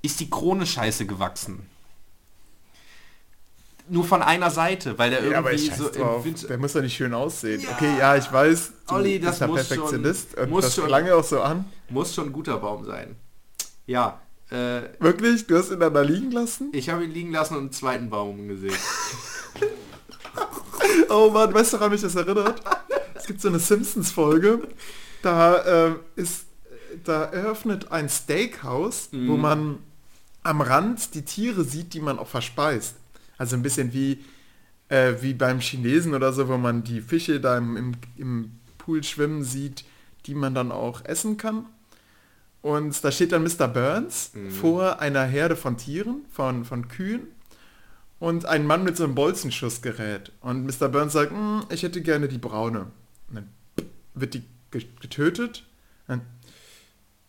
Ist 0.02 0.20
die 0.20 0.30
Krone 0.30 0.66
scheiße 0.66 1.06
gewachsen 1.06 1.68
nur 3.90 4.06
von 4.06 4.22
einer 4.22 4.50
Seite, 4.50 4.98
weil 4.98 5.10
der 5.10 5.20
irgendwie 5.20 5.34
Ja, 5.34 5.40
aber 5.40 5.54
ich 5.54 5.74
so 5.74 5.90
drauf. 5.90 6.26
Der 6.48 6.58
muss 6.58 6.74
doch 6.74 6.82
nicht 6.82 6.96
schön 6.96 7.14
aussehen. 7.14 7.62
Ja. 7.62 7.70
Okay, 7.72 7.98
ja, 8.00 8.16
ich 8.16 8.32
weiß, 8.32 8.72
du 8.88 8.96
Olli, 8.96 9.20
das 9.20 9.40
bist 9.40 9.42
der 9.42 9.48
Perfektionist 9.48 10.32
schon- 10.34 10.44
und 10.44 10.50
muss 10.50 10.66
das 10.66 10.76
schon- 10.76 10.90
lange 10.90 11.14
auch 11.16 11.24
so 11.24 11.42
an. 11.42 11.66
muss 11.90 12.14
schon 12.16 12.28
ein 12.28 12.34
guter 12.34 12.58
Baum 12.58 12.86
sein. 12.86 13.16
Ja, 13.86 14.22
äh, 14.50 14.82
Wirklich? 15.00 15.46
Du 15.48 15.58
hast 15.58 15.72
ihn 15.72 15.80
dann 15.80 15.94
da 15.94 16.02
liegen 16.02 16.32
lassen? 16.32 16.70
ich 16.74 16.90
habe 16.90 17.04
ihn 17.04 17.12
liegen 17.12 17.32
lassen 17.32 17.56
und 17.56 17.60
einen 17.62 17.72
zweiten 17.72 18.10
Baum 18.10 18.48
gesehen. 18.48 18.74
Oh 21.10 21.30
Mann, 21.32 21.54
weißt 21.54 21.74
du, 21.74 21.78
woran 21.78 21.92
mich 21.92 22.02
das 22.02 22.16
erinnert? 22.16 22.62
Es 23.16 23.26
gibt 23.26 23.42
so 23.42 23.48
eine 23.48 23.60
Simpsons-Folge, 23.60 24.68
da 25.22 25.88
äh, 25.88 25.96
ist, 26.16 26.46
da 27.04 27.24
eröffnet 27.26 27.92
ein 27.92 28.10
Steakhouse, 28.10 29.10
wo 29.12 29.36
Mhm. 29.36 29.42
man 29.42 29.80
am 30.44 30.62
Rand 30.62 31.14
die 31.16 31.24
Tiere 31.24 31.64
sieht, 31.64 31.94
die 31.94 32.02
man 32.02 32.20
auch 32.20 32.28
verspeist. 32.28 32.96
Also 33.38 33.56
ein 33.56 33.64
bisschen 33.64 33.94
wie, 33.94 34.24
äh, 34.90 35.14
wie 35.22 35.34
beim 35.34 35.60
Chinesen 35.60 36.14
oder 36.14 36.34
so, 36.34 36.48
wo 36.48 36.58
man 36.58 36.84
die 36.84 37.02
Fische 37.02 37.40
da 37.40 37.58
im, 37.58 37.76
im, 37.78 37.92
im 38.18 38.52
Pool 38.78 39.04
schwimmen 39.04 39.44
sieht, 39.44 39.84
die 40.26 40.36
man 40.36 40.54
dann 40.54 40.72
auch 40.72 41.04
essen 41.06 41.38
kann. 41.38 41.66
Und 42.62 43.04
da 43.04 43.12
steht 43.12 43.32
dann 43.34 43.44
Mr. 43.44 43.68
Burns 43.68 44.32
Mhm. 44.34 44.52
vor 44.52 45.00
einer 45.00 45.24
Herde 45.26 45.56
von 45.56 45.76
Tieren, 45.78 46.26
von, 46.32 46.64
von 46.64 46.88
Kühen 46.88 47.28
und 48.20 48.46
ein 48.46 48.66
Mann 48.66 48.84
mit 48.86 48.96
so 48.96 49.04
einem 49.04 49.16
Bolzenschussgerät. 49.16 50.32
Und 50.40 50.66
Mr. 50.66 50.88
Burns 50.88 51.12
sagt, 51.14 51.32
"Hm, 51.32 51.64
ich 51.70 51.84
hätte 51.84 52.02
gerne 52.02 52.28
die 52.30 52.38
braune. 52.38 52.88
Und 53.30 53.36
dann 53.36 53.50
wird 54.14 54.34
die 54.36 54.44
ge- 54.72 54.86
getötet. 55.02 55.66
Dann, 56.08 56.22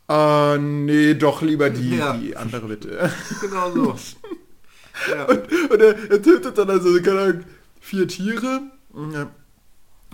ah, 0.07 0.57
nee, 0.61 1.15
doch 1.15 1.43
lieber 1.43 1.71
die, 1.71 1.97
Ja. 1.97 2.17
die 2.17 2.37
andere 2.37 2.69
bitte. 2.69 3.11
genau 3.41 3.73
so. 3.73 3.99
Ja. 5.11 5.25
Und 5.27 5.81
er, 5.81 6.11
er 6.11 6.23
tötet 6.23 6.57
dann 6.57 6.71
also, 6.71 6.89
keine 7.03 7.21
Ahnung, 7.21 7.45
vier 7.81 8.07
Tiere. 8.09 8.61
Ja, 9.13 9.27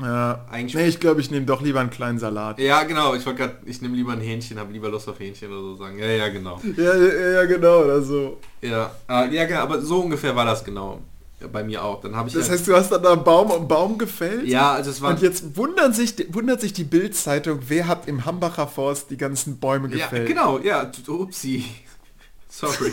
ja 0.02 0.46
Eigentlich- 0.50 0.74
nee, 0.74 0.86
ich 0.88 1.00
glaube, 1.00 1.20
ich 1.20 1.30
nehme 1.30 1.44
doch 1.46 1.60
lieber 1.62 1.80
einen 1.80 1.90
kleinen 1.90 2.18
Salat. 2.18 2.58
ja, 2.58 2.82
genau. 2.84 3.14
Ich 3.14 3.26
wollte 3.26 3.38
gerade, 3.40 3.56
ich 3.66 3.82
nehme 3.82 3.96
lieber 3.96 4.12
ein 4.12 4.20
Hähnchen, 4.20 4.58
habe 4.58 4.72
lieber 4.72 4.88
Lust 4.88 5.08
auf 5.08 5.18
Hähnchen 5.20 5.50
oder 5.50 5.60
so 5.60 5.76
sagen. 5.76 5.98
Ja, 5.98 6.06
ja, 6.06 6.28
genau. 6.28 6.60
Ja, 6.76 6.96
ja, 6.96 7.30
ja 7.30 7.44
genau, 7.44 7.80
oder 7.84 8.00
so. 8.02 8.38
Ja, 8.62 8.90
äh, 9.08 9.34
ja, 9.34 9.44
genau, 9.44 9.60
aber 9.60 9.80
so 9.82 10.00
ungefähr 10.00 10.34
war 10.34 10.44
das 10.46 10.64
genau. 10.64 11.00
Ja, 11.40 11.46
bei 11.46 11.62
mir 11.64 11.82
auch. 11.82 12.00
Dann 12.02 12.14
habe 12.16 12.28
ich 12.28 12.34
Das 12.34 12.48
halt- 12.50 12.58
heißt, 12.58 12.68
du 12.68 12.74
hast 12.76 12.90
dann 12.92 13.02
da 13.02 13.12
einen 13.14 13.24
Baum 13.24 13.50
um 13.50 13.66
Baum 13.68 13.96
gefällt? 13.98 14.46
ja, 14.46 14.72
also 14.72 14.90
es 14.90 15.00
war 15.00 15.10
Und 15.12 15.22
jetzt 15.22 15.56
wundern 15.56 15.92
sich, 15.94 16.14
wundert 16.34 16.60
sich 16.60 16.72
die 16.74 16.84
Bild-Zeitung, 16.84 17.60
wer 17.68 17.86
hat 17.88 18.08
im 18.08 18.24
Hambacher 18.26 18.66
Forst 18.66 19.10
die 19.10 19.16
ganzen 19.16 19.58
Bäume 19.58 19.88
ja, 19.88 20.04
gefällt. 20.06 20.28
genau, 20.28 20.58
ja, 20.58 20.90
upsi. 21.08 21.64
Sorry. 22.48 22.92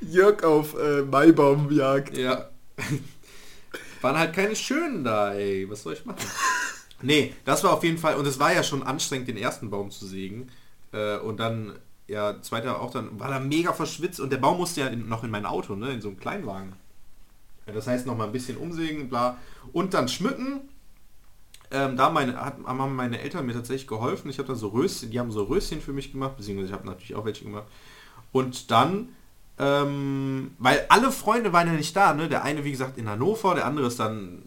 Jörg 0.00 0.42
auf 0.44 0.74
äh, 0.78 1.02
Maibaumjagd. 1.02 2.16
Ja. 2.16 2.48
Waren 4.00 4.18
halt 4.18 4.32
keine 4.32 4.56
schönen 4.56 5.04
da, 5.04 5.34
ey. 5.34 5.68
Was 5.68 5.82
soll 5.82 5.92
ich 5.92 6.04
machen? 6.04 6.24
Nee, 7.02 7.34
das 7.44 7.64
war 7.64 7.72
auf 7.72 7.84
jeden 7.84 7.98
Fall, 7.98 8.16
und 8.16 8.26
es 8.26 8.38
war 8.38 8.52
ja 8.52 8.62
schon 8.62 8.82
anstrengend, 8.82 9.28
den 9.28 9.36
ersten 9.36 9.70
Baum 9.70 9.90
zu 9.90 10.06
sägen. 10.06 10.50
Äh, 10.92 11.18
und 11.18 11.38
dann, 11.38 11.78
ja, 12.08 12.40
zweiter 12.42 12.80
auch 12.80 12.90
dann, 12.90 13.18
war 13.18 13.28
da 13.28 13.40
mega 13.40 13.72
verschwitzt 13.72 14.20
und 14.20 14.30
der 14.30 14.38
Baum 14.38 14.58
musste 14.58 14.82
ja 14.82 14.86
in, 14.88 15.08
noch 15.08 15.24
in 15.24 15.30
mein 15.30 15.46
Auto, 15.46 15.74
ne, 15.74 15.92
in 15.92 16.00
so 16.00 16.08
einem 16.08 16.18
Kleinwagen. 16.18 16.74
Ja, 17.66 17.72
das 17.72 17.86
heißt 17.86 18.06
noch 18.06 18.16
mal 18.16 18.24
ein 18.24 18.32
bisschen 18.32 18.56
umsägen, 18.56 19.08
bla. 19.08 19.38
Und 19.72 19.94
dann 19.94 20.08
schmücken. 20.08 20.62
Ähm, 21.70 21.96
da 21.96 22.10
meine, 22.10 22.44
hat, 22.44 22.56
haben 22.66 22.96
meine 22.96 23.20
Eltern 23.20 23.46
mir 23.46 23.52
tatsächlich 23.52 23.86
geholfen. 23.86 24.28
Ich 24.28 24.38
habe 24.38 24.48
dann 24.48 24.56
so 24.56 24.68
Röschen, 24.68 25.10
die 25.10 25.20
haben 25.20 25.30
so 25.30 25.44
Röschen 25.44 25.80
für 25.80 25.92
mich 25.92 26.10
gemacht, 26.10 26.36
beziehungsweise 26.36 26.68
ich 26.68 26.74
habe 26.74 26.86
natürlich 26.86 27.14
auch 27.14 27.24
welche 27.24 27.44
gemacht. 27.44 27.68
Und 28.32 28.72
dann 28.72 29.10
Ähm, 29.62 30.52
weil 30.58 30.86
alle 30.88 31.12
Freunde 31.12 31.52
waren 31.52 31.66
ja 31.66 31.74
nicht 31.74 31.94
da, 31.94 32.14
ne? 32.14 32.28
Der 32.28 32.44
eine, 32.44 32.64
wie 32.64 32.70
gesagt, 32.70 32.96
in 32.96 33.08
Hannover, 33.08 33.54
der 33.54 33.66
andere 33.66 33.88
ist 33.88 34.00
dann 34.00 34.42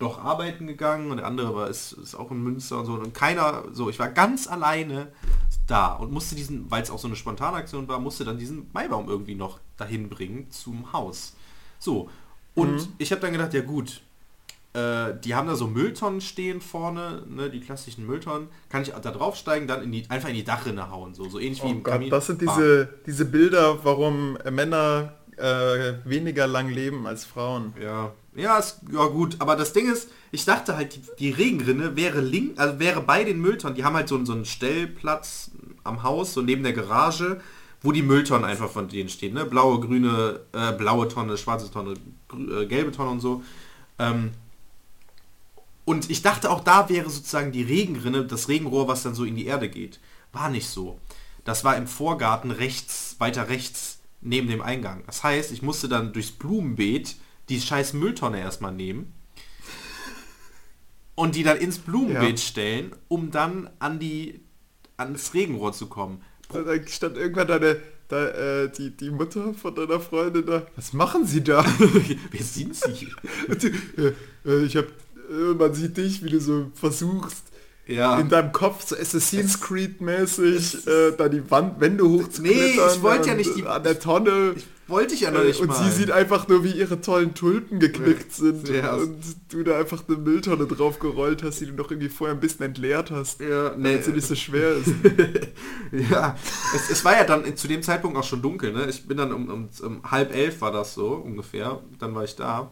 doch 0.00 0.22
arbeiten 0.22 0.66
gegangen 0.66 1.10
und 1.10 1.18
der 1.18 1.26
andere 1.26 1.54
war, 1.54 1.68
ist, 1.68 1.92
ist 1.92 2.14
auch 2.16 2.30
in 2.32 2.42
Münster 2.42 2.78
und 2.80 2.86
so. 2.86 2.94
Und 2.94 3.14
keiner, 3.14 3.64
so, 3.72 3.88
ich 3.88 3.98
war 3.98 4.08
ganz 4.08 4.48
alleine 4.48 5.08
da 5.68 5.92
und 5.94 6.10
musste 6.12 6.34
diesen, 6.34 6.68
weil 6.70 6.82
es 6.82 6.90
auch 6.90 6.98
so 6.98 7.06
eine 7.06 7.16
Spontanaktion 7.16 7.86
war, 7.88 8.00
musste 8.00 8.24
dann 8.24 8.38
diesen 8.38 8.68
Maibaum 8.72 9.08
irgendwie 9.08 9.34
noch 9.36 9.60
dahin 9.76 10.08
bringen 10.08 10.50
zum 10.50 10.92
Haus. 10.92 11.34
So. 11.78 12.10
Und 12.54 12.74
Mhm. 12.74 12.88
ich 12.98 13.12
habe 13.12 13.20
dann 13.20 13.32
gedacht, 13.32 13.54
ja 13.54 13.60
gut, 13.60 14.00
äh, 14.78 15.20
die 15.24 15.34
haben 15.34 15.48
da 15.48 15.54
so 15.56 15.66
Mülltonnen 15.66 16.20
stehen 16.20 16.60
vorne, 16.60 17.22
ne, 17.28 17.50
die 17.50 17.60
klassischen 17.60 18.06
Mülltonnen. 18.06 18.48
Kann 18.68 18.82
ich 18.82 18.88
da 18.90 19.10
draufsteigen, 19.10 19.66
dann 19.68 19.82
in 19.82 19.92
die, 19.92 20.04
einfach 20.08 20.28
in 20.28 20.34
die 20.34 20.44
Dachrinne 20.44 20.90
hauen, 20.90 21.14
so, 21.14 21.28
so 21.28 21.38
ähnlich 21.38 21.62
wie 21.62 21.66
Oh 21.68 21.70
im 21.70 21.82
Gott, 21.82 21.94
Kamin. 21.94 22.10
das 22.10 22.26
sind 22.26 22.44
Bam. 22.44 22.54
diese, 22.56 22.88
diese 23.06 23.24
Bilder, 23.24 23.78
warum 23.84 24.38
Männer 24.50 25.14
äh, 25.36 25.94
weniger 26.04 26.46
lang 26.46 26.68
leben 26.68 27.06
als 27.06 27.24
Frauen. 27.24 27.72
Ja, 27.82 28.12
ja, 28.34 28.58
ist, 28.58 28.80
ja 28.92 29.04
gut, 29.06 29.36
aber 29.40 29.56
das 29.56 29.72
Ding 29.72 29.90
ist, 29.90 30.10
ich 30.30 30.44
dachte 30.44 30.76
halt, 30.76 30.94
die, 30.96 31.00
die 31.18 31.30
Regenrinne 31.30 31.96
wäre 31.96 32.20
link, 32.20 32.58
also 32.60 32.78
wäre 32.78 33.00
bei 33.00 33.24
den 33.24 33.40
Mülltonnen, 33.40 33.74
die 33.76 33.84
haben 33.84 33.94
halt 33.96 34.08
so, 34.08 34.16
einen- 34.16 34.26
so 34.26 34.32
einen 34.32 34.44
Stellplatz 34.44 35.50
am 35.84 36.02
Haus, 36.02 36.34
so 36.34 36.42
neben 36.42 36.62
der 36.62 36.72
Garage, 36.72 37.40
wo 37.82 37.92
die 37.92 38.02
Mülltonnen 38.02 38.44
einfach 38.44 38.68
von 38.68 38.88
denen 38.88 39.08
stehen, 39.08 39.34
ne? 39.34 39.44
Blaue, 39.44 39.78
grüne, 39.80 40.40
äh, 40.52 40.72
blaue 40.72 41.06
Tonne, 41.08 41.36
schwarze 41.36 41.70
Tonne, 41.70 41.94
äh, 42.32 42.66
gelbe 42.66 42.90
Tonne 42.92 43.10
und 43.10 43.20
so. 43.20 43.42
Ähm, 44.00 44.30
und 45.88 46.10
ich 46.10 46.20
dachte 46.22 46.50
auch 46.50 46.62
da 46.62 46.88
wäre 46.88 47.08
sozusagen 47.08 47.50
die 47.52 47.62
Regenrinne, 47.62 48.24
das 48.26 48.48
Regenrohr, 48.48 48.88
was 48.88 49.02
dann 49.02 49.14
so 49.14 49.24
in 49.24 49.36
die 49.36 49.46
Erde 49.46 49.68
geht. 49.70 50.00
War 50.32 50.50
nicht 50.50 50.68
so. 50.68 51.00
Das 51.44 51.64
war 51.64 51.76
im 51.76 51.86
Vorgarten 51.86 52.50
rechts, 52.50 53.16
weiter 53.18 53.48
rechts, 53.48 54.00
neben 54.20 54.48
dem 54.48 54.60
Eingang. 54.60 55.02
Das 55.06 55.22
heißt, 55.24 55.50
ich 55.52 55.62
musste 55.62 55.88
dann 55.88 56.12
durchs 56.12 56.30
Blumenbeet 56.32 57.16
die 57.48 57.60
scheiß 57.60 57.94
Mülltonne 57.94 58.38
erstmal 58.40 58.72
nehmen 58.72 59.14
und 61.14 61.34
die 61.34 61.42
dann 61.42 61.56
ins 61.56 61.78
Blumenbeet 61.78 62.38
Ja. 62.38 62.44
stellen, 62.46 62.92
um 63.08 63.30
dann 63.30 63.70
an 63.78 63.98
die 63.98 64.40
ans 64.96 65.32
Regenrohr 65.34 65.72
zu 65.72 65.86
kommen. 65.86 66.22
Da 66.52 66.60
stand 66.86 67.16
irgendwann 67.16 67.48
deine, 67.48 67.76
da, 68.08 68.26
äh, 68.28 68.70
die, 68.72 68.96
die 68.96 69.10
Mutter 69.10 69.54
von 69.54 69.74
deiner 69.74 70.00
Freundin 70.00 70.46
da. 70.46 70.66
Was 70.76 70.92
machen 70.92 71.26
sie 71.26 71.42
da? 71.44 71.64
Wer 72.30 72.42
sind 72.44 72.74
sie? 72.84 73.08
Äh, 73.48 74.12
äh, 74.46 74.64
ich 74.64 74.76
hab, 74.76 74.84
äh, 74.86 74.90
man 75.58 75.74
sieht 75.74 75.96
dich, 75.96 76.22
wie 76.24 76.30
du 76.30 76.40
so 76.40 76.66
versuchst, 76.74 77.44
Ja. 77.86 78.18
in 78.18 78.28
deinem 78.28 78.52
Kopf 78.52 78.86
so 78.86 78.96
Assassin's 78.96 79.60
Creed 79.60 80.00
mäßig 80.00 80.86
äh, 80.86 81.12
da 81.16 81.28
die 81.28 81.50
Wand, 81.50 81.80
Wände 81.80 82.04
hochzuklettern. 82.04 82.60
Nee, 82.60 82.92
ich 82.94 83.02
wollte 83.02 83.28
ja 83.28 83.34
nicht 83.34 83.56
die- 83.56 83.62
äh, 83.62 83.66
an 83.66 83.82
der 83.82 83.98
Tonne. 83.98 84.54
Wollte 84.90 85.12
ich 85.12 85.20
ja 85.20 85.30
noch 85.30 85.42
Äh, 85.42 85.48
nicht 85.48 85.60
und 85.60 85.68
mal. 85.68 85.84
sie 85.84 85.90
sieht 85.94 86.10
einfach 86.10 86.48
nur, 86.48 86.64
wie 86.64 86.70
ihre 86.70 86.98
tollen 87.02 87.34
Tulpen 87.34 87.78
geknickt 87.78 88.32
sind 88.32 88.66
Ja. 88.70 88.94
und 88.94 89.18
du 89.50 89.62
da 89.62 89.78
einfach 89.78 90.02
eine 90.08 90.16
Mülltonne 90.16 90.66
drauf 90.66 90.98
gerollt 90.98 91.42
hast, 91.42 91.60
die 91.60 91.66
du 91.66 91.72
noch 91.74 91.90
irgendwie 91.90 92.08
vorher 92.08 92.34
ein 92.34 92.40
bisschen 92.40 92.64
entleert 92.64 93.10
hast, 93.10 93.40
ja, 93.40 93.74
nee, 93.76 93.82
damit 93.92 94.04
sie 94.06 94.12
nicht 94.12 94.26
so 94.26 94.34
schwer 94.34 94.72
ist. 94.76 94.88
Ja, 96.10 96.36
es, 96.74 96.90
es 96.90 97.04
war 97.04 97.14
ja 97.16 97.24
dann 97.24 97.56
zu 97.56 97.68
dem 97.68 97.82
Zeitpunkt 97.82 98.16
auch 98.16 98.24
schon 98.24 98.42
dunkel, 98.42 98.72
ne? 98.72 98.86
Ich 98.88 99.06
bin 99.06 99.16
dann 99.16 99.32
um, 99.32 99.48
um, 99.48 99.68
um 99.82 100.02
halb 100.10 100.34
elf 100.34 100.60
war 100.60 100.72
das 100.72 100.94
so 100.94 101.08
ungefähr, 101.14 101.80
dann 101.98 102.14
war 102.14 102.24
ich 102.24 102.36
da. 102.36 102.70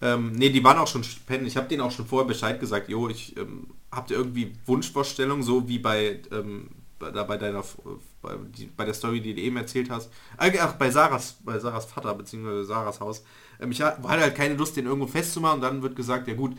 Ähm, 0.00 0.32
ne, 0.32 0.50
die 0.50 0.62
waren 0.62 0.78
auch 0.78 0.86
schon 0.86 1.02
pennen. 1.26 1.46
Ich 1.46 1.56
habe 1.56 1.68
denen 1.68 1.80
auch 1.82 1.90
schon 1.90 2.06
vorher 2.06 2.26
Bescheid 2.26 2.60
gesagt, 2.60 2.88
jo, 2.88 3.08
ich 3.08 3.36
ähm, 3.36 3.68
habt 3.90 4.10
irgendwie 4.10 4.52
Wunschvorstellungen, 4.66 5.42
so 5.42 5.68
wie 5.68 5.78
bei, 5.78 6.20
ähm, 6.30 6.70
bei, 6.98 7.10
da 7.10 7.24
bei 7.24 7.36
deiner 7.36 7.64
bei, 8.22 8.36
die, 8.56 8.66
bei 8.66 8.84
der 8.84 8.94
Story, 8.94 9.20
die 9.20 9.34
du 9.34 9.40
eben 9.40 9.56
erzählt 9.56 9.90
hast. 9.90 10.10
Äh, 10.38 10.56
ach, 10.60 10.74
bei 10.74 10.90
Sarahs, 10.90 11.38
bei 11.44 11.58
Sarahs 11.58 11.86
Vater, 11.86 12.14
beziehungsweise 12.14 12.64
Sarahs 12.64 13.00
Haus. 13.00 13.24
Ähm, 13.60 13.72
ich 13.72 13.82
ha- 13.82 13.96
hatte 14.02 14.22
halt 14.22 14.34
keine 14.36 14.54
Lust, 14.54 14.76
den 14.76 14.86
irgendwo 14.86 15.06
festzumachen 15.08 15.56
und 15.56 15.62
dann 15.62 15.82
wird 15.82 15.96
gesagt, 15.96 16.28
ja 16.28 16.34
gut, 16.34 16.56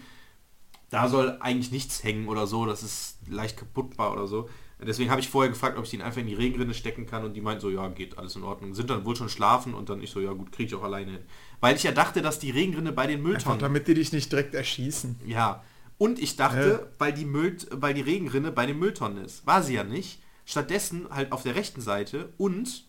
da 0.90 1.08
soll 1.08 1.38
eigentlich 1.40 1.72
nichts 1.72 2.04
hängen 2.04 2.28
oder 2.28 2.48
so, 2.48 2.66
das 2.66 2.84
ist 2.84 3.18
leicht 3.30 3.58
kaputtbar 3.58 4.12
oder 4.14 4.28
so. 4.28 4.50
Deswegen 4.82 5.12
habe 5.12 5.20
ich 5.20 5.30
vorher 5.30 5.50
gefragt, 5.50 5.78
ob 5.78 5.84
ich 5.84 5.92
den 5.92 6.02
einfach 6.02 6.22
in 6.22 6.28
die 6.28 6.36
Regenrinne 6.36 6.74
stecken 6.74 7.06
kann 7.06 7.26
und 7.26 7.34
die 7.34 7.42
meint 7.42 7.60
so, 7.60 7.70
ja, 7.70 7.86
geht 7.90 8.18
alles 8.18 8.38
in 8.38 8.44
Ordnung. 8.44 8.74
Sind 8.74 8.90
dann 8.90 9.04
wohl 9.04 9.16
schon 9.16 9.28
schlafen 9.28 9.74
und 9.74 9.90
dann 9.90 10.02
ich 10.02 10.10
so, 10.10 10.22
ja 10.22 10.32
gut, 10.32 10.54
kriege 10.54 10.68
ich 10.68 10.76
auch 10.76 10.84
alleine 10.84 11.12
hin. 11.12 11.22
Weil 11.60 11.76
ich 11.76 11.84
ja 11.84 11.92
dachte, 11.92 12.22
dass 12.22 12.40
die 12.40 12.52
Regenrinne 12.52 12.94
bei 12.94 13.06
den 13.06 13.18
Einfach 13.18 13.30
Mülltonnen... 13.30 13.60
damit 13.60 13.88
die 13.88 13.96
dich 13.96 14.14
nicht 14.14 14.32
direkt 14.32 14.56
erschießen. 14.56 15.20
Ja. 15.26 15.64
Und 15.98 16.18
ich 16.18 16.38
dachte, 16.38 16.94
weil 16.98 17.12
die 17.12 17.26
Müll, 17.26 17.58
weil 17.72 17.94
die 17.94 18.02
Regenrinne 18.02 18.54
bei 18.54 18.66
den 18.66 18.80
Mülltonnen 18.80 19.26
ist. 19.26 19.46
War 19.46 19.62
sie 19.64 19.74
ja 19.74 19.84
nicht. 19.84 20.22
Stattdessen 20.46 21.08
halt 21.10 21.34
auf 21.34 21.44
der 21.44 21.56
rechten 21.56 21.82
Seite 21.82 22.32
und 22.38 22.86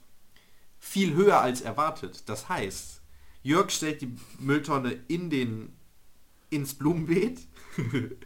viel 0.79 1.15
höher 1.15 1.41
als 1.41 1.61
erwartet. 1.61 2.23
Das 2.27 2.49
heißt, 2.49 3.03
Jörg 3.43 3.71
stellt 3.71 4.01
die 4.01 4.15
Mülltonne 4.39 4.97
in 5.09 5.29
den 5.29 5.73
ins 6.51 6.75
Blumenbeet. 6.75 7.41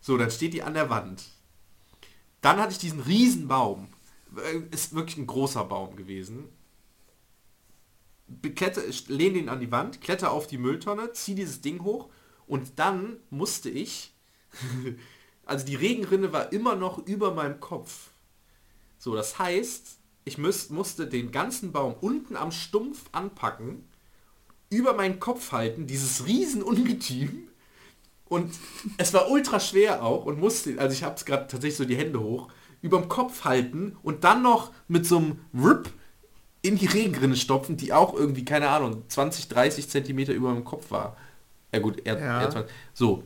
so, 0.00 0.16
dann 0.16 0.30
steht 0.30 0.54
die 0.54 0.62
an 0.62 0.74
der 0.74 0.90
Wand. 0.90 1.24
Dann 2.46 2.60
hatte 2.60 2.70
ich 2.70 2.78
diesen 2.78 3.00
riesen 3.00 3.48
Baum. 3.48 3.88
Äh, 4.36 4.60
Ist 4.70 4.94
wirklich 4.94 5.16
ein 5.16 5.26
großer 5.26 5.64
Baum 5.64 5.96
gewesen. 5.96 6.48
Bekletter, 8.28 8.82
lehne 9.08 9.38
ihn 9.38 9.48
an 9.48 9.58
die 9.58 9.72
Wand, 9.72 10.00
kletter 10.00 10.30
auf 10.30 10.46
die 10.46 10.56
Mülltonne, 10.56 11.12
ziehe 11.12 11.34
dieses 11.34 11.60
Ding 11.60 11.82
hoch 11.82 12.08
und 12.46 12.78
dann 12.78 13.16
musste 13.30 13.68
ich, 13.68 14.14
also 15.44 15.66
die 15.66 15.74
Regenrinne 15.74 16.32
war 16.32 16.52
immer 16.52 16.76
noch 16.76 17.04
über 17.04 17.34
meinem 17.34 17.58
Kopf. 17.58 18.10
So, 18.96 19.16
das 19.16 19.40
heißt, 19.40 19.98
ich 20.24 20.38
müß, 20.38 20.70
musste 20.70 21.08
den 21.08 21.32
ganzen 21.32 21.72
Baum 21.72 21.96
unten 22.00 22.36
am 22.36 22.52
Stumpf 22.52 23.06
anpacken, 23.10 23.88
über 24.70 24.94
meinen 24.94 25.18
Kopf 25.18 25.50
halten, 25.50 25.88
dieses 25.88 26.26
riesen 26.26 26.62
Ungetüm. 26.62 27.48
Und 28.28 28.52
es 28.98 29.14
war 29.14 29.30
ultra 29.30 29.60
schwer 29.60 30.02
auch 30.02 30.24
und 30.24 30.40
musste, 30.40 30.78
also 30.80 30.92
ich 30.92 31.02
habe 31.04 31.22
gerade 31.24 31.46
tatsächlich 31.46 31.76
so 31.76 31.84
die 31.84 31.96
Hände 31.96 32.20
hoch, 32.20 32.48
überm 32.82 33.08
Kopf 33.08 33.44
halten 33.44 33.96
und 34.02 34.24
dann 34.24 34.42
noch 34.42 34.72
mit 34.88 35.06
so 35.06 35.18
einem 35.18 35.38
Rip 35.54 35.90
in 36.62 36.76
die 36.76 36.86
Regenrinne 36.86 37.36
stopfen, 37.36 37.76
die 37.76 37.92
auch 37.92 38.14
irgendwie, 38.14 38.44
keine 38.44 38.68
Ahnung, 38.68 39.04
20, 39.08 39.48
30 39.48 39.88
Zentimeter 39.88 40.32
über 40.32 40.50
meinem 40.52 40.64
Kopf 40.64 40.90
war. 40.90 41.16
Ja 41.72 41.78
gut, 41.78 42.02
er, 42.04 42.18
Ja. 42.18 42.40
er 42.42 42.50
20. 42.50 42.72
So. 42.94 43.22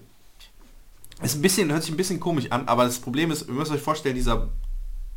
Ist 1.22 1.36
ein 1.36 1.42
bisschen, 1.42 1.70
hört 1.72 1.82
sich 1.82 1.92
ein 1.92 1.96
bisschen 1.96 2.20
komisch 2.20 2.46
an, 2.50 2.66
aber 2.68 2.84
das 2.84 2.98
Problem 2.98 3.30
ist, 3.30 3.46
ihr 3.48 3.54
müsst 3.54 3.70
euch 3.72 3.80
vorstellen, 3.80 4.14
dieser 4.14 4.48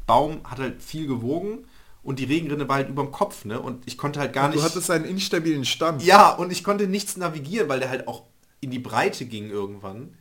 Baum 0.05 0.41
hat 0.43 0.59
halt 0.59 0.81
viel 0.81 1.07
gewogen 1.07 1.65
und 2.03 2.19
die 2.19 2.25
Regenrinne 2.25 2.67
war 2.67 2.77
halt 2.77 2.89
überm 2.89 3.11
Kopf, 3.11 3.45
ne? 3.45 3.59
Und 3.59 3.83
ich 3.87 3.97
konnte 3.97 4.19
halt 4.19 4.33
gar 4.33 4.49
du 4.49 4.55
nicht. 4.55 4.65
hattest 4.65 4.91
einen 4.91 5.05
instabilen 5.05 5.63
Stand. 5.63 6.03
Ja, 6.03 6.31
und 6.31 6.51
ich 6.51 6.63
konnte 6.63 6.87
nichts 6.87 7.15
navigieren, 7.15 7.69
weil 7.69 7.79
der 7.79 7.89
halt 7.89 8.07
auch 8.09 8.23
in 8.63 8.71
die 8.71 8.79
Breite 8.79 9.25
ging 9.25 9.49
irgendwann. 9.49 10.17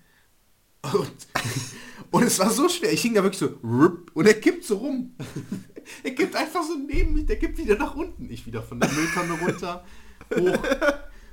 Und, 0.92 1.12
und 2.11 2.22
es 2.24 2.38
war 2.40 2.50
so 2.50 2.68
schwer. 2.68 2.92
Ich 2.92 3.02
hing 3.02 3.14
da 3.14 3.22
wirklich 3.22 3.38
so 3.38 3.59
rup, 3.62 4.11
und 4.14 4.26
er 4.26 4.35
kippt 4.35 4.64
so 4.64 4.78
rum. 4.78 5.14
er 6.02 6.11
kippt 6.11 6.35
einfach 6.35 6.62
so 6.64 6.74
neben 6.76 7.14
mich, 7.14 7.26
der 7.26 7.38
kippt 7.38 7.59
wieder 7.59 7.76
nach 7.76 7.94
unten. 7.94 8.31
Ich 8.31 8.46
wieder 8.46 8.62
von 8.62 8.81
der 8.81 8.90
Mülltonne 8.90 9.38
runter, 9.40 9.85
hoch 10.35 10.59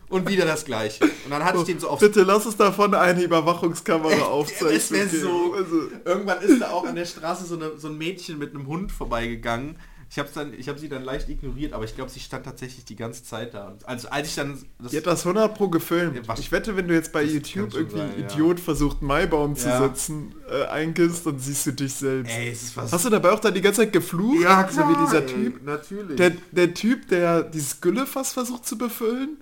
und 0.09 0.27
wieder 0.27 0.45
das 0.45 0.65
gleiche. 0.65 1.03
Und 1.03 1.29
dann 1.29 1.43
hatte 1.43 1.59
ich 1.59 1.63
den 1.65 1.79
so 1.79 1.89
auf 1.89 1.99
Bitte 1.99 2.23
lass 2.23 2.45
es 2.45 2.57
davon 2.57 2.93
eine 2.93 3.23
Überwachungskamera 3.23 4.25
aufzeichnen. 4.25 4.75
es 4.75 4.91
wäre 4.91 5.07
so. 5.07 5.53
Also, 5.53 5.81
Irgendwann 6.05 6.41
ist 6.41 6.61
da 6.61 6.71
auch 6.71 6.85
an 6.85 6.95
der 6.95 7.05
Straße 7.05 7.45
so, 7.45 7.55
eine, 7.55 7.77
so 7.77 7.87
ein 7.87 7.97
Mädchen 7.97 8.37
mit 8.37 8.53
einem 8.53 8.67
Hund 8.67 8.91
vorbeigegangen. 8.91 9.77
Ich 10.11 10.17
habe 10.17 10.27
dann, 10.33 10.53
ich 10.57 10.67
habe 10.67 10.79
sie 10.79 10.89
dann 10.89 11.03
leicht 11.03 11.29
ignoriert, 11.29 11.71
aber 11.73 11.83
ich 11.83 11.93
glaube, 11.93 12.09
sie 12.09 12.19
stand 12.19 12.43
tatsächlich 12.43 12.83
die 12.83 12.95
ganze 12.95 13.23
Zeit 13.23 13.53
da. 13.53 13.77
Also 13.85 14.09
als 14.09 14.29
ich 14.29 14.35
dann 14.35 14.57
das, 14.81 14.89
die 14.91 14.97
hat 14.97 15.05
das 15.05 15.23
100 15.23 15.53
pro 15.53 15.67
gefilmt. 15.69 16.25
Ja, 16.27 16.35
ich 16.35 16.51
wette, 16.51 16.75
wenn 16.75 16.87
du 16.87 16.95
jetzt 16.95 17.11
bei 17.11 17.21
YouTube 17.21 17.73
irgendwie 17.75 18.01
ein 18.01 18.11
sein, 18.13 18.19
ja. 18.21 18.25
Idiot 18.33 18.59
versucht, 18.59 19.03
Maibaum 19.03 19.55
zu 19.55 19.67
Ja. 19.69 19.87
setzen, 19.87 20.33
äh, 20.49 20.65
eingibst, 20.65 21.27
dann 21.27 21.37
siehst 21.37 21.67
du 21.67 21.73
dich 21.73 21.93
selbst. 21.93 22.31
ey, 22.35 22.51
ist 22.51 22.75
was. 22.75 22.91
Hast 22.91 23.05
du 23.05 23.09
dabei 23.11 23.31
auch 23.31 23.39
dann 23.39 23.53
die 23.53 23.61
ganze 23.61 23.81
Zeit 23.81 23.93
geflucht? 23.93 24.41
so 24.71 24.81
wie 24.81 25.05
dieser 25.05 25.21
ey, 25.21 25.27
Typ. 25.27 25.63
Natürlich. 25.63 26.15
Der, 26.15 26.31
der 26.51 26.73
Typ, 26.73 27.07
der 27.09 27.43
dieses 27.43 27.79
Güllefass 27.79 28.33
versucht 28.33 28.65
zu 28.65 28.79
befüllen. 28.79 29.37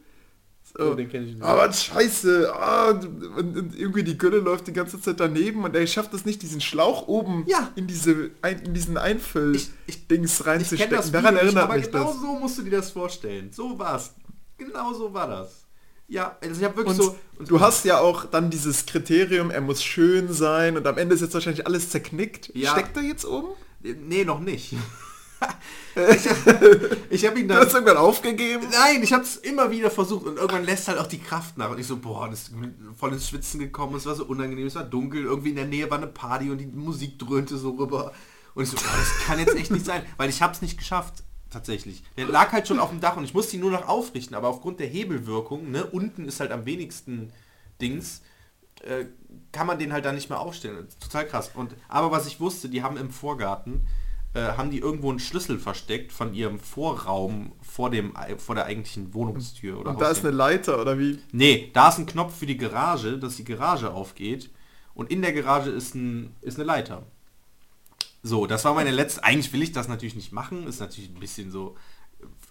Oh, 0.80 0.94
den 0.94 1.10
kenne 1.10 1.26
ich 1.26 1.34
nicht. 1.36 1.44
Aber 1.44 1.72
scheiße, 1.72 2.54
ah, 2.54 2.90
und, 2.92 3.54
und 3.56 3.76
irgendwie 3.78 4.04
die 4.04 4.18
Gülle 4.18 4.38
läuft 4.40 4.68
die 4.68 4.74
ganze 4.74 5.00
Zeit 5.02 5.20
daneben 5.20 5.64
und 5.64 5.76
er 5.76 5.86
schafft 5.88 6.14
es 6.14 6.26
nicht, 6.26 6.42
diesen 6.42 6.62
Schlauch 6.62 7.08
oben 7.08 7.44
Ja. 7.48 7.72
in, 7.76 7.88
diese, 7.88 8.32
ein, 8.42 8.60
in 8.62 8.74
diesen 8.74 8.98
Einfüll-Dings 8.98 9.70
Ich- 9.88 10.02
ich- 10.06 10.40
ich 10.40 10.46
reinzustecken. 10.46 10.98
das 10.98 11.12
Daran 11.12 11.36
erinnert 11.36 11.64
aber 11.64 11.76
mich 11.76 11.92
genau 11.92 12.06
das. 12.12 12.22
so 12.22 12.28
musst 12.40 12.58
du 12.58 12.64
dir 12.64 12.72
das 12.78 12.92
vorstellen. 12.92 13.52
So 13.52 13.78
war's. 13.80 14.14
Genau 14.58 14.94
so 14.94 15.14
war 15.14 15.28
das. 15.28 15.66
Ja, 16.10 16.38
also 16.42 16.60
ich 16.62 16.64
habe 16.66 16.78
wirklich 16.78 16.98
Und 17.00 17.04
so... 17.06 17.16
du 17.46 17.60
hast 17.60 17.84
ja 17.84 18.00
auch 18.00 18.26
dann 18.26 18.50
dieses 18.50 18.86
Kriterium, 18.86 19.52
er 19.52 19.60
muss 19.62 19.84
schön 19.84 20.32
sein 20.32 20.78
und 20.78 20.88
am 20.88 20.98
Ende 20.98 21.16
ist 21.16 21.22
jetzt 21.22 21.34
wahrscheinlich 21.34 21.66
alles 21.68 21.90
zerknickt. 21.90 22.50
Ja. 22.56 22.72
Steckt 22.72 22.96
er 22.96 23.04
jetzt 23.04 23.26
oben? 23.26 23.50
Nee, 23.82 24.24
noch 24.24 24.40
nicht. 24.40 24.74
ich 27.10 27.26
habe 27.26 27.40
ihn 27.40 27.48
Du 27.48 27.54
dann... 27.54 27.66
hast 27.66 27.74
irgendwann 27.74 27.98
aufgegeben? 27.98 28.68
Nein, 28.72 29.02
ich 29.04 29.14
habe 29.14 29.24
es 29.24 29.38
immer 29.38 29.72
wieder 29.72 29.90
versucht 29.90 30.26
und 30.26 30.38
irgendwann 30.38 30.66
lässt 30.66 30.88
halt 30.88 30.98
auch 30.98 31.08
die 31.08 31.20
Kraft 31.20 31.58
nach. 31.58 31.72
Und 31.72 31.80
ich 31.80 31.88
so, 31.88 31.98
boah, 31.98 32.30
das 32.30 32.44
ist 32.44 32.52
voll 32.98 33.14
ins 33.14 33.28
Schwitzen 33.28 33.60
gekommen, 33.60 33.96
es 33.96 34.06
war 34.06 34.16
so 34.16 34.26
unangenehm, 34.26 34.68
es 34.68 34.76
war 34.76 34.84
dunkel, 34.84 35.24
irgendwie 35.24 35.50
in 35.50 35.56
der 35.56 35.66
Nähe 35.66 35.90
war 35.90 35.98
eine 35.98 36.08
Party 36.08 36.50
und 36.50 36.58
die 36.60 36.66
Musik 36.66 37.20
dröhnte 37.20 37.58
so 37.58 37.72
rüber. 37.72 38.12
Und 38.56 38.64
ich 38.64 38.70
so, 38.70 38.78
boah, 38.78 38.98
das 38.98 39.26
kann 39.26 39.40
jetzt 39.40 39.56
echt 39.56 39.72
nicht 39.72 39.86
sein, 39.86 40.04
weil 40.18 40.30
ich 40.30 40.42
habe 40.42 40.54
es 40.54 40.62
nicht 40.62 40.78
geschafft, 40.78 41.24
tatsächlich. 41.50 42.04
Der 42.18 42.26
lag 42.26 42.52
halt 42.52 42.68
schon 42.68 42.80
auf 42.80 42.90
dem 42.90 43.00
Dach 43.00 43.18
und 43.18 43.24
ich 43.24 43.34
musste 43.34 43.56
ihn 43.56 43.62
nur 43.62 43.72
noch 43.72 43.88
aufrichten, 43.88 44.36
aber 44.36 44.48
aufgrund 44.48 44.80
der 44.80 44.88
Hebelwirkung, 44.88 45.72
ne, 45.72 45.86
unten 45.86 46.26
ist 46.26 46.40
halt 46.40 46.52
am 46.52 46.66
wenigsten 46.66 47.32
Dings, 47.82 48.22
äh, 48.82 49.06
kann 49.52 49.68
man 49.68 49.80
den 49.80 49.94
halt 49.94 50.06
da 50.06 50.12
nicht 50.12 50.30
mehr 50.30 50.40
aufstellen. 50.40 50.88
Total 51.00 51.28
krass. 51.28 51.52
Und 51.54 51.76
aber 51.88 52.12
was 52.12 52.28
ich 52.28 52.40
wusste, 52.40 52.70
die 52.70 52.84
haben 52.84 52.98
im 52.98 53.12
Vorgarten 53.12 53.88
äh, 54.34 54.40
haben 54.40 54.72
die 54.72 54.80
irgendwo 54.80 55.10
einen 55.10 55.20
Schlüssel 55.20 55.60
versteckt 55.60 56.12
von 56.12 56.34
ihrem 56.34 56.60
Vorraum 56.60 57.54
vor 57.62 57.90
dem 57.90 58.14
vor 58.38 58.56
der 58.56 58.66
eigentlichen 58.66 59.14
Wohnungstür 59.14 59.80
oder 59.80 59.92
Und 59.92 60.02
da 60.02 60.10
ist 60.10 60.26
eine 60.26 60.36
Leiter 60.36 60.82
oder 60.82 61.00
wie? 61.00 61.20
Nee, 61.32 61.72
da 61.74 61.90
ist 61.90 61.98
ein 61.98 62.06
Knopf 62.06 62.38
für 62.38 62.46
die 62.46 62.58
Garage, 62.58 63.18
dass 63.18 63.38
die 63.38 63.46
Garage 63.46 63.92
aufgeht 63.92 64.50
und 64.94 65.12
in 65.12 65.22
der 65.22 65.34
Garage 65.34 65.70
ist 65.70 65.96
ein 65.96 66.36
ist 66.42 66.58
eine 66.58 66.66
Leiter. 66.66 67.04
So, 68.24 68.46
das 68.46 68.66
war 68.66 68.74
meine 68.74 68.92
letzte. 68.92 69.24
Eigentlich 69.24 69.54
will 69.54 69.62
ich 69.62 69.72
das 69.72 69.88
natürlich 69.88 70.16
nicht 70.16 70.32
machen. 70.32 70.68
Ist 70.68 70.80
natürlich 70.80 71.10
ein 71.10 71.20
bisschen 71.20 71.52
so 71.52 71.78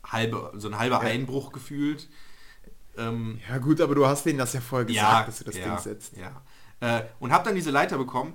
halbe, 0.05 0.53
so 0.57 0.69
ein 0.69 0.79
halber 0.79 1.01
Einbruch 1.01 1.53
gefühlt. 1.53 2.09
Ähm, 2.97 3.41
Ja 3.49 3.59
gut, 3.59 3.81
aber 3.81 3.95
du 3.95 4.07
hast 4.07 4.25
denen 4.25 4.39
das 4.39 4.53
ja 4.53 4.61
vorher 4.61 4.87
gesagt, 4.87 5.29
dass 5.29 5.39
du 5.39 5.45
das 5.45 5.57
ja, 5.57 5.65
Ding 5.65 5.79
setzt. 5.79 6.17
Ja. 6.17 6.43
Äh, 6.81 7.05
und 7.21 7.33
habe 7.33 7.45
dann 7.45 7.55
diese 7.55 7.71
Leiter 7.71 7.99
bekommen. 7.99 8.35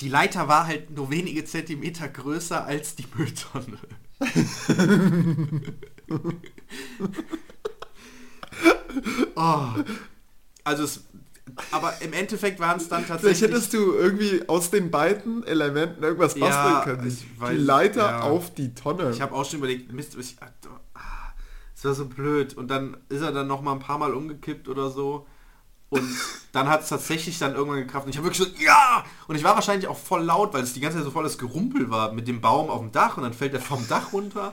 Die 0.00 0.08
Leiter 0.08 0.48
war 0.48 0.66
halt 0.66 0.90
nur 0.90 1.10
wenige 1.10 1.44
Zentimeter 1.44 2.08
größer 2.08 2.64
als 2.64 2.94
die 2.96 3.04
Mülltonne. 3.14 3.78
oh. 9.36 9.66
Also 10.64 10.84
es, 10.84 11.04
aber 11.70 12.00
im 12.00 12.12
Endeffekt 12.12 12.60
waren 12.60 12.78
es 12.78 12.88
dann 12.88 13.04
Vielleicht 13.04 13.22
tatsächlich... 13.22 13.50
hättest 13.50 13.74
du 13.74 13.92
irgendwie 13.94 14.48
aus 14.48 14.70
den 14.70 14.90
beiden 14.90 15.44
Elementen 15.44 16.02
irgendwas 16.02 16.34
basteln 16.34 16.74
Ja, 16.74 16.82
können. 16.84 17.04
weiß, 17.38 17.50
die 17.50 17.56
Leiter 17.56 18.10
ja. 18.10 18.20
auf 18.22 18.54
die 18.54 18.74
Tonne. 18.74 19.10
Ich 19.10 19.20
habe 19.20 19.34
auch 19.34 19.44
schon 19.44 19.58
überlegt, 19.58 19.92
Mist, 19.92 20.16
ich, 20.18 20.36
ah, 20.40 20.48
es 21.74 21.84
war 21.84 21.94
so 21.94 22.06
blöd. 22.06 22.54
Und 22.54 22.68
dann 22.68 22.96
ist 23.08 23.22
er 23.22 23.32
dann 23.32 23.46
noch 23.46 23.62
mal 23.62 23.72
ein 23.72 23.80
paar 23.80 23.98
Mal 23.98 24.14
umgekippt 24.14 24.68
oder 24.68 24.90
so. 24.90 25.26
Und 25.90 26.04
dann 26.52 26.68
hat 26.68 26.82
es 26.82 26.88
tatsächlich 26.88 27.38
dann 27.38 27.54
irgendwann 27.54 27.80
gekraft. 27.80 28.06
Und 28.06 28.10
ich 28.10 28.16
habe 28.16 28.28
wirklich 28.28 28.46
so, 28.48 28.64
ja! 28.64 29.04
Und 29.26 29.34
ich 29.36 29.44
war 29.44 29.54
wahrscheinlich 29.56 29.88
auch 29.88 29.98
voll 29.98 30.22
laut, 30.22 30.54
weil 30.54 30.62
es 30.62 30.72
die 30.72 30.80
ganze 30.80 30.98
Zeit 30.98 31.04
so 31.04 31.10
volles 31.10 31.36
Gerumpel 31.36 31.90
war 31.90 32.12
mit 32.12 32.28
dem 32.28 32.40
Baum 32.40 32.70
auf 32.70 32.80
dem 32.80 32.92
Dach. 32.92 33.16
Und 33.16 33.24
dann 33.24 33.32
fällt 33.34 33.54
er 33.54 33.60
vom 33.60 33.86
Dach 33.88 34.12
runter. 34.12 34.52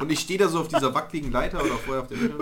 Und 0.00 0.10
ich 0.10 0.20
stehe 0.20 0.38
da 0.38 0.48
so 0.48 0.60
auf 0.60 0.68
dieser 0.68 0.94
wackeligen 0.94 1.30
Leiter 1.30 1.62
oder 1.62 1.74
vorher 1.74 2.02
auf 2.02 2.08
der 2.08 2.16
Mitte. 2.18 2.36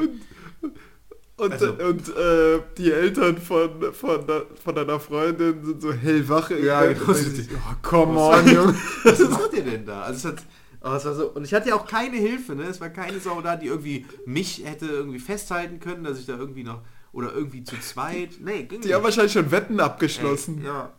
Und, 1.39 1.53
Also- 1.53 1.73
und 1.73 2.09
äh, 2.17 2.63
die 2.79 2.91
Eltern 2.91 3.37
von, 3.39 3.93
von, 3.93 4.25
von 4.65 4.75
deiner 4.75 4.99
Freundin 4.99 5.65
sind 5.65 5.83
so 5.83 5.93
hellwache. 5.93 6.59
Ja, 6.59 6.81
Und 6.81 6.95
genau. 6.95 7.13
oh, 7.57 7.75
come 7.83 8.19
on, 8.19 8.49
Junge. 8.49 8.75
Was 9.05 9.19
macht 9.29 9.53
ihr 9.53 9.65
denn 9.65 9.85
da? 9.85 10.03
Also 10.03 10.29
es 10.31 10.35
hat, 10.37 10.45
oh, 10.83 10.89
war 10.89 11.01
so, 11.15 11.33
und 11.33 11.45
ich 11.45 11.53
hatte 11.53 11.69
ja 11.69 11.75
auch 11.75 11.87
keine 11.87 12.17
Hilfe, 12.17 12.55
ne? 12.55 12.63
Es 12.65 12.81
war 12.81 12.89
keine 12.89 13.21
Sau 13.21 13.43
da, 13.43 13.57
die 13.57 13.67
irgendwie 13.67 14.07
mich 14.25 14.63
hätte 14.65 14.87
irgendwie 14.87 15.19
festhalten 15.19 15.79
können, 15.79 16.05
dass 16.05 16.19
ich 16.19 16.25
da 16.27 16.37
irgendwie 16.39 16.65
noch 16.65 16.81
oder 17.17 17.33
irgendwie 17.33 17.65
zu 17.65 17.81
zweit. 17.81 18.39
Nee, 18.41 18.65
ging 18.65 18.83
Die 18.83 18.95
haben 18.95 19.03
wahrscheinlich 19.03 19.33
schon 19.33 19.51
Wetten 19.51 19.81
abgeschlossen. 19.81 20.59
Ey, 20.59 20.67
ja. 20.67 20.93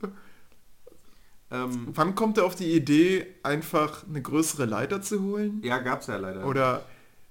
Ähm, 1.51 1.89
Wann 1.93 2.15
kommt 2.15 2.39
er 2.39 2.45
auf 2.45 2.55
die 2.55 2.73
Idee, 2.73 3.27
einfach 3.43 4.03
eine 4.05 4.21
größere 4.21 4.65
Leiter 4.65 5.01
zu 5.01 5.21
holen? 5.21 5.61
ja, 5.63 5.77
gab's 5.77 6.07
ja 6.07 6.17
leider. 6.17 6.45
Oder 6.45 6.83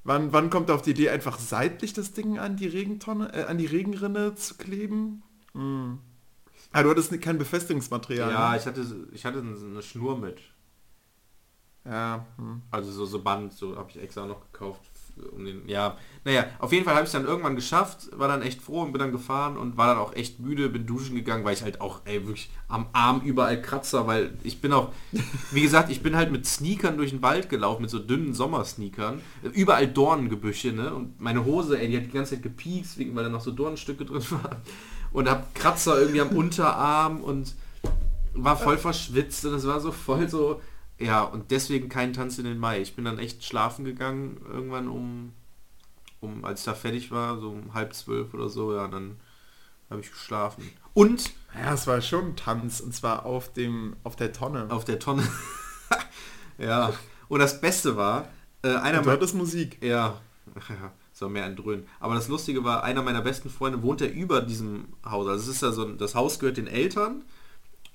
wann, 0.05 0.33
wann 0.33 0.51
kommt 0.51 0.69
er 0.69 0.77
auf 0.77 0.83
die 0.83 0.93
Idee, 0.93 1.11
einfach 1.11 1.39
seitlich 1.39 1.95
das 1.95 2.13
Ding 2.13 2.39
an 2.39 2.57
die 2.57 2.69
Regentonne, 2.69 3.35
äh, 3.35 3.45
an 3.45 3.59
die 3.59 3.67
Regenrinne 3.67 4.37
zu 4.37 4.55
kleben? 4.55 5.23
Hm. 5.53 5.99
Ah, 6.73 6.83
du 6.85 6.91
hattest 6.91 7.21
kein 7.21 7.39
Befestigungsmaterial. 7.39 8.31
ja, 8.31 8.51
ne? 8.53 8.57
ich 8.57 8.67
hatte 8.67 8.87
ich 9.13 9.25
hatte 9.27 9.41
eine 9.41 9.83
Schnur 9.83 10.17
mit. 10.17 10.39
ja. 11.85 12.25
Hm. 12.37 12.63
Also 12.71 12.93
so, 12.93 13.05
so 13.05 13.21
Band, 13.21 13.53
so 13.53 13.77
habe 13.77 13.91
ich 13.91 14.01
extra 14.01 14.27
noch 14.27 14.41
gekauft. 14.53 14.81
Um 15.33 15.45
den, 15.45 15.69
ja, 15.69 15.97
naja, 16.25 16.45
auf 16.59 16.73
jeden 16.73 16.85
Fall 16.85 16.95
habe 16.95 17.07
ich 17.07 17.13
dann 17.13 17.25
irgendwann 17.25 17.57
geschafft, 17.57 18.09
war 18.13 18.29
dann 18.29 18.43
echt 18.43 18.61
froh 18.61 18.83
und 18.83 18.93
bin 18.93 18.99
dann 18.99 19.13
gefahren 19.13 19.57
und 19.57 19.77
war 19.77 19.87
dann 19.87 19.99
auch 19.99 20.15
echt 20.15 20.41
müde, 20.41 20.69
bin 20.69 20.87
duschen 20.87 21.15
gegangen, 21.15 21.45
weil 21.45 21.55
ich 21.55 21.63
halt 21.63 21.81
auch, 21.81 22.01
ey, 22.05 22.27
wirklich 22.27 22.51
am 22.69 22.87
Arm 22.93 23.23
überall 23.23 23.63
Kratzer, 23.63 24.07
weil 24.07 24.33
ich 24.43 24.61
bin 24.61 24.73
auch, 24.73 24.93
wie 25.53 25.63
gesagt, 25.63 25.91
ich 25.91 26.03
bin 26.03 26.17
halt 26.17 26.33
mit 26.33 26.45
Sneakern 26.45 26.97
durch 26.97 27.11
den 27.11 27.23
Wald 27.23 27.49
gelaufen, 27.49 27.83
mit 27.83 27.91
so 27.91 27.99
dünnen 27.99 28.35
Sommersneakern, 28.35 29.23
überall 29.53 29.87
Dornengebüsche, 29.87 30.73
ne, 30.73 30.93
und 30.93 31.21
meine 31.21 31.45
Hose, 31.45 31.79
ey, 31.79 31.89
die 31.89 31.97
hat 31.97 32.05
die 32.05 32.11
ganze 32.11 32.35
Zeit 32.35 32.43
gepiekst, 32.43 32.99
wegen, 32.99 33.15
weil 33.15 33.25
da 33.25 33.31
noch 33.31 33.41
so 33.41 33.53
Dornenstücke 33.53 34.05
drin 34.05 34.23
waren 34.31 34.57
und 35.13 35.31
hab 35.31 35.55
Kratzer 35.55 35.99
irgendwie 35.99 36.21
am 36.21 36.31
Unterarm 36.31 37.23
und 37.23 37.55
war 38.35 38.57
voll 38.57 38.77
verschwitzt 38.77 39.45
und 39.47 39.55
es 39.55 39.67
war 39.67 39.81
so 39.81 39.93
voll 39.93 40.29
so, 40.29 40.61
ja, 40.99 41.23
und 41.23 41.51
deswegen 41.51 41.89
kein 41.89 42.13
Tanz 42.13 42.39
in 42.39 42.45
den 42.45 42.59
Mai. 42.59 42.81
Ich 42.81 42.97
bin 42.97 43.05
dann 43.05 43.19
echt 43.19 43.45
schlafen 43.45 43.85
gegangen, 43.85 44.41
irgendwann 44.51 44.89
um, 44.89 45.33
um 46.21 46.45
als 46.45 46.61
ich 46.61 46.67
da 46.67 46.75
fertig 46.75 47.11
war, 47.11 47.39
so 47.39 47.51
um 47.51 47.75
halb 47.75 47.95
zwölf 47.95 48.33
oder 48.35 48.49
so, 48.49 48.75
ja, 48.75 48.89
dann 48.89 49.17
habe 49.91 50.01
ich 50.01 50.11
geschlafen. 50.11 50.69
Und 50.95 51.33
Ja, 51.55 51.75
es 51.75 51.87
war 51.87 52.01
schon 52.01 52.29
ein 52.29 52.37
Tanz 52.37 52.81
und 52.81 52.95
zwar 52.95 53.25
auf 53.27 53.53
dem 53.53 53.97
auf 54.03 54.17
der 54.17 54.33
Tonne. 54.33 54.67
auf 54.71 54.85
der 54.85 54.99
Tonne. 54.99 55.23
ja. 56.59 56.93
Und 57.29 57.41
das 57.41 57.61
Beste 57.61 57.97
war, 57.97 58.29
äh, 58.63 58.69
einer 58.69 59.01
meiner... 59.01 59.13
hattest 59.13 59.35
Musik. 59.35 59.83
Ja, 59.83 60.21
so 61.13 61.29
mehr 61.29 61.45
ein 61.45 61.57
Dröhnen. 61.57 61.87
Aber 62.01 62.15
das 62.15 62.29
Lustige 62.29 62.65
war, 62.65 62.85
einer 62.85 63.03
meiner 63.03 63.23
besten 63.23 63.51
Freunde 63.51 63.83
wohnt 63.83 64.01
ja 64.01 64.07
über 64.07 64.41
diesem 64.41 64.87
Haus. 65.05 65.27
Also 65.27 65.51
es 65.51 65.57
ist 65.57 65.63
ja 65.63 65.73
so, 65.73 65.85
ein- 65.85 65.99
das 65.99 66.15
Haus 66.15 66.39
gehört 66.39 66.57
den 66.57 66.67
Eltern. 66.67 67.25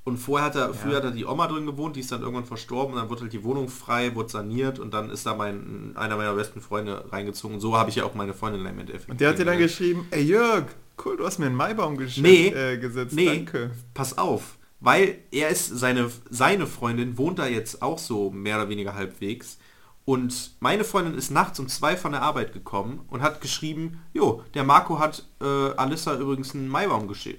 Und 0.03 0.17
vorher 0.17 0.47
hat 0.47 0.55
er, 0.55 0.73
früher 0.73 0.97
hat 0.97 1.03
er 1.03 1.11
die 1.11 1.25
Oma 1.25 1.45
drin 1.47 1.67
gewohnt, 1.67 1.95
die 1.95 1.99
ist 1.99 2.11
dann 2.11 2.21
irgendwann 2.21 2.45
verstorben 2.45 2.93
und 2.95 2.99
dann 2.99 3.09
wurde 3.09 3.21
halt 3.21 3.33
die 3.33 3.43
Wohnung 3.43 3.69
frei, 3.69 4.15
wurde 4.15 4.29
saniert 4.29 4.79
und 4.79 4.93
dann 4.95 5.11
ist 5.11 5.27
da 5.27 5.35
mein, 5.35 5.93
einer 5.95 6.17
meiner 6.17 6.33
besten 6.33 6.59
Freunde 6.59 7.05
reingezogen. 7.11 7.59
So 7.59 7.77
habe 7.77 7.91
ich 7.91 7.97
ja 7.97 8.05
auch 8.05 8.15
meine 8.15 8.33
Freundin 8.33 8.65
im 8.65 8.79
Endeffekt. 8.79 9.11
Und 9.11 9.21
der 9.21 9.29
hat 9.29 9.37
dir 9.37 9.45
dann 9.45 9.59
geschrieben, 9.59 10.07
ey 10.09 10.23
Jörg, 10.23 10.65
cool, 11.05 11.17
du 11.17 11.25
hast 11.25 11.37
mir 11.37 11.45
einen 11.45 11.55
Maibaum 11.55 11.97
gesch 11.97 12.17
Nee, 12.17 12.47
äh, 12.47 12.77
gesetzt, 12.79 13.13
nee, 13.13 13.27
danke. 13.27 13.71
pass 13.93 14.17
auf, 14.17 14.57
weil 14.79 15.19
er 15.29 15.49
ist, 15.49 15.67
seine, 15.67 16.09
seine 16.31 16.65
Freundin 16.65 17.19
wohnt 17.19 17.37
da 17.37 17.45
jetzt 17.45 17.83
auch 17.83 17.99
so 17.99 18.31
mehr 18.31 18.55
oder 18.57 18.69
weniger 18.69 18.95
halbwegs 18.95 19.59
und 20.03 20.55
meine 20.59 20.83
Freundin 20.83 21.13
ist 21.13 21.29
nachts 21.29 21.59
um 21.59 21.67
zwei 21.67 21.95
von 21.95 22.11
der 22.11 22.23
Arbeit 22.23 22.53
gekommen 22.53 23.01
und 23.09 23.21
hat 23.21 23.39
geschrieben, 23.39 24.01
jo, 24.13 24.43
der 24.55 24.63
Marco 24.63 24.97
hat 24.97 25.27
äh, 25.41 25.45
Alissa 25.45 26.15
übrigens 26.17 26.55
einen 26.55 26.67
Maibaum 26.67 27.07
äh, 27.11 27.35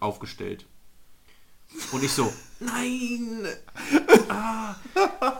aufgestellt. 0.00 0.66
Und 1.92 2.04
ich 2.04 2.12
so, 2.12 2.32
nein! 2.60 3.46
Ah. 4.32 4.76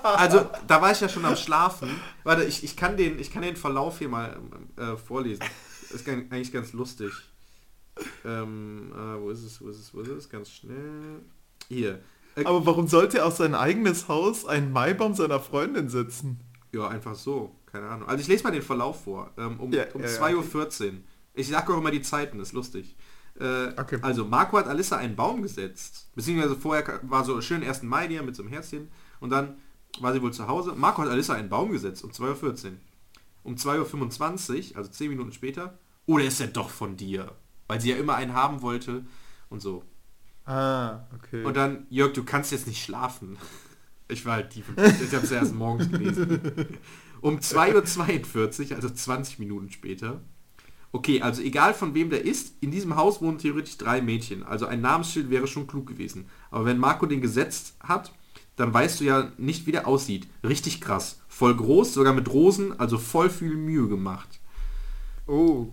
Also, 0.02 0.50
da 0.66 0.82
war 0.82 0.90
ich 0.90 1.00
ja 1.00 1.08
schon 1.08 1.24
am 1.24 1.36
Schlafen. 1.36 1.88
Warte, 2.24 2.42
ich, 2.42 2.64
ich, 2.64 2.76
kann, 2.76 2.96
den, 2.96 3.20
ich 3.20 3.30
kann 3.32 3.42
den 3.42 3.54
Verlauf 3.54 3.98
hier 3.98 4.08
mal 4.08 4.36
äh, 4.76 4.96
vorlesen. 4.96 5.44
ist 5.94 6.08
eigentlich 6.08 6.52
ganz 6.52 6.72
lustig. 6.72 7.12
Ähm, 8.24 8.92
äh, 8.92 9.20
wo 9.20 9.30
ist 9.30 9.44
es, 9.44 9.60
wo 9.60 9.68
ist 9.68 9.78
es, 9.78 9.94
wo 9.94 10.00
ist 10.00 10.08
es? 10.08 10.28
Ganz 10.28 10.50
schnell. 10.50 11.20
Hier. 11.68 12.00
Äh, 12.34 12.44
Aber 12.44 12.66
warum 12.66 12.88
sollte 12.88 13.18
er 13.18 13.26
aus 13.26 13.36
sein 13.36 13.54
eigenes 13.54 14.08
Haus 14.08 14.44
einen 14.44 14.72
Maibaum 14.72 15.14
seiner 15.14 15.38
Freundin 15.38 15.88
setzen? 15.88 16.40
ja, 16.72 16.88
einfach 16.88 17.14
so. 17.14 17.56
Keine 17.66 17.88
Ahnung. 17.88 18.08
Also 18.08 18.22
ich 18.22 18.28
lese 18.28 18.44
mal 18.44 18.50
den 18.50 18.62
Verlauf 18.62 19.04
vor. 19.04 19.30
Ähm, 19.38 19.60
um 19.60 19.72
Ja, 19.72 19.84
um 19.94 20.02
ja, 20.02 20.08
ja, 20.08 20.26
2.14 20.26 20.86
Uhr. 20.86 20.92
Ich 21.34 21.48
sage 21.48 21.72
auch 21.72 21.78
immer 21.78 21.90
die 21.90 22.02
Zeiten, 22.02 22.40
ist 22.40 22.52
lustig. 22.52 22.96
Äh, 23.40 23.72
Okay. 23.76 23.98
Also 24.02 24.24
Marco 24.24 24.58
hat 24.58 24.66
Alissa 24.66 24.96
einen 24.96 25.16
Baum 25.16 25.42
gesetzt. 25.42 26.10
Beziehungsweise 26.14 26.56
vorher 26.56 27.00
war 27.02 27.24
so 27.24 27.40
schön 27.40 27.62
1. 27.64 27.82
Mai 27.82 28.08
hier 28.08 28.22
mit 28.22 28.36
so 28.36 28.42
einem 28.42 28.52
Herzchen. 28.52 28.88
Und 29.20 29.30
dann 29.30 29.56
war 30.00 30.12
sie 30.12 30.22
wohl 30.22 30.32
zu 30.32 30.46
Hause. 30.46 30.74
Marco 30.76 31.02
hat 31.02 31.08
Alissa 31.08 31.34
einen 31.34 31.48
Baum 31.48 31.72
gesetzt 31.72 32.04
um 32.04 32.10
2.14 32.10 32.66
Uhr. 32.66 32.72
Um 33.42 33.54
2.25 33.54 34.72
Uhr, 34.72 34.76
also 34.76 34.90
10 34.90 35.08
Minuten 35.08 35.32
später, 35.32 35.78
oder 36.06 36.24
ist 36.24 36.40
er 36.40 36.48
doch 36.48 36.68
von 36.68 36.96
dir? 36.96 37.32
Weil 37.68 37.80
sie 37.80 37.90
ja 37.90 37.96
immer 37.96 38.14
einen 38.16 38.34
haben 38.34 38.60
wollte 38.62 39.06
und 39.48 39.60
so. 39.60 39.82
Ah, 40.44 41.06
okay. 41.14 41.44
Und 41.44 41.56
dann, 41.56 41.86
Jörg, 41.88 42.12
du 42.12 42.24
kannst 42.24 42.52
jetzt 42.52 42.66
nicht 42.66 42.82
schlafen. 42.82 43.36
Ich 44.08 44.26
war 44.26 44.32
halt 44.34 44.50
tief 44.50 44.64
im 44.68 44.74
Ich 44.76 45.14
habe 45.14 45.24
es 45.24 45.30
erst 45.30 45.54
morgens 45.54 45.88
gelesen. 45.88 46.40
Um 47.20 47.38
2.42 47.38 48.70
Uhr, 48.70 48.76
also 48.76 48.90
20 48.90 49.38
Minuten 49.38 49.70
später. 49.70 50.20
Okay, 50.92 51.22
also 51.22 51.40
egal 51.42 51.72
von 51.74 51.94
wem 51.94 52.10
der 52.10 52.24
ist, 52.24 52.54
in 52.60 52.70
diesem 52.72 52.96
Haus 52.96 53.22
wohnen 53.22 53.38
theoretisch 53.38 53.78
drei 53.78 54.00
Mädchen. 54.02 54.42
Also 54.42 54.66
ein 54.66 54.80
Namensschild 54.80 55.30
wäre 55.30 55.46
schon 55.46 55.66
klug 55.68 55.86
gewesen. 55.86 56.26
Aber 56.50 56.64
wenn 56.64 56.78
Marco 56.78 57.06
den 57.06 57.20
gesetzt 57.20 57.74
hat, 57.80 58.12
dann 58.56 58.74
weißt 58.74 59.00
du 59.00 59.04
ja 59.04 59.30
nicht, 59.38 59.66
wie 59.66 59.72
der 59.72 59.86
aussieht. 59.86 60.26
Richtig 60.44 60.80
krass. 60.80 61.20
Voll 61.28 61.54
groß, 61.56 61.94
sogar 61.94 62.12
mit 62.12 62.28
Rosen, 62.32 62.78
also 62.78 62.98
voll 62.98 63.30
viel 63.30 63.54
Mühe 63.56 63.88
gemacht. 63.88 64.40
oh. 65.26 65.68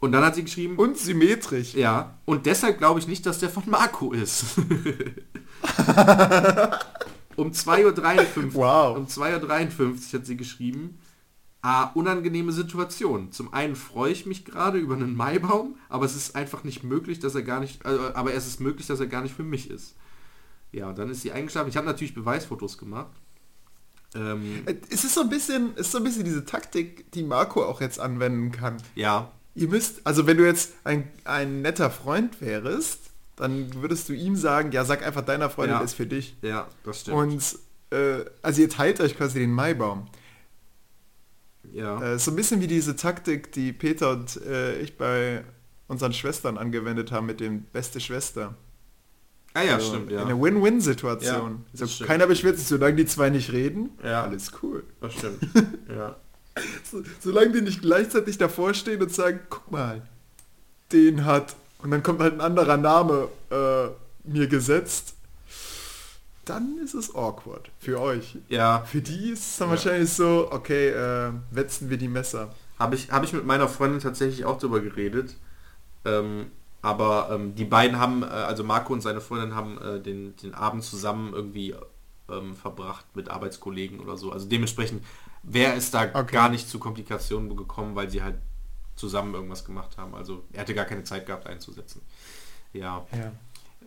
Und 0.00 0.12
dann 0.12 0.22
hat 0.24 0.34
sie 0.34 0.44
geschrieben, 0.44 0.76
Und 0.76 0.98
symmetrisch. 0.98 1.72
ja, 1.74 2.18
und 2.26 2.44
deshalb 2.44 2.76
glaube 2.76 3.00
ich 3.00 3.06
nicht, 3.08 3.24
dass 3.24 3.38
der 3.38 3.48
von 3.48 3.62
Marco 3.66 4.12
ist. 4.12 4.44
um 7.36 7.50
2.53 7.50 8.36
Uhr. 8.36 8.54
Wow. 8.54 8.96
Um 8.98 9.06
2.53 9.06 9.80
Uhr 9.80 9.96
hat 10.12 10.26
sie 10.26 10.36
geschrieben, 10.36 10.98
ah, 11.66 11.84
unangenehme 11.94 12.52
Situation. 12.52 13.32
Zum 13.32 13.52
einen 13.54 13.74
freue 13.74 14.12
ich 14.12 14.26
mich 14.26 14.44
gerade 14.44 14.76
über 14.78 14.94
einen 14.94 15.16
Maibaum, 15.16 15.76
aber 15.88 16.04
es 16.04 16.14
ist 16.14 16.36
einfach 16.36 16.62
nicht 16.62 16.84
möglich, 16.84 17.20
dass 17.20 17.34
er 17.34 17.42
gar 17.42 17.60
nicht, 17.60 17.84
äh, 17.86 17.88
aber 18.14 18.34
es 18.34 18.46
ist 18.46 18.60
möglich, 18.60 18.86
dass 18.86 19.00
er 19.00 19.06
gar 19.06 19.22
nicht 19.22 19.34
für 19.34 19.42
mich 19.44 19.70
ist. 19.70 19.94
Ja, 20.72 20.92
dann 20.92 21.08
ist 21.08 21.22
sie 21.22 21.32
eingeschlafen. 21.32 21.68
Ich 21.70 21.76
habe 21.76 21.86
natürlich 21.86 22.14
Beweisfotos 22.14 22.76
gemacht. 22.78 23.12
Ähm, 24.14 24.62
Äh, 24.66 24.74
Es 24.90 25.04
ist 25.04 25.14
so 25.14 25.22
ein 25.22 25.28
bisschen, 25.30 25.70
es 25.76 25.86
ist 25.86 25.92
so 25.92 25.98
ein 25.98 26.04
bisschen 26.04 26.24
diese 26.24 26.44
Taktik, 26.44 27.10
die 27.12 27.22
Marco 27.22 27.64
auch 27.64 27.80
jetzt 27.80 27.98
anwenden 27.98 28.52
kann. 28.52 28.76
ja, 28.94 29.30
Ihr 29.56 29.68
müsst, 29.68 30.04
also 30.04 30.26
wenn 30.26 30.36
du 30.36 30.44
jetzt 30.44 30.72
ein, 30.82 31.08
ein 31.22 31.62
netter 31.62 31.88
Freund 31.88 32.40
wärst, 32.40 32.98
dann 33.36 33.72
würdest 33.80 34.08
du 34.08 34.12
ihm 34.12 34.34
sagen, 34.34 34.72
ja, 34.72 34.84
sag 34.84 35.06
einfach 35.06 35.22
deiner 35.24 35.48
Freundin, 35.48 35.76
Ja. 35.78 35.82
ist 35.84 35.94
für 35.94 36.06
dich. 36.06 36.36
ja, 36.42 36.66
das 36.82 37.00
stimmt. 37.02 37.16
Und 37.16 37.58
äh, 37.96 38.24
also 38.42 38.60
ihr 38.62 38.68
teilt 38.68 39.00
euch 39.00 39.16
quasi 39.16 39.38
den 39.38 39.52
Maibaum. 39.52 40.06
Ja. 41.72 42.00
Äh, 42.02 42.18
so 42.18 42.30
ein 42.30 42.36
bisschen 42.36 42.60
wie 42.60 42.66
diese 42.66 42.96
Taktik, 42.96 43.52
die 43.52 43.72
Peter 43.72 44.10
und 44.10 44.40
äh, 44.42 44.78
ich 44.80 44.96
bei 44.96 45.44
unseren 45.88 46.12
Schwestern 46.12 46.58
angewendet 46.58 47.12
haben 47.12 47.26
mit 47.26 47.40
dem 47.40 47.62
beste 47.64 48.00
Schwester. 48.00 48.54
ah 49.54 49.62
ja, 49.62 49.74
Also 49.74 49.94
stimmt, 49.94 50.10
ja. 50.10 50.22
Eine 50.22 50.40
Win-Win-Situation. 50.40 51.52
Ja, 51.52 51.64
das 51.72 51.80
so, 51.80 51.86
stimmt. 51.86 52.08
keiner 52.08 52.26
beschwert 52.26 52.58
sich, 52.58 52.66
solange 52.66 52.96
die 52.96 53.06
zwei 53.06 53.30
nicht 53.30 53.52
reden. 53.52 53.90
Ja. 54.02 54.24
Alles 54.24 54.52
cool. 54.62 54.84
Das 55.00 55.12
stimmt. 55.14 55.38
ja. 55.88 56.16
So, 56.84 57.02
solange 57.20 57.52
die 57.52 57.60
nicht 57.62 57.82
gleichzeitig 57.82 58.38
davor 58.38 58.74
stehen 58.74 59.02
und 59.02 59.12
sagen, 59.12 59.40
guck 59.50 59.70
mal, 59.70 60.02
den 60.92 61.24
hat, 61.24 61.56
und 61.78 61.90
dann 61.90 62.02
kommt 62.02 62.20
halt 62.20 62.34
ein 62.34 62.40
anderer 62.40 62.76
Name 62.76 63.28
äh, 63.50 63.88
mir 64.24 64.46
gesetzt, 64.46 65.14
dann 66.44 66.78
ist 66.82 66.94
es 66.94 67.14
awkward 67.14 67.70
für 67.78 68.00
euch. 68.00 68.36
Ja, 68.48 68.80
Für 68.84 69.00
die 69.00 69.30
ist 69.30 69.40
es 69.50 69.56
dann 69.58 69.68
Ja. 69.68 69.72
wahrscheinlich 69.74 70.10
so, 70.12 70.48
okay, 70.50 70.88
äh, 70.90 71.32
wetzen 71.50 71.90
wir 71.90 71.96
die 71.96 72.08
Messer. 72.08 72.52
habe 72.78 72.94
ich, 72.96 73.10
hab 73.12 73.22
ich 73.24 73.32
mit 73.32 73.46
meiner 73.46 73.68
Freundin 73.68 74.00
tatsächlich 74.00 74.44
auch 74.44 74.58
drüber 74.58 74.80
geredet. 74.80 75.36
Ähm, 76.04 76.50
aber 76.82 77.30
ähm, 77.32 77.54
die 77.54 77.64
beiden 77.64 77.98
haben, 77.98 78.22
äh, 78.22 78.26
also 78.26 78.62
Marco 78.64 78.92
und 78.92 79.00
seine 79.00 79.20
Freundin 79.20 79.54
haben 79.54 79.78
äh, 79.80 80.00
den, 80.00 80.36
den 80.36 80.54
Abend 80.54 80.82
zusammen 80.84 81.32
irgendwie 81.32 81.74
ähm, 82.28 82.54
verbracht 82.56 83.06
mit 83.14 83.28
Arbeitskollegen 83.30 84.00
oder 84.00 84.16
so. 84.16 84.32
Also 84.32 84.46
dementsprechend 84.48 85.02
wäre 85.42 85.74
es 85.74 85.90
da 85.90 86.02
Okay. 86.12 86.32
gar 86.32 86.48
nicht 86.50 86.68
zu 86.68 86.78
Komplikationen 86.78 87.56
gekommen, 87.56 87.94
weil 87.94 88.10
sie 88.10 88.22
halt 88.22 88.36
zusammen 88.96 89.34
irgendwas 89.34 89.64
gemacht 89.64 89.96
haben. 89.96 90.14
Also 90.14 90.44
er 90.52 90.60
hatte 90.62 90.74
gar 90.74 90.84
keine 90.84 91.04
Zeit 91.04 91.26
gehabt 91.26 91.46
einzusetzen. 91.46 92.02
Ja. 92.72 93.06
Ja. 93.12 93.32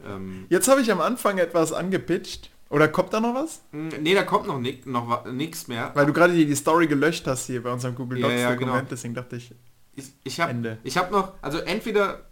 Ähm, 0.05 0.45
Jetzt 0.49 0.67
habe 0.67 0.81
ich 0.81 0.91
am 0.91 1.01
Anfang 1.01 1.38
etwas 1.38 1.73
angepitcht. 1.73 2.49
Oder 2.69 2.89
kommt 2.89 3.13
da 3.13 3.21
noch 3.21 3.33
was? 3.33 3.62
nee, 3.71 4.13
da 4.13 4.23
kommt 4.23 4.45
noch, 4.47 4.60
ni 4.60 4.81
noch 4.86 5.25
nichts 5.25 5.67
mehr. 5.69 5.91
Weil 5.93 6.05
du 6.05 6.12
gerade 6.12 6.33
die, 6.33 6.45
die 6.45 6.55
Story 6.55 6.88
gelöscht 6.88 7.25
hast 7.25 7.45
hier 7.47 7.63
bei 7.63 7.71
unserem 7.71 7.95
Google 7.95 8.19
Ja, 8.19 8.27
Docs 8.27 8.41
ja, 8.41 8.49
Dokument, 8.51 8.75
genau. 8.79 8.88
deswegen 8.91 9.13
dachte 9.13 9.38
ich, 9.38 9.53
Ich, 9.95 10.05
ich 10.25 10.39
habe 10.41 10.77
hab 10.95 11.12
noch, 11.12 11.33
also 11.41 11.60
entweder... 11.60 12.25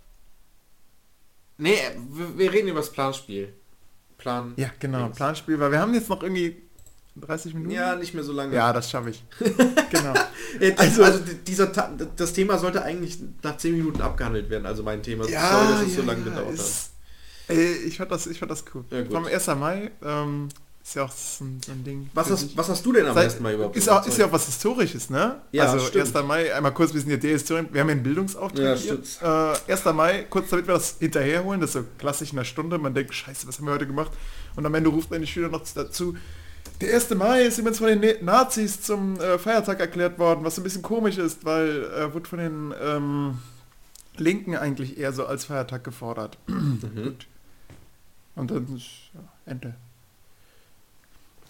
Nee, 1.58 1.78
wir, 2.10 2.38
wir 2.38 2.52
reden 2.54 2.68
über 2.68 2.80
das 2.82 2.92
Planspiel. 2.92 3.54
Plan. 4.18 4.54
ja 4.58 4.70
genau, 4.80 5.06
Dings. 5.06 5.18
Planspiel, 5.18 5.60
weil 5.60 5.72
wir 5.72 5.80
haben 5.80 5.94
jetzt 5.94 6.10
noch 6.10 6.22
irgendwie 6.22 6.62
30 7.16 7.54
Minuten. 7.54 7.72
Ja, 7.72 7.96
nicht 7.96 8.14
mehr 8.14 8.24
so 8.24 8.34
lange. 8.34 8.54
ja 8.56 8.74
das 8.74 8.90
schaffe 8.92 9.12
ich. 9.12 9.24
genau. 9.90 10.14
Also, 10.60 10.76
Also- 10.78 11.04
also 11.04 11.20
dieser 11.48 11.68
das 11.68 12.34
Thema 12.34 12.58
sollte 12.58 12.82
eigentlich 12.82 13.20
nach 13.44 13.56
10 13.58 13.74
Minuten 13.78 14.02
abgehandelt 14.02 14.50
werden, 14.50 14.66
also 14.66 14.84
mein 14.84 15.02
Thema. 15.02 15.24
Sorry, 15.24 15.34
dass 15.38 15.82
es 15.84 15.96
so 15.96 16.02
lange 16.02 16.24
gedauert 16.24 16.58
hat. 16.60 16.90
Ich 17.50 17.98
fand 17.98 18.12
das, 18.12 18.28
ich 18.28 18.40
fand 18.40 18.52
das 18.52 18.64
cool. 18.74 18.84
Ja. 18.92 19.06
Vom 19.06 19.26
1. 19.26 19.48
Mai 19.48 19.92
ähm, 20.04 20.50
ist 20.84 20.96
ja 20.96 21.04
auch 21.04 21.12
so 21.12 21.44
ein, 21.46 21.62
so 21.66 21.72
ein 21.72 21.84
Ding. 21.84 22.10
Was 22.14 22.30
hast, 22.30 22.56
was 22.58 22.70
hast 22.70 22.86
du 22.86 22.92
denn 22.94 23.06
am 23.08 23.14
Seit- 23.16 23.26
ersten 23.26 23.44
Mal 23.44 23.54
überhaupt 23.56 23.76
ist, 23.76 23.90
auch, 23.90 24.06
ist 24.06 24.18
ja 24.18 24.26
auch 24.28 24.32
was 24.32 24.46
Historisches, 24.46 25.10
ne? 25.10 25.42
Ja, 25.52 25.66
also 25.72 25.84
stimmt. 25.86 26.16
1. 26.16 26.26
Mai, 26.28 26.54
einmal 26.54 26.74
kurz, 26.74 26.94
wir 26.94 27.02
sind 27.02 27.10
ja 27.10 27.18
der 27.18 27.32
Historien, 27.32 27.68
wir 27.72 27.82
haben 27.82 27.90
ja 27.90 27.94
einen 27.96 28.04
Bildungsauftrag 28.04 28.78
Ja. 29.22 29.54
Äh, 29.68 29.72
1. 29.72 29.86
Mai, 29.94 30.26
kurz 30.30 30.50
damit 30.50 30.68
wir 30.68 30.76
das 30.76 30.98
hinterherholen, 31.00 31.60
das 31.62 31.72
ist 31.72 31.74
so 31.74 31.86
klassisch 31.98 32.32
in 32.32 32.38
einer 32.38 32.46
Stunde, 32.46 32.78
man 32.78 32.94
denkt, 32.94 33.14
scheiße, 33.14 33.48
was 33.48 33.58
haben 33.58 33.66
wir 33.66 33.74
heute 33.74 33.88
gemacht? 33.88 34.12
Und 34.56 34.66
am 34.66 34.74
Ende 34.76 34.90
ruft 34.90 35.12
eine 35.14 35.26
Schüler 35.28 35.50
noch 35.50 35.64
dazu, 35.74 36.16
der 36.82 36.94
1. 36.94 37.12
Mai 37.16 37.44
ist 37.44 37.58
übrigens 37.58 37.78
von 37.80 37.88
den 37.88 38.00
Ne- 38.00 38.18
Nazis 38.22 38.82
zum 38.82 39.20
äh, 39.20 39.38
Feiertag 39.40 39.80
erklärt 39.80 40.20
worden, 40.20 40.44
was 40.44 40.58
ein 40.58 40.64
bisschen 40.64 40.82
komisch 40.82 41.18
ist, 41.18 41.46
weil 41.46 41.84
äh, 41.96 42.14
wurde 42.14 42.28
von 42.30 42.40
den 42.40 42.74
ähm, 42.84 43.38
Linken 44.18 44.56
eigentlich 44.56 44.98
eher 44.98 45.14
so 45.14 45.26
als 45.26 45.46
Feiertag 45.46 45.84
gefordert. 45.84 46.38
Mhm. 46.48 46.80
Gut. 47.04 47.28
Und 48.36 48.52
dann 48.52 48.76
ist 48.76 49.12
ja, 49.14 49.22
Ende. 49.46 49.76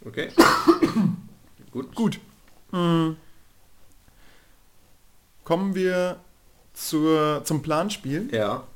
Okay. 0.05 0.29
Gut. 1.71 1.95
Gut. 1.95 2.19
Hm. 2.71 3.17
Kommen 5.43 5.75
wir 5.75 6.19
zur, 6.73 7.43
zum 7.43 7.61
Planspiel. 7.61 8.29
Ja. 8.33 8.67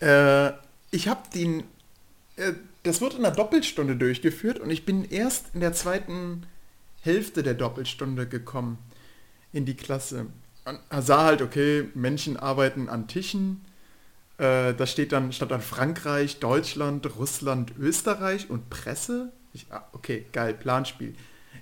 Äh, 0.00 0.52
ich 0.90 1.08
habe 1.08 1.22
den... 1.34 1.64
Äh, 2.36 2.52
das 2.82 3.00
wird 3.00 3.14
in 3.14 3.24
einer 3.24 3.34
Doppelstunde 3.34 3.96
durchgeführt 3.96 4.60
und 4.60 4.70
ich 4.70 4.84
bin 4.84 5.04
erst 5.04 5.46
in 5.54 5.60
der 5.60 5.72
zweiten 5.72 6.46
Hälfte 7.00 7.42
der 7.42 7.54
Doppelstunde 7.54 8.28
gekommen 8.28 8.78
in 9.52 9.64
die 9.64 9.74
Klasse. 9.74 10.26
Und 10.64 10.80
sah 11.02 11.24
halt, 11.24 11.42
okay, 11.42 11.88
Menschen 11.94 12.36
arbeiten 12.36 12.88
an 12.88 13.08
Tischen. 13.08 13.64
Äh, 14.38 14.74
da 14.74 14.86
steht 14.86 15.12
dann, 15.12 15.32
stand 15.32 15.50
dann 15.50 15.62
Frankreich, 15.62 16.40
Deutschland, 16.40 17.16
Russland, 17.16 17.72
Österreich 17.78 18.50
und 18.50 18.68
Presse. 18.68 19.32
Ich, 19.54 19.66
ah, 19.70 19.86
okay, 19.92 20.26
geil, 20.32 20.52
Planspiel. 20.52 21.14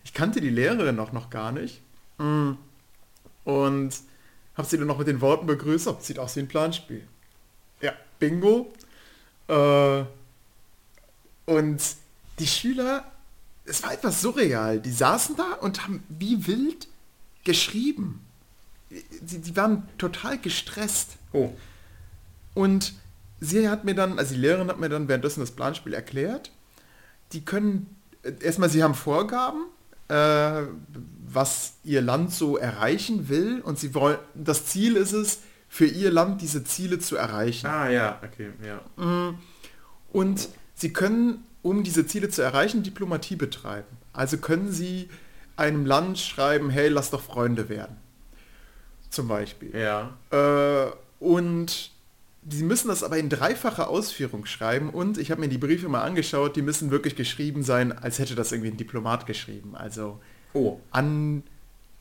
Ich 0.04 0.12
kannte 0.12 0.40
die 0.40 0.50
Lehrerin 0.50 0.98
auch 0.98 1.12
noch 1.12 1.30
gar 1.30 1.52
nicht. 1.52 1.80
Mm. 2.18 2.52
Und 3.44 3.94
habe 4.56 4.68
sie 4.68 4.78
dann 4.78 4.86
noch 4.86 4.98
mit 4.98 5.06
den 5.06 5.20
Worten 5.20 5.46
begrüßt, 5.46 5.86
oh, 5.88 5.98
sieht 6.00 6.18
aus 6.18 6.34
wie 6.36 6.40
ein 6.40 6.48
Planspiel. 6.48 7.06
Ja, 7.80 7.92
Bingo. 8.18 8.72
Äh, 9.48 10.04
und 11.46 11.80
die 12.38 12.46
Schüler, 12.46 13.04
es 13.64 13.82
war 13.82 13.92
etwas 13.92 14.20
surreal. 14.20 14.80
Die 14.80 14.92
saßen 14.92 15.36
da 15.36 15.54
und 15.60 15.84
haben 15.84 16.02
wie 16.08 16.46
wild 16.46 16.88
geschrieben. 17.44 18.24
Die, 18.90 19.38
die 19.38 19.56
waren 19.56 19.88
total 19.98 20.38
gestresst. 20.38 21.16
Oh. 21.32 21.52
Und 22.54 22.94
sie 23.40 23.68
hat 23.68 23.84
mir 23.84 23.94
dann, 23.94 24.18
also 24.18 24.34
die 24.34 24.40
Lehrerin 24.40 24.68
hat 24.68 24.78
mir 24.78 24.88
dann 24.88 25.08
währenddessen 25.08 25.40
das 25.40 25.50
Planspiel 25.50 25.92
erklärt. 25.92 26.50
Die 27.32 27.44
können, 27.44 27.96
äh, 28.22 28.32
erstmal, 28.40 28.68
sie 28.68 28.82
haben 28.82 28.94
Vorgaben, 28.94 29.66
äh, 30.08 30.62
was 31.26 31.74
ihr 31.84 32.00
Land 32.00 32.32
so 32.32 32.56
erreichen 32.56 33.28
will. 33.28 33.60
Und 33.60 33.78
sie 33.78 33.94
wollen, 33.94 34.18
das 34.34 34.66
Ziel 34.66 34.96
ist 34.96 35.12
es, 35.12 35.40
für 35.68 35.86
ihr 35.86 36.12
Land 36.12 36.40
diese 36.40 36.62
Ziele 36.62 37.00
zu 37.00 37.16
erreichen. 37.16 37.66
Ah 37.66 37.88
ja, 37.88 38.20
okay, 38.22 38.50
ja. 38.64 39.34
Und 40.12 40.48
sie 40.76 40.92
können, 40.92 41.44
um 41.62 41.82
diese 41.82 42.06
Ziele 42.06 42.28
zu 42.28 42.42
erreichen, 42.42 42.84
Diplomatie 42.84 43.34
betreiben. 43.34 43.88
Also 44.12 44.36
können 44.36 44.70
sie 44.70 45.08
einem 45.56 45.84
Land 45.84 46.20
schreiben, 46.20 46.70
hey, 46.70 46.88
lass 46.88 47.10
doch 47.10 47.22
Freunde 47.22 47.68
werden. 47.68 47.96
Zum 49.10 49.26
Beispiel. 49.26 49.76
Ja. 49.76 50.16
Äh, 50.30 50.92
und 51.18 51.90
die 52.44 52.62
müssen 52.62 52.88
das 52.88 53.02
aber 53.02 53.16
in 53.18 53.28
dreifacher 53.28 53.88
Ausführung 53.88 54.44
schreiben 54.46 54.90
und 54.90 55.18
ich 55.18 55.30
habe 55.30 55.40
mir 55.40 55.48
die 55.48 55.58
Briefe 55.58 55.88
mal 55.88 56.02
angeschaut, 56.02 56.56
die 56.56 56.62
müssen 56.62 56.90
wirklich 56.90 57.16
geschrieben 57.16 57.62
sein, 57.62 57.92
als 57.96 58.18
hätte 58.18 58.34
das 58.34 58.52
irgendwie 58.52 58.70
ein 58.70 58.76
Diplomat 58.76 59.26
geschrieben. 59.26 59.74
Also 59.76 60.20
Oh. 60.52 60.78
an, 60.92 61.42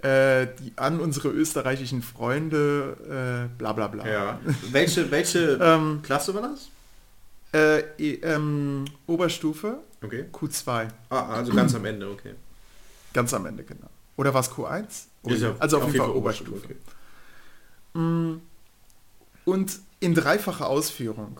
äh, 0.03 0.47
die, 0.59 0.73
an 0.75 0.99
unsere 0.99 1.29
österreichischen 1.29 2.01
Freunde, 2.03 3.47
äh, 3.49 3.57
bla 3.57 3.73
bla 3.73 3.87
bla. 3.87 4.07
Ja. 4.07 4.39
Welche, 4.71 5.09
welche 5.11 5.53
Ähm, 5.61 6.01
Klasse 6.03 6.33
war 6.35 6.41
das? 6.43 6.69
Äh, 7.53 7.79
ähm, 8.21 8.85
Oberstufe 9.07 9.77
Okay. 10.03 10.25
Q2, 10.33 10.87
Ah, 11.09 11.33
also 11.35 11.53
ganz 11.53 11.73
am 11.75 11.85
Ende, 11.85 12.09
okay. 12.09 12.33
ganz 13.13 13.33
am 13.33 13.45
Ende, 13.45 13.63
genau. 13.63 13.87
Oder 14.17 14.33
war 14.33 14.41
es 14.41 14.51
Q1? 14.51 14.83
Ist 15.25 15.41
ja 15.41 15.55
also 15.59 15.77
auf 15.77 15.85
jeden 15.85 15.97
Fall 15.97 16.09
Oberstufe. 16.11 16.61
okay. 16.65 17.99
Mm. 17.99 18.41
Und 19.45 19.79
in 19.99 20.13
dreifacher 20.13 20.67
Ausführung. 20.67 21.39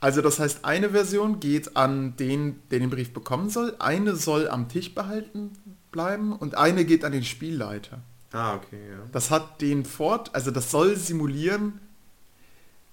Also 0.00 0.22
das 0.22 0.38
heißt, 0.38 0.64
eine 0.64 0.90
Version 0.90 1.40
geht 1.40 1.76
an 1.76 2.16
den, 2.16 2.60
der 2.70 2.78
den 2.78 2.90
Brief 2.90 3.12
bekommen 3.12 3.50
soll, 3.50 3.74
eine 3.80 4.14
soll 4.14 4.48
am 4.48 4.68
Tisch 4.68 4.94
behalten 4.94 5.52
bleiben 5.90 6.36
und 6.36 6.56
eine 6.56 6.84
geht 6.84 7.04
an 7.04 7.12
den 7.12 7.24
Spielleiter. 7.24 7.98
Ah, 8.32 8.54
okay, 8.54 8.78
ja. 8.90 8.98
Das 9.10 9.30
hat 9.30 9.60
den 9.60 9.84
Fort, 9.84 10.34
also 10.34 10.50
das 10.50 10.70
soll 10.70 10.96
simulieren, 10.96 11.80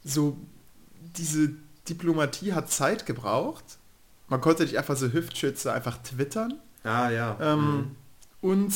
so 0.04 0.38
diese 1.18 1.50
Diplomatie 1.88 2.54
hat 2.54 2.72
Zeit 2.72 3.06
gebraucht. 3.06 3.64
Man 4.28 4.42
konnte 4.42 4.64
nicht 4.64 4.78
einfach 4.78 4.96
so 4.96 5.12
Hüftschütze 5.12 5.72
einfach 5.72 5.98
twittern. 6.00 6.56
Ah, 6.84 7.10
ja. 7.10 7.38
Ähm, 7.40 7.60
Mhm. 7.62 7.96
Und 8.42 8.74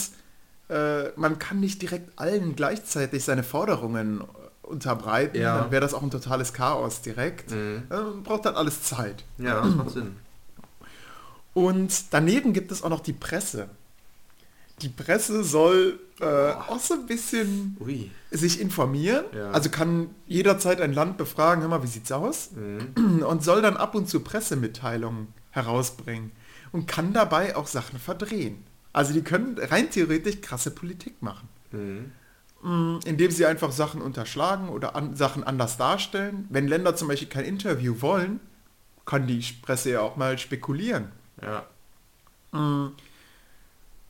äh, 0.70 1.09
man 1.15 1.39
kann 1.39 1.59
nicht 1.59 1.82
direkt 1.82 2.17
allen 2.20 2.55
gleichzeitig 2.55 3.24
seine 3.24 3.43
Forderungen 3.43 4.24
unterbreiten. 4.70 5.38
Ja. 5.38 5.59
Dann 5.59 5.72
wäre 5.72 5.82
das 5.82 5.93
auch 5.93 6.03
ein 6.03 6.11
totales 6.11 6.53
Chaos 6.53 7.01
direkt. 7.01 7.51
Mhm. 7.51 7.84
Äh, 7.89 7.95
man 7.95 8.24
braucht 8.24 8.45
dann 8.45 8.55
alles 8.55 8.84
Zeit. 8.84 9.24
Ja, 9.38 9.61
das 9.61 9.76
macht 9.76 9.89
Sinn. 9.91 10.15
Und 11.53 12.13
daneben 12.13 12.53
gibt 12.53 12.72
es 12.72 12.84
auch 12.84 12.89
noch 12.89 13.01
die 13.01 13.13
Presse. 13.13 13.70
Die 14.82 14.89
Presse 14.89 15.43
soll 15.43 15.99
äh, 16.22 16.26
auch 16.26 16.80
so 16.80 16.93
ein 16.93 17.05
bisschen 17.05 17.76
Ui. 17.82 18.11
sich 18.32 18.61
informieren. 18.61 19.26
Ja. 19.36 19.51
Also 19.51 19.70
kann 19.70 20.09
jederzeit 20.26 20.80
ein 20.80 20.93
Land 20.93 21.17
befragen, 21.17 21.61
hör 21.61 21.70
mal, 21.70 21.84
wie 21.84 21.88
sieht's 21.88 22.11
aus? 22.11 22.51
Mhm. 22.51 23.24
Und 23.24 23.43
soll 23.43 23.61
dann 23.61 23.76
ab 23.76 23.95
und 23.95 24.07
zu 24.07 24.22
Pressemitteilungen 24.22 25.34
herausbringen. 25.51 26.32
Und 26.72 26.88
kann 26.88 27.13
dabei 27.13 27.55
auch 27.55 27.67
Sachen 27.67 27.99
verdrehen. 27.99 28.63
Also 28.93 29.13
die 29.13 29.22
können 29.22 29.57
rein 29.57 29.89
theoretisch 29.89 30.41
krasse 30.41 30.72
Politik 30.72 31.22
machen. 31.22 31.49
Mhm. 31.72 32.11
Mm, 32.62 32.99
Indem 33.05 33.32
sie 33.32 33.45
einfach 33.45 33.72
Sachen 33.72 34.01
unterschlagen 34.01 34.70
oder 34.70 34.95
an, 34.95 35.16
Sachen 35.16 35.43
anders 35.43 35.78
darstellen. 35.78 36.45
Wenn 36.49 36.68
Länder 36.68 36.95
zum 36.95 37.07
Beispiel 37.07 37.30
kein 37.30 37.45
Interview 37.45 38.01
wollen, 38.01 38.39
kann 39.05 39.28
die 39.28 39.39
Presse 39.62 39.91
ja 39.91 40.01
auch 40.01 40.18
mal 40.18 40.38
spekulieren. 40.38 41.12
Ja. 41.41 41.66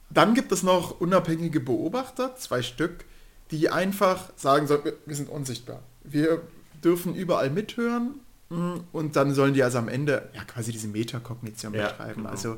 Dann 0.09 0.33
gibt 0.33 0.51
es 0.51 0.63
noch 0.63 0.99
unabhängige 0.99 1.59
Beobachter, 1.59 2.35
zwei 2.35 2.61
Stück, 2.61 3.05
die 3.51 3.69
einfach 3.69 4.31
sagen 4.35 4.67
sollen, 4.67 4.81
wir- 5.05 5.15
sind 5.15 5.29
unsichtbar. 5.29 5.81
Wir 6.03 6.41
dürfen 6.83 7.13
überall 7.15 7.49
mithören 7.49 8.15
mm, 8.49 8.75
und 8.91 9.15
dann 9.15 9.33
sollen 9.33 9.53
die 9.53 9.61
also 9.63 9.77
am 9.77 9.87
Ende 9.89 10.29
ja 10.33 10.43
quasi 10.43 10.71
diese 10.71 10.87
Metakognition 10.87 11.73
Ja, 11.73 11.89
betreiben. 11.89 12.15
genau. 12.23 12.29
Also 12.29 12.57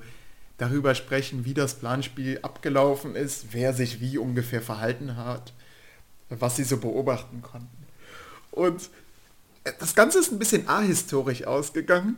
darüber 0.58 0.94
sprechen, 0.96 1.44
wie 1.44 1.54
das 1.54 1.76
Planspiel 1.76 2.39
abgelaufen 2.44 3.16
ist, 3.16 3.48
wer 3.52 3.74
sich 3.74 4.00
wie 4.00 4.18
ungefähr 4.18 4.62
verhalten 4.62 5.18
hat, 5.18 5.54
was 6.39 6.55
sie 6.55 6.63
so 6.63 6.77
beobachten 6.77 7.41
konnten. 7.41 7.67
Und 8.51 8.89
das 9.79 9.95
Ganze 9.95 10.19
ist 10.19 10.32
ein 10.32 10.39
bisschen 10.39 10.67
ahistorisch 10.67 11.45
ausgegangen, 11.45 12.17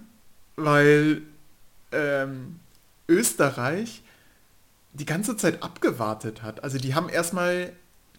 weil 0.55 1.21
ähm, 1.91 2.59
Österreich 3.07 4.01
die 4.93 5.05
ganze 5.05 5.35
Zeit 5.35 5.63
abgewartet 5.63 6.43
hat. 6.43 6.63
Also 6.63 6.77
die 6.77 6.95
haben 6.95 7.09
erstmal 7.09 7.73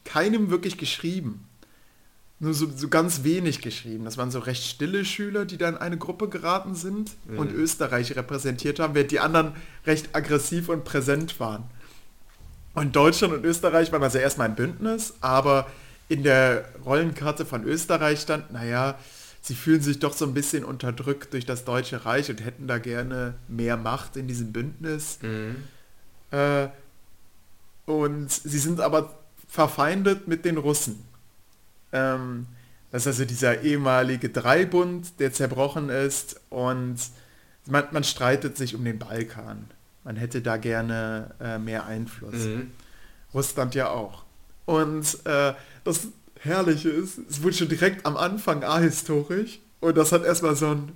keinem 0.04 0.50
wirklich 0.50 0.76
geschrieben. 0.76 1.46
Nur 2.40 2.52
so, 2.52 2.68
so 2.74 2.88
ganz 2.88 3.22
wenig 3.22 3.62
geschrieben. 3.62 4.04
Das 4.04 4.18
waren 4.18 4.30
so 4.30 4.40
recht 4.40 4.64
stille 4.64 5.04
Schüler, 5.04 5.44
die 5.44 5.56
da 5.56 5.68
in 5.68 5.76
eine 5.76 5.96
Gruppe 5.96 6.28
geraten 6.28 6.74
sind 6.74 7.12
und 7.36 7.52
Österreich 7.52 8.16
repräsentiert 8.16 8.80
haben, 8.80 8.94
während 8.94 9.12
die 9.12 9.20
anderen 9.20 9.54
recht 9.86 10.14
aggressiv 10.14 10.68
und 10.68 10.84
präsent 10.84 11.38
waren. 11.38 11.64
Und 12.74 12.96
Deutschland 12.96 13.32
und 13.32 13.44
Österreich 13.44 13.92
waren 13.92 14.02
also 14.02 14.18
erstmal 14.18 14.48
ein 14.48 14.56
Bündnis, 14.56 15.14
aber 15.20 15.66
in 16.08 16.22
der 16.22 16.64
Rollenkarte 16.84 17.46
von 17.46 17.64
Österreich 17.64 18.20
stand, 18.20 18.52
naja, 18.52 18.98
sie 19.40 19.54
fühlen 19.54 19.80
sich 19.80 20.00
doch 20.00 20.12
so 20.12 20.24
ein 20.26 20.34
bisschen 20.34 20.64
unterdrückt 20.64 21.32
durch 21.32 21.46
das 21.46 21.64
Deutsche 21.64 22.04
Reich 22.04 22.30
und 22.30 22.44
hätten 22.44 22.66
da 22.66 22.78
gerne 22.78 23.34
mehr 23.48 23.76
Macht 23.76 24.16
in 24.16 24.26
diesem 24.26 24.52
Bündnis. 24.52 25.18
Mhm. 25.22 25.56
Äh, 26.30 26.68
und 27.86 28.30
sie 28.30 28.58
sind 28.58 28.80
aber 28.80 29.18
verfeindet 29.48 30.26
mit 30.26 30.44
den 30.44 30.56
Russen. 30.56 31.04
Ähm, 31.92 32.46
das 32.90 33.02
ist 33.02 33.06
also 33.06 33.24
dieser 33.24 33.62
ehemalige 33.62 34.30
Dreibund, 34.30 35.20
der 35.20 35.32
zerbrochen 35.32 35.90
ist 35.90 36.40
und 36.48 36.96
man, 37.66 37.84
man 37.92 38.04
streitet 38.04 38.56
sich 38.56 38.74
um 38.74 38.84
den 38.84 38.98
Balkan. 38.98 39.68
Man 40.04 40.16
hätte 40.16 40.42
da 40.42 40.58
gerne 40.58 41.34
äh, 41.40 41.58
mehr 41.58 41.86
Einfluss. 41.86 42.34
Mhm. 42.34 42.70
Russland 43.32 43.74
ja 43.74 43.88
auch. 43.88 44.24
Und 44.66 45.18
äh, 45.24 45.54
das 45.82 46.08
Herrliche 46.38 46.90
ist, 46.90 47.18
es 47.28 47.42
wurde 47.42 47.54
schon 47.54 47.68
direkt 47.68 48.06
am 48.06 48.16
Anfang 48.16 48.62
ahistorisch 48.62 49.60
und 49.80 49.96
das 49.96 50.12
hat 50.12 50.24
erstmal 50.24 50.56
so 50.56 50.68
ein 50.68 50.92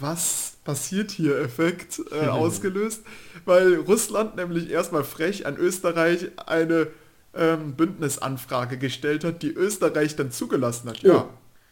Was 0.00 0.56
passiert 0.64 1.10
hier 1.10 1.38
Effekt 1.38 2.00
äh, 2.10 2.26
ausgelöst, 2.28 3.02
weil 3.44 3.76
Russland 3.76 4.36
nämlich 4.36 4.70
erstmal 4.70 5.04
frech 5.04 5.46
an 5.46 5.56
Österreich 5.56 6.30
eine 6.46 6.88
ähm, 7.34 7.74
Bündnisanfrage 7.74 8.78
gestellt 8.78 9.24
hat, 9.24 9.42
die 9.42 9.52
Österreich 9.52 10.16
dann 10.16 10.30
zugelassen 10.30 10.88
hat. 10.88 11.02
Ja, 11.02 11.28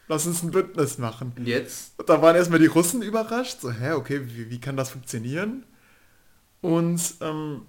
lass 0.08 0.26
uns 0.26 0.42
ein 0.42 0.50
Bündnis 0.50 0.98
machen. 0.98 1.32
Und 1.36 1.46
jetzt? 1.46 1.94
Da 2.06 2.20
waren 2.22 2.36
erstmal 2.36 2.58
die 2.58 2.66
Russen 2.66 3.02
überrascht, 3.02 3.60
so, 3.60 3.70
hä, 3.70 3.92
okay, 3.92 4.22
wie, 4.26 4.50
wie 4.50 4.60
kann 4.60 4.76
das 4.76 4.90
funktionieren? 4.90 5.64
Und 6.60 7.00
ähm, 7.20 7.62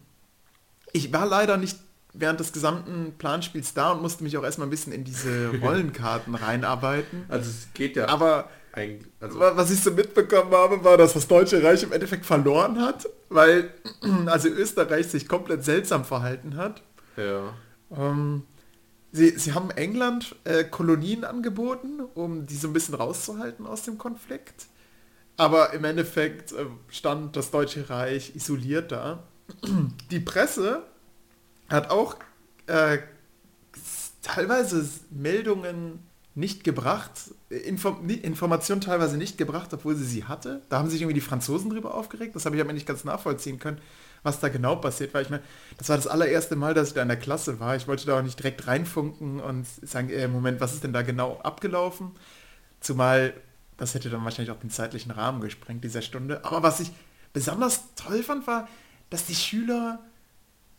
ich 0.93 1.11
war 1.13 1.25
leider 1.25 1.57
nicht 1.57 1.77
während 2.13 2.39
des 2.39 2.51
gesamten 2.53 3.13
Planspiels 3.17 3.73
da 3.73 3.91
und 3.91 4.01
musste 4.01 4.23
mich 4.23 4.37
auch 4.37 4.43
erstmal 4.43 4.67
ein 4.67 4.71
bisschen 4.71 4.93
in 4.93 5.03
diese 5.03 5.49
Rollenkarten 5.61 6.35
reinarbeiten. 6.35 7.25
Also 7.29 7.49
es 7.49 7.67
geht 7.73 7.95
ja 7.95 8.07
Aber. 8.07 8.49
Also, 9.19 9.39
wa- 9.39 9.57
was 9.57 9.71
ich 9.71 9.81
so 9.81 9.89
mitbekommen 9.89 10.51
habe, 10.51 10.83
war, 10.83 10.97
dass 10.97 11.13
das 11.13 11.27
Deutsche 11.27 11.63
Reich 11.63 11.81
im 11.81 11.91
Endeffekt 11.91 12.27
verloren 12.27 12.79
hat, 12.79 13.07
weil 13.29 13.71
also 14.27 14.49
Österreich 14.49 15.07
sich 15.07 15.27
komplett 15.27 15.63
seltsam 15.63 16.05
verhalten 16.05 16.57
hat. 16.57 16.83
ja. 17.15 17.53
Ähm, 17.95 18.43
sie, 19.11 19.29
sie 19.37 19.53
haben 19.53 19.71
England 19.71 20.35
äh, 20.43 20.63
Kolonien 20.63 21.23
angeboten, 21.23 22.01
um 22.13 22.45
die 22.45 22.55
so 22.55 22.67
ein 22.67 22.73
bisschen 22.73 22.95
rauszuhalten 22.95 23.65
aus 23.65 23.83
dem 23.83 23.97
Konflikt. 23.97 24.67
Aber 25.37 25.73
im 25.73 25.83
Endeffekt 25.83 26.51
äh, 26.51 26.65
stand 26.89 27.35
das 27.35 27.51
Deutsche 27.51 27.89
Reich 27.89 28.35
isoliert 28.35 28.91
da. 28.91 29.23
Die 30.11 30.19
Presse 30.19 30.83
hat 31.69 31.91
auch 31.91 32.15
äh, 32.65 32.97
teilweise 34.21 34.87
Meldungen 35.09 36.03
nicht 36.37 36.63
gebracht, 36.63 37.11
Inform 37.49 38.07
Informationen 38.09 38.81
teilweise 38.81 39.17
nicht 39.17 39.37
gebracht, 39.39 39.73
obwohl 39.73 39.95
sie 39.95 40.05
sie 40.05 40.25
hatte. 40.25 40.61
Da 40.69 40.77
haben 40.77 40.89
sich 40.89 41.01
irgendwie 41.01 41.15
die 41.15 41.21
Franzosen 41.21 41.71
drüber 41.71 41.95
aufgeregt. 41.95 42.35
Das 42.35 42.45
habe 42.45 42.55
ich 42.55 42.61
aber 42.61 42.73
nicht 42.73 42.85
ganz 42.85 43.03
nachvollziehen 43.03 43.57
können, 43.57 43.79
was 44.21 44.39
da 44.39 44.49
genau 44.49 44.75
passiert 44.75 45.15
war. 45.15 45.21
Ich 45.21 45.31
meine, 45.31 45.41
das 45.79 45.89
war 45.89 45.95
das 45.95 46.05
allererste 46.05 46.55
Mal, 46.55 46.75
dass 46.75 46.89
ich 46.89 46.93
da 46.93 47.01
in 47.01 47.07
der 47.07 47.17
Klasse 47.17 47.59
war. 47.59 47.75
Ich 47.75 47.87
wollte 47.87 48.05
da 48.05 48.19
auch 48.19 48.21
nicht 48.21 48.37
direkt 48.37 48.67
reinfunken 48.67 49.39
und 49.39 49.65
sagen, 49.81 50.09
äh, 50.09 50.27
Moment, 50.27 50.61
was 50.61 50.73
ist 50.73 50.83
denn 50.83 50.93
da 50.93 51.01
genau 51.01 51.39
abgelaufen? 51.39 52.11
Zumal 52.81 53.33
das 53.77 53.93
hätte 53.93 54.09
dann 54.09 54.23
wahrscheinlich 54.23 54.51
auch 54.51 54.59
den 54.59 54.69
zeitlichen 54.69 55.11
Rahmen 55.11 55.41
gesprengt 55.41 55.83
dieser 55.83 56.01
Stunde. 56.01 56.43
Aber 56.43 56.63
was 56.63 56.79
ich 56.79 56.91
besonders 57.33 57.81
toll 57.95 58.23
fand, 58.23 58.47
war, 58.47 58.67
dass 59.09 59.25
die 59.25 59.35
Schüler 59.35 59.99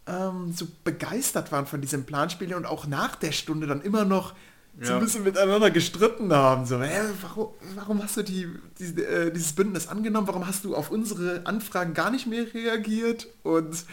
ähm, 0.07 0.53
so 0.53 0.67
begeistert 0.85 1.53
waren 1.53 1.67
von 1.67 1.81
diesem 1.81 2.05
Planspiel 2.05 2.55
und 2.55 2.67
auch 2.67 2.87
nach 2.87 3.17
der 3.17 3.33
Stunde 3.33 3.67
dann 3.67 3.83
immer 3.83 4.05
noch 4.05 4.35
so 4.81 4.93
ein 4.93 4.99
Ja. 4.99 5.05
bisschen 5.05 5.25
miteinander 5.25 5.71
gestritten 5.71 6.33
haben. 6.33 6.65
So, 6.65 6.81
hä, 6.81 7.01
warum, 7.23 7.49
warum 7.75 8.03
hast 8.03 8.17
du 8.17 8.23
die, 8.23 8.49
die, 8.79 9.03
äh, 9.03 9.31
dieses 9.33 9.53
Bündnis 9.53 9.89
angenommen? 9.89 10.27
Warum 10.29 10.47
hast 10.47 10.65
du 10.65 10.75
auf 10.77 10.91
unsere 10.91 11.43
Anfragen 11.47 11.95
gar 11.95 12.11
nicht 12.11 12.27
mehr 12.27 12.53
reagiert? 12.55 13.27
Und, 13.43 13.85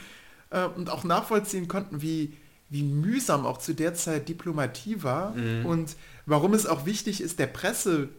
äh, 0.52 0.66
und 0.66 0.90
auch 0.90 1.04
nachvollziehen 1.04 1.68
konnten, 1.68 2.02
wie, 2.02 2.34
wie 2.70 2.84
mühsam 2.84 3.46
auch 3.46 3.58
zu 3.58 3.74
der 3.74 3.94
Zeit 3.96 4.30
Diplomatie 4.30 5.04
war 5.04 5.36
und 5.66 5.96
warum 6.26 6.54
es 6.54 6.66
auch 6.66 6.86
wichtig 6.86 7.22
ist, 7.22 7.40
der 7.40 7.48
Presse 7.48 8.10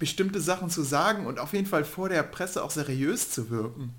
bestimmte 0.00 0.40
Sachen 0.40 0.70
zu 0.70 0.82
sagen 0.82 1.26
und 1.26 1.38
auf 1.38 1.52
jeden 1.52 1.66
Fall 1.66 1.84
vor 1.84 2.08
der 2.08 2.24
Presse 2.24 2.64
auch 2.64 2.72
seriös 2.72 3.30
zu 3.30 3.50
wirken. 3.50 3.94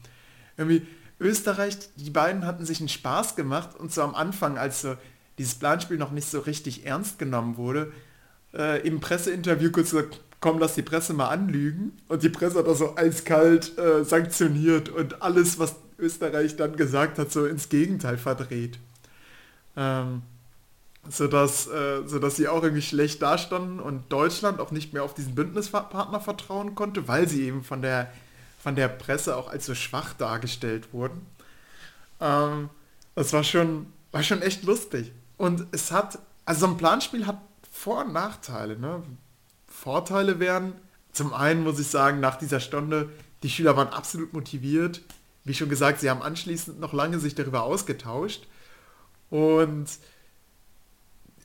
Irgendwie 0.57 0.85
Österreich, 1.21 1.77
die 1.95 2.09
beiden 2.09 2.45
hatten 2.45 2.65
sich 2.65 2.79
einen 2.79 2.89
Spaß 2.89 3.37
gemacht 3.37 3.79
und 3.79 3.93
so 3.93 4.01
am 4.01 4.15
Anfang, 4.15 4.57
als 4.57 4.81
so 4.81 4.95
dieses 5.37 5.55
Planspiel 5.55 5.97
noch 5.97 6.11
nicht 6.11 6.29
so 6.29 6.39
richtig 6.39 6.85
ernst 6.85 7.19
genommen 7.19 7.55
wurde, 7.55 7.93
äh, 8.53 8.85
im 8.85 8.99
Presseinterview 8.99 9.71
kurz 9.71 9.91
gesagt, 9.91 10.19
komm, 10.41 10.59
lass 10.59 10.75
die 10.75 10.81
Presse 10.81 11.13
mal 11.13 11.29
anlügen. 11.29 11.97
Und 12.07 12.23
die 12.23 12.29
Presse 12.29 12.59
hat 12.59 12.67
das 12.67 12.79
so 12.79 12.97
eiskalt 12.97 13.77
äh, 13.77 14.03
sanktioniert 14.03 14.89
und 14.89 15.21
alles, 15.21 15.59
was 15.59 15.75
Österreich 15.99 16.55
dann 16.57 16.75
gesagt 16.75 17.19
hat, 17.19 17.31
so 17.31 17.45
ins 17.45 17.69
Gegenteil 17.69 18.17
verdreht. 18.17 18.79
Ähm, 19.77 20.23
sodass, 21.09 21.67
äh, 21.67 22.07
sodass 22.07 22.35
sie 22.35 22.47
auch 22.47 22.63
irgendwie 22.63 22.81
schlecht 22.81 23.21
dastanden 23.21 23.79
und 23.79 24.11
Deutschland 24.11 24.59
auch 24.59 24.71
nicht 24.71 24.93
mehr 24.93 25.03
auf 25.03 25.13
diesen 25.13 25.35
Bündnispartner 25.35 26.19
vertrauen 26.19 26.75
konnte, 26.75 27.07
weil 27.07 27.27
sie 27.27 27.43
eben 27.43 27.63
von 27.63 27.81
der, 27.81 28.11
von 28.61 28.75
der 28.75 28.87
Presse 28.87 29.35
auch 29.35 29.49
als 29.49 29.65
so 29.65 29.75
schwach 29.75 30.13
dargestellt 30.13 30.93
wurden. 30.93 31.25
Ähm, 32.19 32.69
das 33.15 33.33
war 33.33 33.43
schon, 33.43 33.87
war 34.11 34.23
schon 34.23 34.41
echt 34.41 34.63
lustig. 34.63 35.11
Und 35.37 35.65
es 35.71 35.91
hat, 35.91 36.19
also 36.45 36.67
so 36.67 36.71
ein 36.71 36.77
Planspiel 36.77 37.25
hat 37.25 37.41
Vor- 37.71 38.05
und 38.05 38.13
Nachteile. 38.13 38.77
Ne? 38.77 39.01
Vorteile 39.67 40.39
wären, 40.39 40.73
zum 41.13 41.33
einen 41.33 41.63
muss 41.63 41.79
ich 41.79 41.87
sagen, 41.87 42.19
nach 42.19 42.35
dieser 42.35 42.59
Stunde, 42.59 43.09
die 43.41 43.49
Schüler 43.49 43.75
waren 43.75 43.89
absolut 43.89 44.33
motiviert. 44.33 45.01
Wie 45.43 45.55
schon 45.55 45.69
gesagt, 45.69 45.99
sie 45.99 46.09
haben 46.09 46.21
anschließend 46.21 46.79
noch 46.79 46.93
lange 46.93 47.19
sich 47.19 47.33
darüber 47.33 47.63
ausgetauscht. 47.63 48.45
Und 49.31 49.87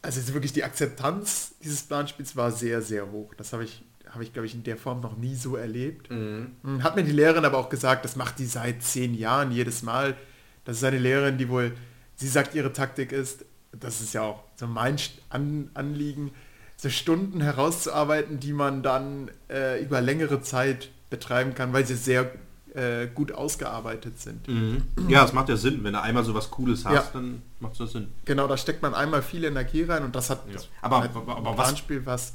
also 0.06 0.32
wirklich 0.34 0.52
die 0.52 0.64
Akzeptanz 0.64 1.54
dieses 1.62 1.82
Planspiels 1.82 2.36
war 2.36 2.50
sehr, 2.50 2.80
sehr 2.82 3.10
hoch. 3.10 3.34
Das 3.36 3.52
habe 3.52 3.64
ich, 3.64 3.84
habe 4.08 4.22
ich, 4.24 4.32
glaube 4.32 4.46
ich, 4.46 4.54
in 4.54 4.62
der 4.62 4.76
Form 4.76 5.00
noch 5.00 5.16
nie 5.16 5.34
so 5.34 5.56
erlebt. 5.56 6.10
Mhm. 6.10 6.52
Hm, 6.62 6.82
Hat 6.82 6.96
mir 6.96 7.04
die 7.04 7.12
Lehrerin 7.12 7.44
aber 7.44 7.58
auch 7.58 7.68
gesagt, 7.68 8.04
das 8.04 8.16
macht 8.16 8.38
die 8.38 8.46
seit 8.46 8.82
zehn 8.82 9.14
Jahren 9.14 9.50
jedes 9.52 9.82
Mal. 9.82 10.16
Das 10.64 10.78
ist 10.78 10.84
eine 10.84 10.98
Lehrerin, 10.98 11.38
die 11.38 11.48
wohl, 11.48 11.72
sie 12.16 12.28
sagt, 12.28 12.54
ihre 12.54 12.72
Taktik 12.72 13.12
ist, 13.12 13.44
das 13.72 14.00
ist 14.00 14.14
ja 14.14 14.22
auch 14.22 14.42
so 14.56 14.66
mein 14.66 14.96
An 15.28 15.70
Anliegen, 15.74 16.32
so 16.76 16.88
Stunden 16.88 17.40
herauszuarbeiten, 17.40 18.40
die 18.40 18.52
man 18.52 18.82
dann 18.82 19.30
äh, 19.50 19.82
über 19.82 20.00
längere 20.00 20.40
Zeit 20.42 20.90
betreiben 21.10 21.54
kann, 21.54 21.72
weil 21.72 21.86
sie 21.86 21.94
sehr 21.94 22.30
äh, 22.76 23.08
gut 23.14 23.32
ausgearbeitet 23.32 24.20
sind. 24.20 24.46
Mhm. 24.48 24.82
Ja, 25.08 25.24
es 25.24 25.32
macht 25.32 25.48
ja 25.48 25.56
Sinn. 25.56 25.82
Wenn 25.82 25.94
du 25.94 26.00
einmal 26.02 26.24
so 26.24 26.34
was 26.34 26.50
Cooles 26.50 26.84
hast, 26.84 26.94
Ja. 26.94 27.04
dann 27.14 27.42
macht 27.60 27.80
das 27.80 27.92
Sinn. 27.92 28.08
Genau, 28.24 28.46
da 28.46 28.56
steckt 28.56 28.82
man 28.82 28.94
einmal 28.94 29.22
viel 29.22 29.44
Energie 29.44 29.82
rein 29.84 30.04
und 30.04 30.14
das 30.14 30.28
hat 30.30 30.42
Ja. 30.46 30.52
das 30.54 30.68
Aber- 30.82 31.00
halt 31.00 31.10
aber- 31.16 31.36
aber 31.36 31.50
ein 31.52 31.56
was- 31.58 31.66
Planspiel, 31.68 32.04
was 32.04 32.34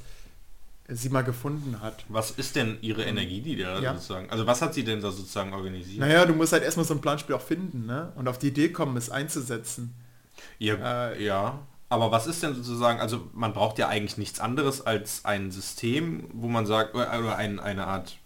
sie 0.89 1.09
mal 1.09 1.21
gefunden 1.23 1.77
hat. 1.81 2.03
Was 2.09 2.31
ist 2.31 2.55
denn 2.55 2.77
ihre 2.81 3.03
Energie, 3.03 3.41
die 3.41 3.55
da 3.55 3.79
Ja. 3.79 3.93
sozusagen, 3.93 4.29
also 4.29 4.45
was 4.45 4.61
hat 4.61 4.73
sie 4.73 4.83
denn 4.83 4.99
da 5.01 5.11
sozusagen 5.11 5.53
organisiert? 5.53 5.99
Naja, 5.99 6.25
du 6.25 6.33
musst 6.33 6.51
halt 6.53 6.63
erstmal 6.63 6.85
so 6.85 6.93
ein 6.95 7.01
Planspiel 7.01 7.35
auch 7.35 7.41
finden, 7.41 7.85
ne? 7.85 8.11
Und 8.15 8.27
auf 8.27 8.37
die 8.39 8.47
Idee 8.49 8.69
kommen, 8.69 8.97
es 8.97 9.09
einzusetzen. 9.09 9.93
Ja, 10.59 11.09
Äh, 11.11 11.23
ja. 11.23 11.59
Aber 11.87 12.09
was 12.11 12.25
ist 12.25 12.41
denn 12.41 12.55
sozusagen, 12.55 12.99
also 12.99 13.27
man 13.33 13.53
braucht 13.53 13.77
ja 13.77 13.89
eigentlich 13.89 14.17
nichts 14.17 14.39
anderes 14.39 14.85
als 14.85 15.23
ein 15.25 15.51
System, 15.51 16.23
wo 16.33 16.47
man 16.47 16.65
sagt, 16.65 16.95
oder 16.95 17.19
oder 17.19 17.35
ein, 17.35 17.59
eine 17.59 17.85
Art 17.87 18.17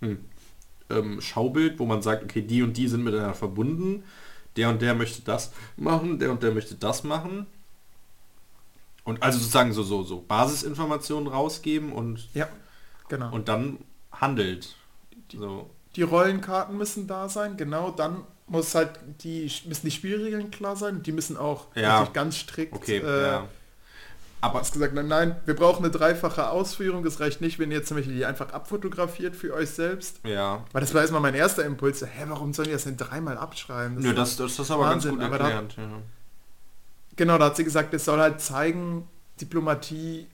hm, 0.00 0.18
ähm, 0.90 1.20
Schaubild, 1.20 1.78
wo 1.78 1.86
man 1.86 2.02
sagt, 2.02 2.22
okay, 2.24 2.42
die 2.42 2.62
und 2.62 2.76
die 2.76 2.88
sind 2.88 3.04
miteinander 3.04 3.34
verbunden, 3.34 4.04
der 4.56 4.68
und 4.70 4.80
der 4.82 4.94
möchte 4.94 5.22
das 5.22 5.52
machen, 5.76 6.18
der 6.18 6.30
und 6.30 6.42
der 6.42 6.52
möchte 6.52 6.74
das 6.74 7.04
machen. 7.04 7.46
Und 9.04 9.22
also 9.22 9.38
sozusagen 9.38 9.72
so, 9.72 9.82
so, 9.82 10.02
so 10.02 10.20
Basisinformationen 10.26 11.28
rausgeben 11.28 11.92
und, 11.92 12.28
Ja, 12.34 12.48
genau. 13.08 13.32
und 13.32 13.48
dann 13.48 13.78
handelt. 14.12 14.74
So. 15.32 15.70
die 15.94 16.02
Rollenkarten 16.02 16.76
müssen 16.76 17.06
da 17.06 17.28
sein, 17.28 17.56
genau, 17.56 17.90
dann 17.90 18.22
muss 18.48 18.74
halt 18.74 18.90
die 19.22 19.50
müssen 19.66 19.86
die 19.86 19.90
Spielregeln 19.90 20.50
klar 20.50 20.76
sein, 20.76 21.02
die 21.02 21.12
müssen 21.12 21.36
auch 21.36 21.66
Ja. 21.74 22.04
ganz 22.12 22.36
strikt 22.36 22.72
Okay, 22.74 22.98
äh, 22.98 23.22
ja. 23.22 23.48
Aber 24.46 24.60
hast 24.60 24.72
gesagt, 24.72 24.94
nein, 24.94 25.08
nein, 25.08 25.36
wir 25.44 25.54
brauchen 25.54 25.84
eine 25.84 25.90
dreifache 25.92 26.48
Ausführung, 26.50 27.04
es 27.06 27.20
reicht 27.20 27.40
nicht, 27.40 27.58
wenn 27.58 27.70
ihr 27.70 27.84
zum 27.84 27.96
Beispiel 27.98 28.14
die 28.16 28.24
einfach 28.24 28.52
abfotografiert 28.52 29.36
für 29.36 29.54
euch 29.54 29.70
selbst. 29.70 30.20
ja. 30.24 30.64
Weil 30.72 30.80
das 30.80 30.92
war 30.94 31.00
erstmal 31.02 31.20
mein 31.20 31.34
erster 31.34 31.64
Impuls, 31.64 32.02
hä, 32.02 32.24
warum 32.28 32.52
sollen 32.52 32.66
die 32.68 32.72
das 32.72 32.84
denn 32.84 32.96
dreimal 32.96 33.36
abschreiben? 33.38 33.98
Nö, 33.98 34.10
ist 34.10 34.16
das, 34.18 34.36
das 34.36 34.58
ist 34.58 34.70
aber 34.70 34.84
Wahnsinn, 34.84 35.18
ganz 35.18 35.30
gut 35.30 35.34
aber 35.34 35.38
da- 35.38 35.50
erklärt. 35.50 35.76
ja. 35.76 35.98
Genau, 37.16 37.38
da 37.38 37.46
hat 37.46 37.56
sie 37.56 37.64
gesagt, 37.64 37.94
es 37.94 38.04
soll 38.04 38.18
halt 38.20 38.40
zeigen, 38.40 39.08
Diplomatie 39.40 40.26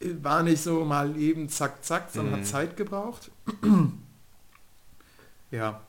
war 0.00 0.42
nicht 0.42 0.62
so 0.62 0.84
mal 0.84 1.16
eben 1.16 1.48
zack, 1.48 1.84
zack, 1.84 2.08
sondern 2.12 2.34
Mhm. 2.34 2.38
hat 2.40 2.46
Zeit 2.46 2.76
gebraucht. 2.76 3.30
ja. 5.50 5.80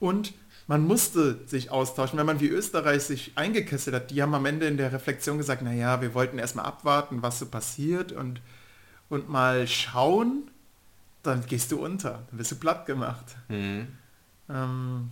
Und 0.00 0.32
man 0.68 0.86
musste 0.86 1.38
sich 1.46 1.70
austauschen, 1.70 2.18
wenn 2.18 2.26
man 2.26 2.40
wie 2.40 2.48
Österreich 2.48 3.02
sich 3.02 3.32
eingekesselt 3.36 3.96
hat. 3.96 4.10
Die 4.10 4.22
haben 4.22 4.34
am 4.34 4.44
Ende 4.44 4.66
in 4.66 4.76
der 4.76 4.92
Reflexion 4.92 5.38
gesagt, 5.38 5.62
naja, 5.62 6.02
wir 6.02 6.12
wollten 6.12 6.38
erstmal 6.38 6.66
abwarten, 6.66 7.22
was 7.22 7.38
so 7.38 7.46
passiert 7.46 8.12
und, 8.12 8.42
und 9.08 9.30
mal 9.30 9.66
schauen, 9.66 10.50
dann 11.22 11.44
gehst 11.46 11.72
du 11.72 11.82
unter, 11.82 12.22
dann 12.30 12.38
wirst 12.38 12.52
du 12.52 12.56
platt 12.56 12.84
gemacht. 12.84 13.24
Mhm. 13.48 13.88
Ähm, 14.50 15.10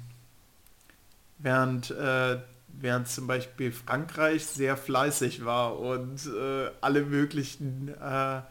während, 1.38 1.90
äh, 1.90 2.38
während 2.68 3.08
zum 3.08 3.26
Beispiel 3.26 3.72
Frankreich 3.72 4.44
sehr 4.44 4.76
fleißig 4.76 5.46
war 5.46 5.78
und 5.78 6.26
äh, 6.26 6.68
alle 6.82 7.02
möglichen 7.02 7.88
äh, 7.98 8.42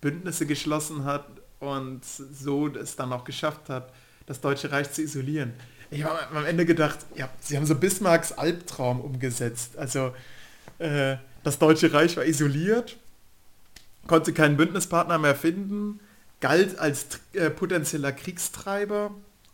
Bündnisse 0.00 0.46
geschlossen 0.46 1.04
hat 1.04 1.28
und 1.60 2.04
so 2.04 2.66
es 2.66 2.96
dann 2.96 3.12
auch 3.12 3.24
geschafft 3.24 3.68
hat, 3.68 3.92
das 4.26 4.40
Deutsche 4.40 4.72
Reich 4.72 4.90
zu 4.90 5.02
isolieren. 5.02 5.52
Ich 5.90 6.04
habe 6.04 6.18
am 6.36 6.44
Ende 6.44 6.64
gedacht, 6.64 6.98
ja, 7.16 7.28
sie 7.40 7.56
haben 7.56 7.66
so 7.66 7.74
Bismarcks 7.74 8.32
Albtraum 8.32 9.00
umgesetzt. 9.00 9.76
Also 9.76 10.12
äh, 10.78 11.16
das 11.42 11.58
Deutsche 11.58 11.92
Reich 11.92 12.16
war 12.16 12.24
isoliert, 12.24 12.96
konnte 14.06 14.32
keinen 14.32 14.56
Bündnispartner 14.56 15.18
mehr 15.18 15.34
finden, 15.34 16.00
galt 16.40 16.78
als 16.78 17.06
äh, 17.32 17.50
potenzieller 17.50 18.12
Kriegstreiber 18.12 19.10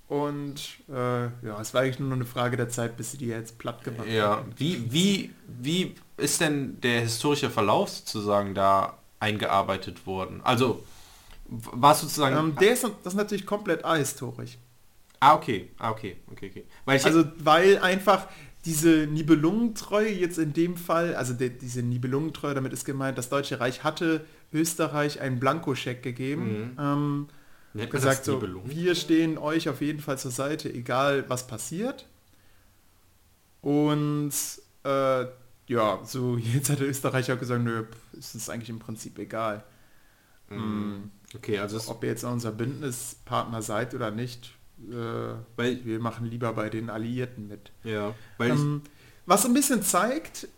und 0.09 0.61
äh, 0.89 0.93
ja, 0.93 1.61
es 1.61 1.75
war 1.75 1.83
eigentlich 1.83 1.99
nur 1.99 2.11
noch 2.11 2.17
eine 2.17 2.27
Frage 2.27 2.57
der 2.57 2.69
Zeit, 2.69 2.97
bis 2.97 3.13
sie 3.13 3.19
die 3.19 3.27
jetzt 3.27 3.59
platt 3.59 3.83
gemacht 3.83 4.07
Ja, 4.07 4.37
haben. 4.37 4.53
wie, 4.57 4.93
wie, 4.93 5.35
wie 5.47 5.95
ist 6.17 6.41
denn 6.41 6.81
der 6.81 7.01
historische 7.01 7.51
Verlauf 7.51 7.91
sozusagen 7.91 8.55
da 8.55 8.99
eingearbeitet 9.19 10.07
worden? 10.07 10.41
Also 10.45 10.85
war 11.49 11.93
es 11.93 12.01
sozusagen... 12.01 12.37
Ähm, 12.37 12.57
der 12.61 12.73
ist, 12.73 12.85
das 12.85 13.15
ist 13.15 13.17
natürlich 13.17 13.47
komplett 13.47 13.85
ahistorisch. 13.85 14.59
Ah, 15.31 15.35
okay, 15.35 15.71
ah, 15.79 15.91
okay, 15.91 16.17
okay, 16.31 16.51
okay. 16.51 16.65
Weil 16.85 17.01
Also 17.03 17.25
weil 17.39 17.79
einfach 17.79 18.29
diese 18.65 19.07
Nibelungentreue 19.07 20.11
jetzt 20.11 20.39
in 20.39 20.53
dem 20.53 20.77
Fall, 20.77 21.15
also 21.15 21.33
de, 21.33 21.51
diese 21.51 21.83
Nibelungentreue, 21.83 22.55
damit 22.55 22.73
ist 22.73 22.85
gemeint, 22.85 23.17
das 23.17 23.29
Deutsche 23.29 23.61
Reich 23.61 23.85
hatte 23.85 24.27
Österreich 24.53 25.21
einen 25.21 25.39
Blankoscheck 25.39 26.03
gegeben. 26.03 26.73
Mhm. 26.73 26.77
Ähm, 26.79 27.29
Nennt 27.75 27.91
gesagt 27.91 28.25
so, 28.25 28.43
wir 28.65 28.95
stehen 28.95 29.39
euch 29.39 29.69
auf 29.69 29.81
jeden 29.81 30.01
Fall 30.01 30.19
zur 30.19 30.31
Seite, 30.31 30.73
egal 30.73 31.25
was 31.29 31.47
passiert. 31.47 32.07
Und 33.61 34.33
äh, 34.85 35.27
ja, 35.69 36.01
so 36.05 36.37
jetzt 36.55 36.71
hat 36.71 36.81
der 36.81 36.89
Österreicher 36.89 37.37
gesagt, 37.37 37.63
nö, 37.63 37.85
ist 38.19 38.35
es 38.35 38.51
eigentlich 38.51 38.71
im 38.71 38.79
Prinzip 38.79 39.19
egal. 39.19 39.63
Mhm. 40.49 41.11
Okay, 41.35 41.59
also 41.59 41.81
Ob 41.91 42.03
ihr 42.03 42.11
jetzt 42.11 42.25
unser 42.25 42.53
Bündnispartner 42.53 43.63
seid 43.63 43.95
oder 43.95 44.11
nicht, 44.11 44.56
weil, 45.57 45.85
wir 45.85 46.01
machen 46.01 46.27
lieber 46.27 46.53
bei 46.53 46.69
den 46.69 46.91
Alliierten 46.91 47.49
mit. 47.49 47.73
ja, 47.85 48.15
Ähm, 48.39 48.83
was 49.25 49.45
ein 49.47 49.55
bisschen 49.55 49.83
zeigt, 49.83 50.49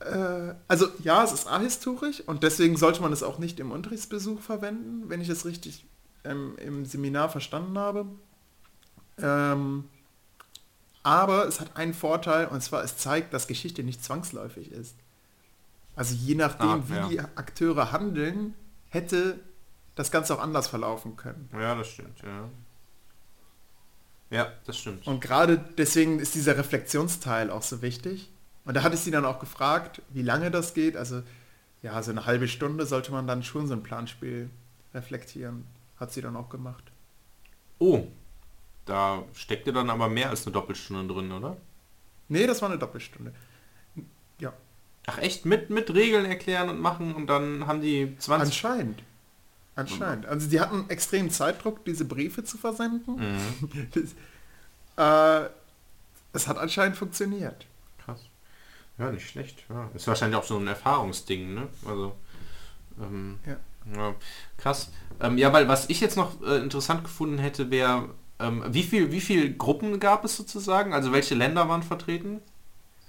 äh, 0.00 0.54
also 0.66 0.86
ja, 1.04 1.22
es 1.22 1.32
ist 1.32 1.46
ahistorisch 1.46 2.20
und 2.26 2.42
deswegen 2.42 2.76
sollte 2.76 3.02
man 3.02 3.12
es 3.12 3.22
auch 3.22 3.38
nicht 3.38 3.60
im 3.60 3.70
Unterrichtsbesuch 3.70 4.40
verwenden, 4.40 5.08
wenn 5.08 5.20
ich 5.20 5.28
es 5.28 5.44
richtig 5.44 5.84
ähm, 6.24 6.56
im 6.58 6.84
Seminar 6.86 7.28
verstanden 7.28 7.78
habe. 7.78 8.06
Ähm, 9.18 9.84
aber 11.02 11.46
es 11.46 11.60
hat 11.60 11.76
einen 11.76 11.94
Vorteil 11.94 12.46
und 12.48 12.62
zwar 12.62 12.82
es 12.84 12.96
zeigt, 12.96 13.32
dass 13.32 13.46
Geschichte 13.46 13.82
nicht 13.82 14.02
zwangsläufig 14.04 14.70
ist. 14.72 14.96
Also 15.96 16.14
je 16.14 16.34
nachdem, 16.34 16.68
Ah, 16.68 16.82
wie 16.86 16.94
ja. 16.94 17.08
die 17.08 17.20
Akteure 17.20 17.92
handeln, 17.92 18.54
hätte 18.88 19.38
das 19.94 20.10
Ganze 20.10 20.34
auch 20.34 20.40
anders 20.40 20.68
verlaufen 20.68 21.16
können. 21.16 21.48
ja, 21.52 21.74
das 21.74 21.88
stimmt, 21.88 22.20
ja. 22.22 22.48
Ja, 24.30 24.52
das 24.64 24.78
stimmt. 24.78 25.06
Und 25.06 25.20
gerade 25.20 25.58
deswegen 25.76 26.18
ist 26.20 26.34
dieser 26.34 26.56
Reflexionsteil 26.56 27.50
auch 27.50 27.62
so 27.62 27.82
wichtig. 27.82 28.30
Und 28.64 28.76
da 28.76 28.82
hatte 28.82 28.94
ich 28.94 29.00
sie 29.00 29.10
dann 29.10 29.24
auch 29.24 29.40
gefragt, 29.40 30.02
wie 30.10 30.22
lange 30.22 30.50
das 30.50 30.74
geht. 30.74 30.96
Also 30.96 31.22
ja, 31.82 32.00
so 32.02 32.10
eine 32.10 32.26
halbe 32.26 32.46
Stunde 32.46 32.86
sollte 32.86 33.10
man 33.10 33.26
dann 33.26 33.42
schon 33.42 33.66
so 33.66 33.74
ein 33.74 33.82
Planspiel 33.82 34.50
reflektieren. 34.94 35.66
Hat 35.96 36.12
sie 36.12 36.22
dann 36.22 36.36
auch 36.36 36.48
gemacht. 36.48 36.84
Oh, 37.78 38.06
da 38.84 39.24
steckte 39.34 39.72
dann 39.72 39.90
aber 39.90 40.08
mehr 40.08 40.30
als 40.30 40.46
eine 40.46 40.52
Doppelstunde 40.52 41.12
drin, 41.12 41.32
oder? 41.32 41.56
Nee, 42.28 42.46
das 42.46 42.62
war 42.62 42.70
eine 42.70 42.78
Doppelstunde. 42.78 43.34
Ja, 44.38 44.52
Ach 45.06 45.18
echt, 45.18 45.44
mit, 45.46 45.70
mit 45.70 45.92
Regeln 45.92 46.24
erklären 46.24 46.68
und 46.68 46.80
machen 46.80 47.14
und 47.14 47.26
dann 47.26 47.66
haben 47.66 47.80
die 47.80 48.16
20... 48.18 48.46
anscheinend. 48.46 49.02
Anscheinend. 49.80 50.26
Also 50.26 50.48
die 50.48 50.60
hatten 50.60 50.88
extremen 50.88 51.30
Zeitdruck, 51.30 51.84
diese 51.84 52.04
Briefe 52.04 52.44
zu 52.44 52.58
versenden. 52.58 53.16
Mhm, 53.16 53.88
Das, 54.96 55.44
äh, 55.46 55.50
es 56.32 56.46
hat 56.48 56.58
anscheinend 56.58 56.96
funktioniert. 56.96 57.66
krass. 58.04 58.20
Ja, 58.98 59.10
nicht 59.10 59.28
schlecht. 59.28 59.64
Ja. 59.68 59.90
Ist 59.94 60.06
wahrscheinlich 60.06 60.38
auch 60.38 60.44
so 60.44 60.58
ein 60.58 60.66
Erfahrungsding, 60.66 61.54
ne? 61.54 61.68
Also, 61.86 62.14
ähm, 63.00 63.38
Ja. 63.46 63.56
ja, 63.96 64.14
krass. 64.58 64.90
Ähm, 65.20 65.38
ja, 65.38 65.52
weil 65.52 65.68
was 65.68 65.88
ich 65.88 66.00
jetzt 66.00 66.16
noch 66.16 66.40
äh, 66.42 66.58
interessant 66.58 67.02
gefunden 67.04 67.38
hätte, 67.38 67.70
wäre, 67.70 68.10
ähm, 68.38 68.62
wie 68.68 68.82
viel, 68.82 69.10
wie 69.12 69.20
viel 69.20 69.54
Gruppen 69.56 70.00
gab 70.00 70.24
es 70.24 70.36
sozusagen? 70.36 70.92
Also 70.92 71.12
welche 71.12 71.34
Länder 71.34 71.68
waren 71.68 71.82
vertreten? 71.82 72.40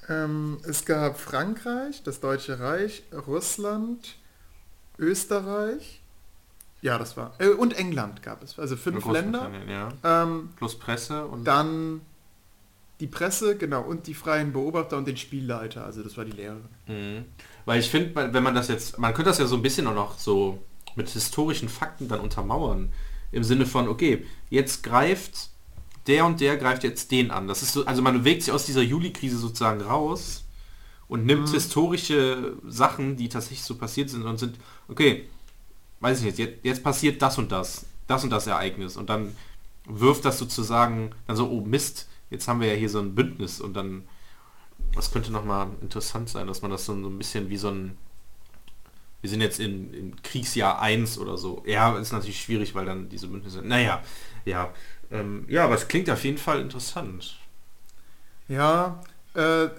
Ähm, 0.10 0.60
es 0.64 0.86
gab 0.86 1.20
Frankreich, 1.20 2.04
das 2.04 2.20
Deutsche 2.22 2.60
Reich, 2.60 3.04
Russland, 3.28 4.16
Österreich. 4.98 6.01
Ja, 6.82 6.98
das 6.98 7.16
war. 7.18 7.34
Äh, 7.40 7.50
und 7.50 7.74
England 7.78 8.24
gab 8.24 8.42
es. 8.44 8.58
Also 8.58 8.76
fünf 8.76 9.06
Länder. 9.06 9.52
Ja. 9.68 9.90
Ähm, 10.04 10.50
Plus 10.56 10.78
Presse 10.78 11.26
und 11.26 11.46
dann 11.46 12.02
die 13.00 13.08
Presse, 13.08 13.58
genau, 13.58 13.82
und 13.82 14.06
die 14.08 14.14
freien 14.14 14.54
Beobachter 14.54 14.98
und 14.98 15.08
den 15.08 15.18
Spielleiter. 15.18 15.86
Also 15.86 16.04
das 16.04 16.18
war 16.18 16.26
die 16.26 16.32
Lehrerin. 16.32 16.64
Mhm. 16.88 17.26
Weil 17.66 17.80
ich 17.80 17.90
finde, 17.90 18.34
wenn 18.34 18.44
man 18.44 18.54
das 18.56 18.68
jetzt, 18.68 18.98
man 19.00 19.14
könnte 19.14 19.30
das 19.30 19.40
ja 19.40 19.46
so 19.48 19.56
ein 19.56 19.62
bisschen 19.64 19.88
auch 19.88 19.96
noch 19.96 20.18
so 20.20 20.60
mit 20.96 21.10
historischen 21.10 21.70
Fakten 21.70 22.08
dann 22.08 22.20
untermauern. 22.20 22.92
Im 23.32 23.44
Sinne 23.44 23.66
von, 23.66 23.88
okay, 23.88 24.26
jetzt 24.50 24.84
greift 24.84 25.50
der 26.08 26.26
und 26.26 26.42
der 26.42 26.58
greift 26.58 26.84
jetzt 26.84 27.12
den 27.12 27.32
an. 27.32 27.48
Das 27.48 27.62
ist 27.62 27.74
so, 27.74 27.86
also 27.86 28.02
man 28.02 28.18
bewegt 28.20 28.44
sich 28.44 28.52
aus 28.52 28.66
dieser 28.66 28.82
Juli-Krise 28.82 29.38
sozusagen 29.38 29.82
raus 29.82 30.44
und 31.08 31.26
nimmt 31.26 31.48
Mhm. 31.48 31.54
historische 31.54 32.54
Sachen, 32.68 33.18
die 33.18 33.30
tatsächlich 33.30 33.64
so 33.64 33.76
passiert 33.76 34.10
sind 34.10 34.24
und 34.24 34.38
sind, 34.38 34.58
okay, 34.90 35.28
weiß 36.02 36.20
ich 36.20 36.26
nicht, 36.26 36.40
jetzt, 36.40 36.64
jetzt 36.64 36.84
passiert 36.84 37.22
das 37.22 37.38
und 37.38 37.52
das, 37.52 37.86
das 38.08 38.24
und 38.24 38.30
das 38.30 38.48
Ereignis 38.48 38.98
und 38.98 39.10
dann 39.10 39.36
wirft 39.86 40.26
das 40.26 40.38
sozusagen 40.38 41.12
dann 41.28 41.36
so, 41.36 41.50
oh 41.50 41.62
Mist, 41.62 42.08
jetzt 42.30 42.48
haben 42.48 42.60
wir 42.60 42.68
ja 42.68 42.76
hier 42.76 42.90
so 42.90 43.00
ein 43.00 43.16
Bündnis 43.16 43.62
und 43.62 43.74
dann 43.74 44.04
das 44.94 45.12
könnte 45.12 45.32
nochmal 45.32 45.68
interessant 45.82 46.30
sein, 46.30 46.48
dass 46.48 46.62
man 46.62 46.72
das 46.72 46.86
so, 46.86 47.00
so 47.02 47.08
ein 47.08 47.18
bisschen 47.18 47.50
wie 47.50 47.58
so 47.58 47.70
ein 47.70 47.98
wir 49.22 49.30
sind 49.30 49.42
jetzt 49.42 49.60
in, 49.60 49.94
in 49.94 50.22
Kriegsjahr 50.24 50.82
1 50.82 51.20
oder 51.20 51.38
so. 51.38 51.62
Ja, 51.68 51.96
ist 51.98 52.12
natürlich 52.12 52.42
schwierig, 52.42 52.74
weil 52.74 52.86
dann 52.86 53.08
diese 53.08 53.28
Bündnisse. 53.28 53.62
Naja, 53.62 54.02
ja. 54.46 54.74
Ähm, 55.12 55.46
ja, 55.48 55.66
aber 55.66 55.76
es 55.76 55.88
klingt 55.88 56.10
auf 56.10 56.24
jeden 56.24 56.40
Fall 56.40 56.60
interessant. 56.60 57.38
Ja, 58.48 59.00
äh, 59.34 59.70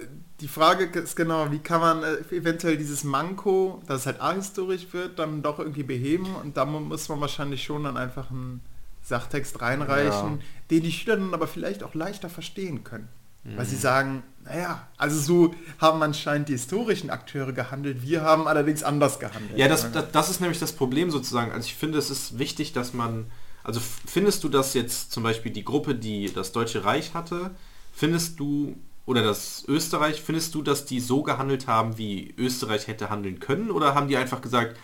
die 0.41 0.47
Frage 0.47 0.85
ist 0.99 1.15
genau, 1.15 1.51
wie 1.51 1.59
kann 1.59 1.79
man 1.79 2.03
äh, 2.03 2.15
eventuell 2.35 2.77
dieses 2.77 3.03
Manko, 3.03 3.81
dass 3.87 4.01
es 4.01 4.05
halt 4.07 4.21
ahistorisch 4.21 4.87
wird, 4.91 5.19
dann 5.19 5.41
doch 5.41 5.59
irgendwie 5.59 5.83
beheben 5.83 6.35
und 6.35 6.57
da 6.57 6.65
muss 6.65 7.07
man 7.09 7.21
wahrscheinlich 7.21 7.63
schon 7.63 7.83
dann 7.83 7.97
einfach 7.97 8.29
einen 8.31 8.61
Sachtext 9.03 9.61
reinreichen, 9.61 10.31
Ja. 10.31 10.39
den 10.71 10.83
die 10.83 10.91
Schüler 10.91 11.17
dann 11.17 11.33
aber 11.33 11.47
vielleicht 11.47 11.83
auch 11.83 11.93
leichter 11.93 12.29
verstehen 12.29 12.83
können. 12.83 13.07
Weil 13.45 13.65
Mhm. 13.65 13.69
sie 13.69 13.75
sagen, 13.75 14.23
naja, 14.45 14.87
also 14.97 15.19
so 15.19 15.53
haben 15.77 16.01
anscheinend 16.01 16.47
die 16.47 16.53
historischen 16.53 17.09
Akteure 17.09 17.51
gehandelt, 17.51 18.01
wir 18.01 18.21
haben 18.21 18.47
allerdings 18.47 18.83
anders 18.83 19.19
gehandelt. 19.19 19.57
Ja, 19.59 19.67
das, 19.67 19.91
das, 19.91 20.11
das 20.13 20.29
ist 20.29 20.39
nämlich 20.39 20.59
das 20.59 20.71
Problem 20.71 21.11
sozusagen. 21.11 21.51
Also 21.51 21.65
ich 21.65 21.75
finde, 21.75 21.97
es 21.97 22.09
ist 22.09 22.39
wichtig, 22.39 22.71
dass 22.71 22.93
man, 22.93 23.25
also 23.61 23.81
findest 24.05 24.45
du 24.45 24.49
das 24.49 24.73
jetzt 24.73 25.11
zum 25.11 25.23
Beispiel 25.23 25.51
die 25.51 25.65
Gruppe, 25.65 25.93
die 25.93 26.31
das 26.33 26.53
Deutsche 26.53 26.85
Reich 26.85 27.13
hatte, 27.13 27.51
findest 27.91 28.39
du, 28.39 28.77
oder 29.05 29.21
das 29.23 29.65
Österreich, 29.67 30.21
findest 30.21 30.55
du, 30.55 30.61
dass 30.61 30.85
die 30.85 30.99
so 30.99 31.23
gehandelt 31.23 31.67
haben, 31.67 31.97
wie 31.97 32.33
Österreich 32.37 32.87
hätte 32.87 33.09
handeln 33.09 33.39
können? 33.39 33.71
Oder 33.71 33.95
haben 33.95 34.07
die 34.07 34.17
einfach 34.17 34.41
gesagt, 34.41 34.77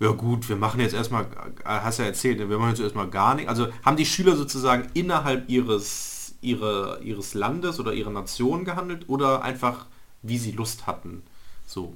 ja 0.00 0.10
gut, 0.12 0.48
wir 0.48 0.56
machen 0.56 0.80
jetzt 0.80 0.94
erstmal, 0.94 1.26
hast 1.64 1.98
ja 1.98 2.06
erzählt, 2.06 2.38
wir 2.38 2.58
machen 2.58 2.70
jetzt 2.70 2.80
erstmal 2.80 3.08
gar 3.10 3.34
nichts. 3.34 3.50
Also 3.50 3.68
haben 3.84 3.96
die 3.96 4.06
Schüler 4.06 4.36
sozusagen 4.36 4.88
innerhalb 4.94 5.48
ihres, 5.50 6.34
ihre, 6.40 7.00
ihres 7.02 7.34
Landes 7.34 7.80
oder 7.80 7.92
ihrer 7.92 8.10
Nation 8.10 8.64
gehandelt 8.64 9.08
oder 9.08 9.42
einfach, 9.42 9.86
wie 10.22 10.38
sie 10.38 10.52
Lust 10.52 10.86
hatten? 10.86 11.22
So. 11.66 11.94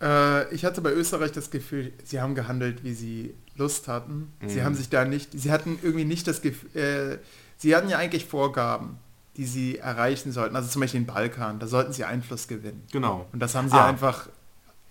Äh, 0.00 0.54
ich 0.54 0.64
hatte 0.64 0.80
bei 0.80 0.92
Österreich 0.92 1.32
das 1.32 1.50
Gefühl, 1.50 1.92
sie 2.04 2.20
haben 2.20 2.34
gehandelt, 2.34 2.84
wie 2.84 2.94
sie 2.94 3.34
Lust 3.56 3.88
hatten. 3.88 4.32
Sie 4.46 4.60
Mhm. 4.60 4.64
haben 4.64 4.74
sich 4.74 4.88
da 4.90 5.04
nicht, 5.04 5.30
sie 5.32 5.50
hatten 5.50 5.78
irgendwie 5.82 6.04
nicht 6.04 6.26
das 6.26 6.40
Gefühl, 6.42 6.76
äh, 6.76 7.18
sie 7.56 7.74
hatten 7.74 7.88
ja 7.88 7.98
eigentlich 7.98 8.26
Vorgaben, 8.26 8.98
die 9.36 9.44
sie 9.46 9.78
erreichen 9.78 10.32
sollten. 10.32 10.54
Also 10.56 10.68
zum 10.68 10.80
Beispiel 10.80 11.00
den 11.00 11.06
Balkan, 11.06 11.58
da 11.58 11.66
sollten 11.66 11.92
sie 11.92 12.04
Einfluss 12.04 12.46
gewinnen. 12.48 12.82
Genau. 12.92 13.26
Und 13.32 13.40
das 13.40 13.54
haben 13.54 13.68
sie 13.68 13.76
Ah. 13.76 13.86
einfach, 13.88 14.28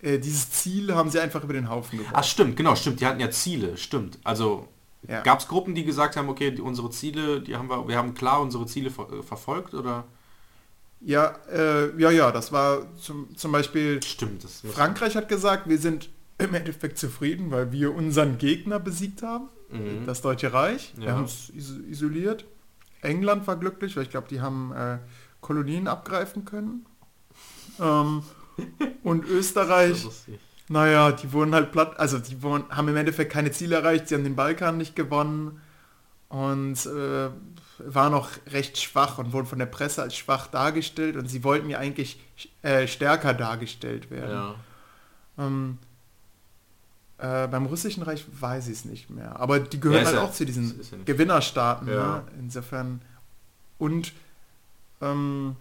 äh, 0.02 0.18
dieses 0.18 0.50
Ziel 0.50 0.94
haben 0.94 1.08
sie 1.10 1.18
einfach 1.20 1.42
über 1.44 1.54
den 1.54 1.68
Haufen 1.70 1.98
geworfen. 1.98 2.14
Ach 2.16 2.24
stimmt, 2.24 2.56
genau, 2.56 2.74
stimmt. 2.76 3.00
Die 3.00 3.06
hatten 3.06 3.20
ja 3.20 3.30
Ziele, 3.30 3.76
stimmt. 3.76 4.18
Also 4.24 4.68
Ja. 5.08 5.22
gab 5.22 5.40
es 5.40 5.48
Gruppen, 5.48 5.74
die 5.74 5.84
gesagt 5.84 6.16
haben, 6.16 6.28
okay, 6.28 6.50
die, 6.50 6.60
unsere 6.62 6.90
Ziele, 6.90 7.40
die 7.40 7.56
haben 7.56 7.68
wir, 7.68 7.86
wir 7.88 7.96
haben 7.96 8.14
klar 8.14 8.40
unsere 8.40 8.66
Ziele 8.66 8.90
ver 8.90 9.10
äh, 9.12 9.22
verfolgt 9.22 9.74
oder? 9.74 10.04
Ja, 11.00 11.34
äh, 11.52 12.00
ja, 12.00 12.10
ja, 12.10 12.32
das 12.32 12.50
war 12.52 12.86
zum, 12.96 13.36
zum 13.36 13.52
Beispiel, 13.52 14.02
Stimmt, 14.02 14.42
das 14.44 14.60
Frankreich 14.60 15.16
hat 15.16 15.28
gesagt, 15.28 15.68
wir 15.68 15.78
sind 15.78 16.08
im 16.38 16.54
Endeffekt 16.54 16.98
zufrieden, 16.98 17.50
weil 17.50 17.72
wir 17.72 17.94
unseren 17.94 18.38
Gegner 18.38 18.78
besiegt 18.80 19.22
haben, 19.22 19.48
Mhm. 19.70 20.06
das 20.06 20.22
Deutsche 20.22 20.52
Reich. 20.52 20.92
Wir 20.96 21.08
Ja. 21.08 21.12
haben 21.16 21.24
es 21.24 21.50
is 21.50 21.70
isoliert. 21.90 22.44
England 23.04 23.46
war 23.46 23.56
glücklich, 23.56 23.96
weil 23.96 24.04
ich 24.04 24.10
glaube, 24.10 24.28
die 24.28 24.40
haben 24.40 24.72
äh, 24.72 24.98
Kolonien 25.40 25.88
abgreifen 25.88 26.44
können. 26.44 26.86
Ähm, 27.80 28.22
und 29.02 29.24
Österreich, 29.28 30.06
naja, 30.68 31.12
die 31.12 31.32
wurden 31.32 31.54
halt 31.54 31.72
platt, 31.72 31.98
also 31.98 32.18
die 32.18 32.42
wurden, 32.42 32.64
haben 32.70 32.88
im 32.88 32.96
Endeffekt 32.96 33.32
keine 33.32 33.50
Ziele 33.50 33.76
erreicht, 33.76 34.08
sie 34.08 34.14
haben 34.14 34.24
den 34.24 34.36
Balkan 34.36 34.78
nicht 34.78 34.96
gewonnen 34.96 35.60
und 36.28 36.86
äh, 36.86 37.30
waren 37.78 38.12
noch 38.12 38.30
recht 38.50 38.78
schwach 38.78 39.18
und 39.18 39.32
wurden 39.32 39.46
von 39.46 39.58
der 39.58 39.66
Presse 39.66 40.02
als 40.02 40.16
schwach 40.16 40.46
dargestellt 40.46 41.16
und 41.16 41.28
sie 41.28 41.44
wollten 41.44 41.68
ja 41.68 41.78
eigentlich 41.78 42.20
äh, 42.62 42.86
stärker 42.86 43.34
dargestellt 43.34 44.10
werden. 44.10 44.30
Ja. 44.30 44.54
Ähm, 45.38 45.78
äh, 47.18 47.46
beim 47.48 47.66
russischen 47.66 48.02
Reich 48.02 48.24
weiß 48.40 48.66
ich 48.68 48.72
es 48.74 48.84
nicht 48.84 49.10
mehr. 49.10 49.38
Aber 49.38 49.60
die 49.60 49.78
gehören 49.80 50.00
Ja, 50.00 50.06
halt 50.06 50.16
ja- 50.16 50.22
auch 50.22 50.32
zu 50.32 50.44
diesen 50.44 50.80
ja 50.90 50.98
Gewinnerstaaten. 51.04 51.86
Ne? 51.86 52.22
Insofern. 52.38 53.00
Und 53.78 54.12
ähm, 55.00 55.56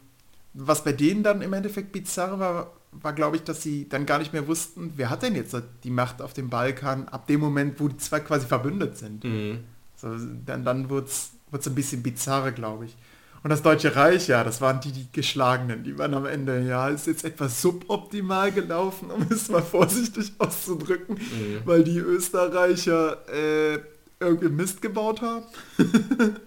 was 0.54 0.84
bei 0.84 0.92
denen 0.94 1.24
dann 1.24 1.42
im 1.42 1.54
Endeffekt 1.54 1.92
bizarr 1.92 2.40
war, 2.40 2.72
war 2.92 3.14
glaube 3.14 3.38
ich, 3.38 3.44
dass 3.44 3.62
sie 3.64 3.90
dann 3.90 4.06
gar 4.06 4.20
nicht 4.20 4.34
mehr 4.34 4.48
wussten, 4.48 4.94
wer 4.98 5.10
hat 5.10 5.24
denn 5.24 5.36
jetzt 5.36 5.56
die 5.84 5.90
Macht 5.90 6.22
auf 6.22 6.34
dem 6.34 6.50
Balkan 6.50 7.08
ab 7.08 7.26
dem 7.28 7.40
Moment, 7.40 7.80
wo 7.80 7.88
die 7.88 7.98
zwei 7.98 8.20
quasi 8.20 8.46
verbündet 8.46 8.98
sind. 8.98 9.24
Mhm. 9.24 9.64
So, 9.96 10.16
dann 10.46 10.64
dann 10.64 10.90
wurde 10.90 11.08
es 11.08 11.32
ein 11.68 11.76
bisschen 11.76 12.04
bizarre, 12.04 12.52
glaube 12.52 12.86
ich. 12.86 12.96
Und 13.44 13.50
das 13.50 13.62
Deutsche 13.62 13.94
Reich, 13.96 14.30
ja, 14.30 14.44
das 14.46 14.62
waren 14.62 14.80
die, 14.80 14.94
die 14.94 15.12
Geschlagenen, 15.12 15.84
die 15.84 15.98
waren 15.98 16.14
am 16.14 16.26
Ende, 16.26 16.62
ja, 16.62 16.88
ist 16.88 17.08
jetzt 17.08 17.26
etwas 17.26 17.62
suboptimal 17.62 18.54
gelaufen, 18.54 19.12
um 19.12 19.28
es 19.30 19.50
mal 19.50 19.62
vorsichtig 19.62 20.32
auszudrücken, 20.38 21.16
Mhm. 21.16 21.62
weil 21.66 21.84
die 21.84 21.98
Österreicher 21.98 23.18
äh, 23.28 23.80
irgendwie 24.22 24.48
Mist 24.50 24.82
gebaut 24.82 25.22
haben. 25.22 25.44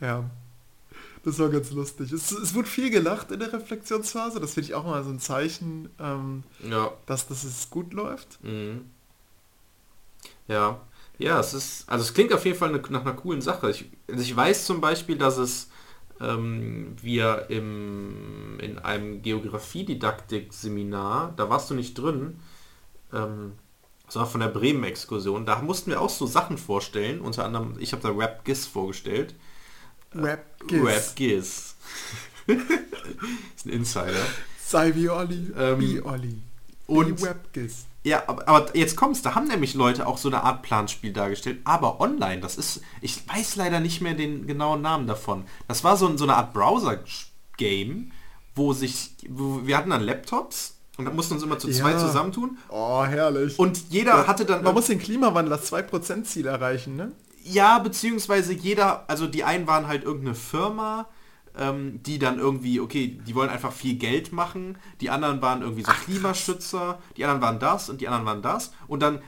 ja, 0.00 0.24
das 1.24 1.38
war 1.40 1.48
ganz 1.48 1.70
lustig. 1.72 2.12
Es, 2.12 2.30
es 2.30 2.54
wurde 2.54 2.68
viel 2.68 2.90
gelacht 2.90 3.32
in 3.32 3.40
der 3.40 3.52
Reflexionsphase, 3.52 4.38
das 4.38 4.54
finde 4.54 4.68
ich 4.68 4.74
auch 4.74 4.84
mal 4.84 5.02
so 5.02 5.10
ein 5.10 5.18
Zeichen, 5.18 5.88
ähm, 5.98 6.44
Ja. 6.70 6.92
dass, 7.06 7.26
dass 7.26 7.42
es 7.42 7.70
gut 7.70 7.92
läuft. 7.92 8.38
Mhm. 8.44 8.82
Ja. 10.48 10.80
Ja, 11.18 11.38
es 11.38 11.54
ist, 11.54 11.88
also 11.88 12.02
es 12.04 12.12
klingt 12.12 12.32
auf 12.32 12.44
jeden 12.44 12.58
Fall 12.58 12.72
ne- 12.72 12.82
nach 12.90 13.02
einer 13.02 13.14
coolen 13.14 13.40
Sache. 13.40 13.70
Ich, 13.70 13.84
also 14.08 14.20
ich 14.20 14.34
weiß 14.34 14.66
zum 14.66 14.80
Beispiel, 14.80 15.16
dass 15.16 15.38
es 15.38 15.68
ähm, 16.20 16.94
wir 17.00 17.46
im, 17.48 18.58
in 18.60 18.78
einem 18.78 19.22
Geografiedidaktik-Seminar, 19.22 21.32
da 21.36 21.48
warst 21.50 21.70
du 21.70 21.74
nicht 21.74 21.94
drin, 21.94 22.38
ähm, 23.12 23.52
das 24.06 24.16
war 24.16 24.26
von 24.26 24.40
der 24.40 24.48
Bremen-Exkursion, 24.48 25.46
da 25.46 25.60
mussten 25.62 25.90
wir 25.90 26.00
auch 26.00 26.10
so 26.10 26.26
Sachen 26.26 26.58
vorstellen, 26.58 27.20
unter 27.20 27.44
anderem, 27.44 27.76
ich 27.78 27.92
habe 27.92 28.02
da 28.02 28.10
Rap 28.10 28.44
GIS 28.44 28.66
vorgestellt. 28.66 29.34
Rap, 30.14 30.44
Rap 30.70 31.16
GIS. 31.16 31.76
ist 32.46 33.66
ein 33.66 33.70
Insider. 33.70 34.26
Sei 34.62 34.94
wie 34.94 35.08
Olli, 35.08 35.50
Ähm, 35.56 35.80
wie 35.80 36.02
Olli. 36.02 36.36
und- 36.86 37.20
wie 37.20 37.24
Webgis. 37.24 37.86
Ja, 38.04 38.22
aber, 38.26 38.46
aber 38.46 38.76
jetzt 38.76 38.96
kommt's, 38.96 39.22
da 39.22 39.34
haben 39.34 39.48
nämlich 39.48 39.72
Leute 39.74 40.06
auch 40.06 40.18
so 40.18 40.28
eine 40.28 40.42
Art 40.44 40.60
Planspiel 40.62 41.12
dargestellt, 41.12 41.60
aber 41.64 42.00
online, 42.00 42.40
das 42.42 42.56
ist, 42.56 42.82
ich 43.00 43.26
weiß 43.26 43.56
leider 43.56 43.80
nicht 43.80 44.02
mehr 44.02 44.12
den 44.14 44.46
genauen 44.46 44.82
Namen 44.82 45.06
davon. 45.06 45.44
Das 45.68 45.84
war 45.84 45.96
so, 45.96 46.14
so 46.18 46.24
eine 46.24 46.36
Art 46.36 46.52
Browser-Game, 46.52 48.12
wo 48.54 48.72
sich, 48.72 49.14
wo, 49.28 49.60
wir 49.66 49.76
hatten 49.76 49.90
dann 49.90 50.02
Laptops 50.02 50.76
und 50.96 51.06
dann 51.06 51.16
mussten 51.16 51.34
uns 51.34 51.42
immer 51.42 51.58
zu 51.58 51.68
Ja. 51.68 51.74
zweit 51.74 51.98
zusammentun 51.98 52.58
Oh, 52.68 53.04
herrlich. 53.04 53.58
und 53.58 53.90
jeder 53.90 54.26
hatte 54.26 54.44
dann, 54.44 54.62
Man 54.62 54.74
muss 54.74 54.86
den 54.86 54.98
Klimawandel, 54.98 55.50
das 55.56 55.72
2%-Ziel 55.72 56.46
erreichen, 56.46 56.96
ne? 56.96 57.12
ja, 57.42 57.78
beziehungsweise 57.78 58.52
jeder, 58.52 59.04
also 59.08 59.26
die 59.26 59.44
einen 59.44 59.66
waren 59.66 59.86
halt 59.86 60.04
irgendeine 60.04 60.34
Firma, 60.34 61.06
ähm, 61.56 62.02
die 62.02 62.18
dann 62.18 62.38
irgendwie, 62.38 62.80
okay, 62.80 63.18
die 63.26 63.34
wollen 63.34 63.50
einfach 63.50 63.72
viel 63.72 63.94
Geld 63.94 64.32
machen, 64.32 64.76
die 65.00 65.10
anderen 65.10 65.40
waren 65.40 65.62
irgendwie 65.62 65.82
so 65.82 65.92
Klimaschützer, 65.92 66.98
die 67.16 67.24
anderen 67.24 67.42
waren 67.42 67.58
das 67.58 67.88
und 67.88 68.00
die 68.00 68.08
anderen 68.08 68.26
waren 68.26 68.42
das 68.42 68.72
und 68.88 69.02
dann 69.02 69.20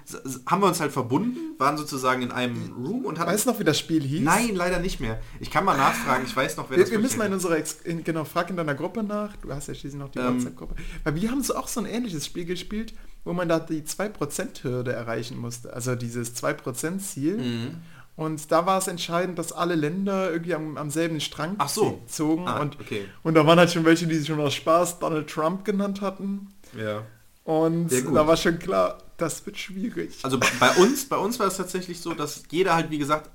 haben 0.46 0.62
wir 0.62 0.66
uns 0.66 0.80
halt 0.80 0.92
verbunden, 0.92 1.38
waren 1.58 1.76
sozusagen 1.76 2.22
in 2.22 2.32
einem 2.32 2.72
Room 2.72 3.04
und 3.04 3.18
hatten... 3.18 3.30
Weißt 3.30 3.46
du 3.46 3.50
noch, 3.50 3.60
wie 3.60 3.64
das 3.64 3.78
Spiel 3.78 4.02
hieß? 4.02 4.22
Nein, 4.22 4.54
leider 4.54 4.78
nicht 4.80 5.00
mehr. 5.00 5.20
Ich 5.40 5.50
kann 5.50 5.64
mal 5.64 5.76
nachfragen, 5.76 6.24
ich 6.26 6.36
weiß 6.36 6.56
noch, 6.56 6.68
wer 6.70 6.78
Wir, 6.78 6.84
das 6.84 6.90
wir 6.90 6.98
müssen 6.98 7.18
mal 7.18 7.26
in 7.26 7.32
unserer, 7.32 7.56
Ex 7.56 7.80
in, 7.84 8.02
genau, 8.02 8.24
frag 8.24 8.50
in 8.50 8.56
deiner 8.56 8.74
Gruppe 8.74 9.02
nach. 9.02 9.36
Du 9.36 9.52
hast 9.52 9.68
ja 9.68 9.74
schließlich 9.74 10.00
noch 10.00 10.10
die 10.10 10.18
Ähm. 10.18 10.36
WhatsApp-Gruppe. 10.36 10.74
Weil 11.04 11.14
wir 11.14 11.30
haben 11.30 11.42
so 11.42 11.54
auch 11.54 11.68
so 11.68 11.80
ein 11.80 11.86
ähnliches 11.86 12.26
Spiel 12.26 12.44
gespielt, 12.44 12.94
wo 13.24 13.32
man 13.32 13.48
da 13.48 13.58
die 13.58 13.82
2%-Hürde 13.82 14.92
erreichen 14.92 15.38
musste. 15.38 15.72
Also 15.72 15.94
dieses 15.94 16.34
2%-Ziel. 16.36 17.38
Mhm. 17.38 17.76
Und 18.16 18.50
da 18.50 18.64
war 18.64 18.78
es 18.78 18.88
entscheidend, 18.88 19.38
dass 19.38 19.52
alle 19.52 19.74
Länder 19.74 20.30
irgendwie 20.30 20.54
am, 20.54 20.78
am 20.78 20.90
selben 20.90 21.20
Strang 21.20 21.56
so. 21.68 22.00
zogen. 22.06 22.48
Ah, 22.48 22.60
und, 22.60 22.80
okay. 22.80 23.04
und 23.22 23.34
da 23.34 23.46
waren 23.46 23.58
halt 23.58 23.70
schon 23.70 23.84
welche, 23.84 24.06
die 24.06 24.16
sich 24.16 24.26
schon 24.26 24.40
aus 24.40 24.54
Spaß 24.54 24.98
Donald 25.00 25.28
Trump 25.28 25.64
genannt 25.64 26.00
hatten. 26.00 26.48
Ja. 26.76 27.02
Und 27.44 27.90
da 27.92 28.26
war 28.26 28.36
schon 28.36 28.58
klar, 28.58 28.98
das 29.18 29.44
wird 29.46 29.56
schwierig. 29.56 30.18
Also 30.22 30.38
bei 30.38 30.70
uns, 30.76 31.08
bei 31.08 31.16
uns 31.16 31.38
war 31.38 31.46
es 31.46 31.58
tatsächlich 31.58 32.00
so, 32.00 32.14
dass 32.14 32.42
jeder 32.50 32.74
halt, 32.74 32.90
wie 32.90 32.98
gesagt, 32.98 33.30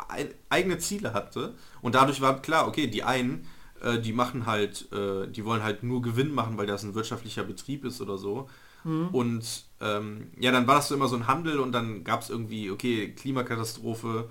eigene 0.50 0.80
Ziele 0.80 1.14
hatte. 1.14 1.54
Und 1.82 1.96
dadurch 1.96 2.20
war 2.20 2.42
klar, 2.42 2.68
okay, 2.68 2.88
die 2.88 3.04
einen, 3.04 3.48
äh, 3.82 4.00
die 4.00 4.14
machen 4.14 4.48
halt, 4.48 4.92
äh, 4.92 5.28
die 5.28 5.46
wollen 5.46 5.64
halt 5.64 5.84
nur 5.84 6.02
Gewinn 6.02 6.34
machen, 6.34 6.58
weil 6.58 6.68
das 6.68 6.84
ein 6.84 6.96
wirtschaftlicher 6.96 7.44
Betrieb 7.44 7.86
ist 7.86 8.02
oder 8.02 8.18
so. 8.18 8.50
Und 8.84 9.66
ähm, 9.80 10.32
ja, 10.40 10.52
dann 10.52 10.66
war 10.66 10.76
das 10.76 10.88
so 10.88 10.96
immer 10.96 11.08
so 11.08 11.16
ein 11.16 11.28
Handel 11.28 11.60
und 11.60 11.72
dann 11.72 12.04
gab 12.04 12.22
es 12.22 12.32
irgendwie, 12.32 12.72
okay, 12.72 13.14
Klimakatastrophe, 13.14 14.30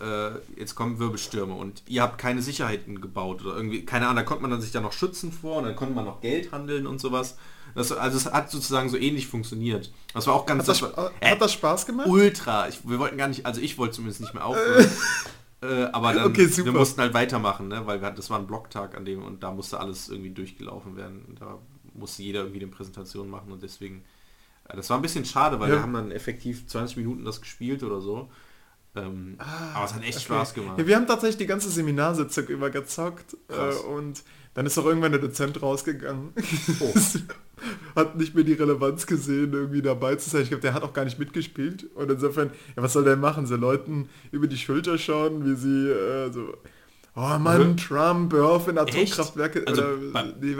äh, 0.00 0.30
jetzt 0.58 0.74
kommen 0.74 0.98
Wirbelstürme 0.98 1.54
und 1.54 1.82
ihr 1.86 2.02
habt 2.02 2.18
keine 2.18 2.42
Sicherheiten 2.42 3.00
gebaut 3.00 3.42
oder 3.44 3.56
irgendwie, 3.56 3.84
keine 3.84 4.06
Ahnung, 4.06 4.16
da 4.16 4.22
konnte 4.24 4.42
man 4.42 4.50
dann 4.50 4.60
sich 4.60 4.70
dann 4.72 4.82
noch 4.82 4.92
schützen 4.92 5.32
vor 5.32 5.56
und 5.58 5.64
dann 5.64 5.76
konnte 5.76 5.94
man 5.94 6.04
noch 6.04 6.20
Geld 6.20 6.52
handeln 6.52 6.86
und 6.86 7.00
sowas. 7.00 7.36
Das, 7.74 7.92
also 7.92 8.16
es 8.16 8.26
hat 8.32 8.50
sozusagen 8.50 8.88
so 8.88 8.96
ähnlich 8.96 9.26
funktioniert. 9.26 9.92
Das 10.14 10.26
war 10.26 10.34
auch 10.34 10.46
ganz... 10.46 10.62
Hat 10.62 10.68
das, 10.68 10.82
war- 10.82 10.90
Sp- 10.96 11.12
hat 11.24 11.40
das 11.40 11.52
Spaß 11.52 11.86
gemacht? 11.86 12.06
Ultra. 12.08 12.68
Ich, 12.68 12.88
wir 12.88 12.98
wollten 12.98 13.16
gar 13.18 13.28
nicht, 13.28 13.44
also 13.46 13.60
ich 13.60 13.76
wollte 13.78 13.94
zumindest 13.96 14.20
nicht 14.20 14.32
mehr 14.34 14.44
aufhören. 14.46 14.86
äh, 15.62 15.84
aber 15.92 16.12
dann, 16.14 16.26
Okay, 16.30 16.48
wir 16.56 16.72
mussten 16.72 17.00
halt 17.00 17.12
weitermachen, 17.14 17.68
ne? 17.68 17.86
weil 17.86 18.00
wir, 18.02 18.10
das 18.10 18.30
war 18.30 18.38
ein 18.38 18.46
Blocktag 18.46 18.96
an 18.96 19.04
dem 19.04 19.22
und 19.22 19.42
da 19.42 19.50
musste 19.50 19.80
alles 19.80 20.08
irgendwie 20.08 20.30
durchgelaufen 20.30 20.96
werden. 20.96 21.24
Und 21.28 21.40
da 21.40 21.58
musste 21.94 22.22
jeder 22.22 22.40
irgendwie 22.40 22.60
eine 22.62 22.70
Präsentation 22.70 23.28
machen 23.28 23.50
und 23.52 23.62
deswegen, 23.62 24.04
äh, 24.68 24.76
das 24.76 24.88
war 24.90 24.98
ein 24.98 25.02
bisschen 25.02 25.24
schade, 25.24 25.58
weil 25.60 25.68
Ja. 25.70 25.76
wir 25.76 25.82
haben 25.82 25.92
dann 25.94 26.10
effektiv 26.12 26.66
20 26.66 26.96
Minuten 26.98 27.24
das 27.24 27.40
gespielt 27.40 27.82
oder 27.82 28.00
so. 28.00 28.30
Ähm, 28.96 29.36
aber 29.74 29.84
es 29.84 29.94
hat 29.94 30.02
echt 30.04 30.22
Spaß 30.22 30.54
gemacht. 30.54 30.78
Ja, 30.78 30.86
wir 30.86 30.96
haben 30.96 31.06
tatsächlich 31.06 31.36
die 31.38 31.46
ganze 31.46 31.70
Seminarsitzung 31.70 32.46
über 32.46 32.70
gezockt 32.70 33.36
äh, 33.48 33.74
und 33.88 34.22
dann 34.54 34.64
ist 34.64 34.78
auch 34.78 34.86
irgendwann 34.86 35.12
der 35.12 35.20
Dozent 35.20 35.60
rausgegangen. 35.62 36.32
Oh. 36.80 36.94
hat 37.94 38.16
nicht 38.16 38.34
mehr 38.34 38.44
die 38.44 38.54
Relevanz 38.54 39.06
gesehen, 39.06 39.52
irgendwie 39.52 39.82
dabei 39.82 40.16
zu 40.16 40.30
sein. 40.30 40.42
Ich 40.42 40.48
glaube, 40.48 40.62
der 40.62 40.74
hat 40.74 40.82
auch 40.82 40.92
gar 40.92 41.04
nicht 41.04 41.18
mitgespielt. 41.18 41.86
Und 41.94 42.10
insofern, 42.10 42.50
ja, 42.74 42.82
was 42.82 42.92
soll 42.94 43.04
der 43.04 43.16
machen? 43.16 43.46
So 43.46 43.56
Leuten 43.56 44.08
über 44.30 44.46
die 44.46 44.56
Schulter 44.56 44.96
schauen, 44.98 45.44
wie 45.44 45.56
sie 45.56 45.90
äh, 45.90 46.32
so, 46.32 46.54
oh 47.16 47.38
Mann, 47.38 47.76
Trump, 47.76 48.32
hör 48.32 48.46
auf 48.46 48.68
in 48.68 48.78
Atomkraftwerke. 48.78 49.64
Also 49.66 49.82
oder, 49.82 49.96
beim- 50.12 50.34
nee, 50.40 50.56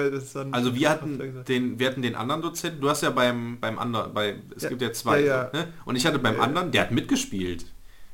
Also 0.53 0.75
wir 0.75 0.91
hatten 0.91 1.45
den, 1.47 1.79
wir 1.79 1.87
hatten 1.87 2.03
den 2.03 2.15
anderen 2.15 2.43
Dozenten, 2.43 2.81
du 2.81 2.89
hast 2.89 3.03
ja 3.03 3.11
beim, 3.11 3.59
beim 3.61 3.79
anderen, 3.79 4.13
bei, 4.13 4.37
es 4.55 4.65
Ja, 4.65 4.69
gibt 4.71 4.83
ja 4.83 4.93
zwei, 4.93 5.21
ja, 5.21 5.45
ja. 5.45 5.51
Ne? 5.53 5.69
und 5.85 5.97
ich 5.97 6.07
hatte 6.07 6.19
beim 6.19 6.41
anderen, 6.41 6.71
der 6.71 6.83
hat 6.83 6.91
mitgespielt. 6.91 7.67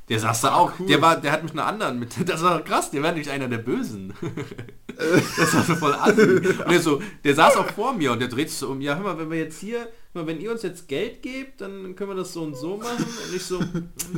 Der 0.09 0.19
saß 0.19 0.41
da 0.41 0.55
auch, 0.55 0.73
cool. 0.79 0.87
der 0.87 1.01
war, 1.01 1.19
der 1.19 1.31
hat 1.31 1.43
mit 1.43 1.53
einer 1.53 1.65
anderen 1.65 1.97
mit, 1.97 2.29
das 2.29 2.43
war 2.43 2.61
krass, 2.61 2.91
der 2.91 3.01
war 3.01 3.11
nämlich 3.11 3.29
einer 3.29 3.47
der 3.47 3.59
Bösen. 3.59 4.13
das 5.37 5.53
war 5.53 5.63
so 5.63 5.75
voll 5.75 5.93
assi. 5.93 6.21
Und 6.21 6.71
der 6.71 6.81
so, 6.81 7.01
der 7.23 7.35
saß 7.35 7.55
auch 7.55 7.69
vor 7.69 7.93
mir 7.93 8.11
und 8.11 8.19
der 8.19 8.27
dreht 8.27 8.49
sich 8.49 8.57
so 8.57 8.69
um, 8.69 8.81
ja 8.81 8.95
hör 8.95 9.03
mal, 9.03 9.17
wenn 9.17 9.31
wir 9.31 9.37
jetzt 9.37 9.59
hier, 9.59 9.79
hör 10.11 10.23
mal, 10.23 10.27
wenn 10.27 10.41
ihr 10.41 10.51
uns 10.51 10.61
jetzt 10.61 10.89
Geld 10.89 11.21
gebt, 11.21 11.61
dann 11.61 11.95
können 11.95 12.09
wir 12.09 12.15
das 12.15 12.33
so 12.33 12.41
und 12.43 12.55
so 12.55 12.77
machen. 12.77 13.03
Und 13.03 13.35
ich 13.35 13.43
so, 13.43 13.61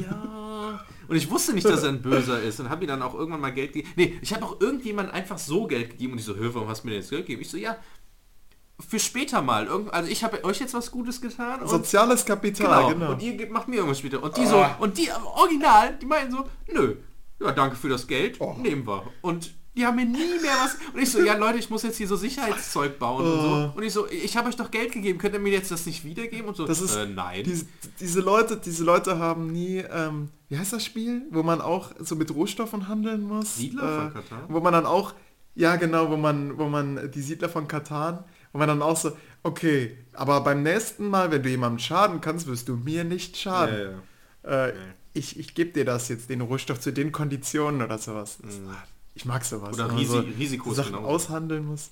ja. 0.02 0.86
Und 1.08 1.16
ich 1.16 1.30
wusste 1.30 1.54
nicht, 1.54 1.68
dass 1.68 1.84
er 1.84 1.90
ein 1.90 2.02
Böser 2.02 2.42
ist 2.42 2.60
und 2.60 2.70
habe 2.70 2.84
ihm 2.84 2.88
dann 2.88 3.04
auch 3.04 3.14
irgendwann 3.14 3.42
mal 3.42 3.54
Geld 3.54 3.74
gegeben. 3.74 3.94
Nee, 3.96 4.18
ich 4.22 4.34
habe 4.34 4.44
auch 4.44 4.60
irgendjemand 4.60 5.14
einfach 5.14 5.38
so 5.38 5.68
Geld 5.68 5.92
gegeben 5.92 6.14
und 6.14 6.20
ich 6.20 6.26
so, 6.26 6.36
hör, 6.36 6.54
warum 6.56 6.68
hast 6.68 6.84
du 6.84 6.88
mir 6.88 6.94
denn 6.94 7.02
jetzt 7.02 7.12
Geld 7.12 7.28
gegeben? 7.28 7.44
Ich 7.44 7.50
so, 7.50 7.58
ja, 7.58 7.78
für 8.88 9.00
später 9.00 9.42
mal. 9.42 9.68
Irgend, 9.68 9.94
also 9.94 10.10
ich 10.10 10.24
habe 10.24 10.44
euch 10.44 10.60
jetzt 10.60 10.74
was 10.74 10.92
Gutes 10.92 11.22
getan. 11.22 11.62
Und, 11.62 11.70
Soziales 11.70 12.26
Kapital, 12.26 12.94
genau. 12.94 12.94
genau. 12.94 13.12
Und 13.12 13.22
ihr 13.22 13.50
macht 13.50 13.68
mir 13.68 13.78
irgendwas 13.78 14.00
später. 14.00 14.22
Und 14.22 14.36
die 14.38 14.46
so, 14.46 14.66
und 14.80 14.98
die 14.98 15.12
am 15.12 15.26
original, 15.26 15.98
die 16.02 16.06
meinen 16.06 16.32
so, 16.32 16.46
nö, 16.72 16.96
ja, 17.40 17.52
danke 17.52 17.76
für 17.76 17.90
das 17.90 18.08
Geld, 18.08 18.38
Oh. 18.40 18.56
nehmen 18.62 18.86
wir. 18.86 19.04
Und 19.22 19.52
die 19.76 19.86
haben 19.86 19.98
mir 19.98 20.06
nie 20.06 20.40
mehr 20.42 20.54
was. 20.64 20.78
Und 20.94 21.02
ich 21.02 21.12
so, 21.12 21.22
ja 21.22 21.36
Leute, 21.36 21.58
ich 21.58 21.70
muss 21.70 21.84
jetzt 21.84 21.98
hier 21.98 22.08
so 22.08 22.16
Sicherheitszeug 22.16 22.98
bauen 22.98 23.26
und 23.26 23.42
so. 23.42 23.48
Oh. 23.48 23.72
Und 23.78 23.84
ich 23.84 23.92
so, 23.92 24.08
ich 24.10 24.38
habe 24.38 24.48
euch 24.48 24.56
doch 24.56 24.72
Geld 24.72 24.94
gegeben, 24.94 25.20
könnt 25.20 25.34
ihr 25.34 25.40
mir 25.42 25.52
jetzt 25.52 25.70
das 25.70 25.86
nicht 25.86 26.06
wiedergeben? 26.06 26.48
Und 26.48 26.56
so, 26.56 26.66
Das 26.66 26.80
ist 26.80 26.96
äh, 26.96 27.06
nein. 27.06 27.44
Diese, 27.44 27.66
diese 28.00 28.22
Leute, 28.22 28.56
diese 28.58 28.86
Leute 28.86 29.20
haben 29.20 29.52
nie, 29.52 29.78
ähm, 29.80 30.30
wie 30.48 30.58
heißt 30.58 30.72
das 30.72 30.86
Spiel, 30.86 31.24
wo 31.30 31.44
man 31.44 31.60
auch 31.60 31.92
so 32.00 32.16
mit 32.16 32.34
Rohstoffen 32.34 32.88
handeln 32.88 33.24
muss? 33.24 33.58
Siedler 33.58 34.12
von 34.12 34.14
Katan? 34.14 34.44
Wo 34.48 34.60
man 34.62 34.72
dann 34.72 34.86
auch, 34.86 35.14
ja 35.56 35.76
genau, 35.76 36.10
wo 36.10 36.16
man, 36.16 36.58
wo 36.58 36.70
man 36.70 37.12
die 37.12 37.22
Siedler 37.22 37.50
von 37.50 37.68
Katan, 37.68 38.24
wo 38.56 38.60
man 38.60 38.70
dann 38.70 38.82
auch 38.82 38.95
so, 38.95 39.12
okay, 39.43 39.97
aber 40.14 40.39
beim 40.39 40.64
nächsten 40.64 41.10
Mal, 41.10 41.30
wenn 41.30 41.43
du 41.43 41.49
jemandem 41.49 41.80
schaden 41.80 42.22
kannst, 42.22 42.47
wirst 42.47 42.70
du 42.70 42.78
mir 42.78 43.03
nicht 43.03 43.36
schaden. 43.36 44.01
Äh, 44.43 44.72
ich 45.14 45.38
ich 45.38 45.53
gebe 45.56 45.72
dir 45.74 45.84
das 45.84 46.08
jetzt, 46.08 46.30
den 46.30 46.39
Rohstoff 46.39 46.80
zu 46.80 46.93
den 46.93 47.12
Konditionen 47.12 47.82
oder 47.82 47.97
sowas. 47.97 48.38
Das, 48.41 48.56
Ich 49.14 49.26
mag 49.26 49.43
sowas. 49.43 49.74
Oder 49.76 49.89
Risi- 49.89 50.38
Risiko 50.39 50.70
ist 50.72 50.78
Sachen 50.78 50.93
genauso. 50.93 51.08
aushandeln 51.10 51.66
muss. 51.66 51.89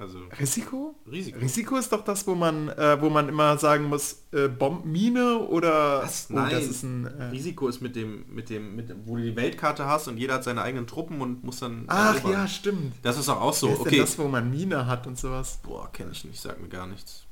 Also, 0.00 0.18
Risiko? 0.38 0.94
Risiko. 1.10 1.38
Risiko 1.40 1.76
ist 1.76 1.92
doch 1.92 2.02
das, 2.02 2.26
wo 2.26 2.34
man, 2.34 2.70
äh, 2.70 2.96
wo 3.02 3.10
man 3.10 3.28
immer 3.28 3.58
sagen 3.58 3.84
muss, 3.84 4.22
äh, 4.32 4.48
Bombmine 4.48 5.40
oder 5.40 6.02
Was? 6.02 6.28
oh, 6.30 6.36
Nein. 6.36 6.50
das 6.52 6.64
ist 6.64 6.84
ein. 6.84 7.04
Äh, 7.04 7.24
Risiko 7.24 7.68
ist 7.68 7.82
mit 7.82 7.96
dem, 7.96 8.24
mit 8.34 8.48
dem, 8.48 8.74
mit 8.76 8.88
dem, 8.88 9.06
wo 9.06 9.16
du 9.16 9.22
die 9.22 9.36
Weltkarte 9.36 9.84
hast 9.84 10.08
und 10.08 10.16
jeder 10.16 10.34
hat 10.34 10.44
seine 10.44 10.62
eigenen 10.62 10.86
Truppen 10.86 11.20
und 11.20 11.44
muss 11.44 11.60
dann. 11.60 11.84
ach 11.88 12.14
erobern. 12.14 12.32
ja, 12.32 12.48
stimmt. 12.48 12.94
Das 13.02 13.18
ist 13.18 13.28
auch, 13.28 13.42
auch 13.42 13.52
so. 13.52 13.68
Okay. 13.68 13.98
das, 13.98 14.18
wo 14.18 14.26
man 14.26 14.50
Mine 14.50 14.86
hat 14.86 15.06
und 15.06 15.18
sowas? 15.18 15.58
Boah, 15.62 15.92
kenne 15.92 16.12
ich 16.12 16.24
nicht, 16.24 16.40
sag 16.40 16.58
mir 16.62 16.68
gar 16.68 16.86
nichts. 16.86 17.26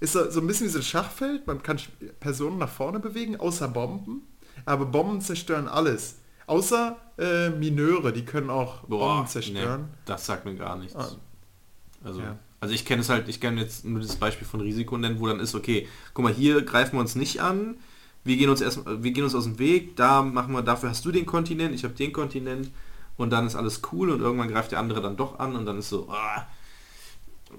Ist 0.00 0.14
so, 0.14 0.30
so 0.30 0.40
ein 0.40 0.46
bisschen 0.46 0.68
wie 0.68 0.70
so 0.70 0.78
ein 0.78 0.84
Schachfeld. 0.84 1.46
Man 1.46 1.62
kann 1.62 1.78
Personen 2.20 2.56
nach 2.56 2.70
vorne 2.70 3.00
bewegen, 3.00 3.36
außer 3.36 3.68
Bomben. 3.68 4.22
Aber 4.64 4.86
Bomben 4.86 5.20
zerstören 5.20 5.68
alles. 5.68 6.16
Außer 6.46 6.96
äh, 7.18 7.50
Mineure, 7.50 8.12
die 8.12 8.24
können 8.24 8.48
auch 8.48 8.84
Bomben 8.84 9.26
zerstören. 9.26 9.82
nee, 9.82 9.98
das 10.06 10.24
sagt 10.24 10.46
mir 10.46 10.54
gar 10.54 10.76
nichts. 10.76 10.96
Ah. 10.96 11.10
Also, 12.08 12.20
Ja. 12.22 12.38
also 12.60 12.74
ich 12.74 12.84
kenne 12.84 13.02
es 13.02 13.08
halt, 13.08 13.28
ich 13.28 13.40
kann 13.40 13.58
jetzt 13.58 13.84
nur 13.84 14.00
das 14.00 14.16
Beispiel 14.16 14.46
von 14.46 14.60
Risiko 14.60 14.96
nennen, 14.98 15.20
wo 15.20 15.26
dann 15.26 15.40
ist, 15.40 15.54
okay, 15.54 15.86
guck 16.14 16.24
mal, 16.24 16.32
hier 16.32 16.62
greifen 16.62 16.96
wir 16.96 17.00
uns 17.00 17.14
nicht 17.14 17.40
an, 17.40 17.76
wir 18.24 18.36
gehen 18.36 18.50
uns 18.50 18.60
erst, 18.60 18.84
wir 18.84 19.10
gehen 19.12 19.24
uns 19.24 19.34
aus 19.34 19.44
dem 19.44 19.58
Weg, 19.58 19.94
da 19.96 20.22
machen 20.22 20.52
wir, 20.52 20.62
dafür 20.62 20.88
hast 20.90 21.04
du 21.04 21.12
den 21.12 21.26
Kontinent, 21.26 21.74
ich 21.74 21.84
habe 21.84 21.94
den 21.94 22.12
Kontinent 22.12 22.70
und 23.16 23.30
dann 23.30 23.46
ist 23.46 23.56
alles 23.56 23.82
cool 23.92 24.10
und 24.10 24.20
irgendwann 24.20 24.48
greift 24.48 24.72
der 24.72 24.78
andere 24.80 25.00
dann 25.02 25.16
doch 25.16 25.38
an 25.38 25.54
und 25.56 25.66
dann 25.66 25.78
ist 25.78 25.88
so, 25.90 26.08
ah, 26.10 26.46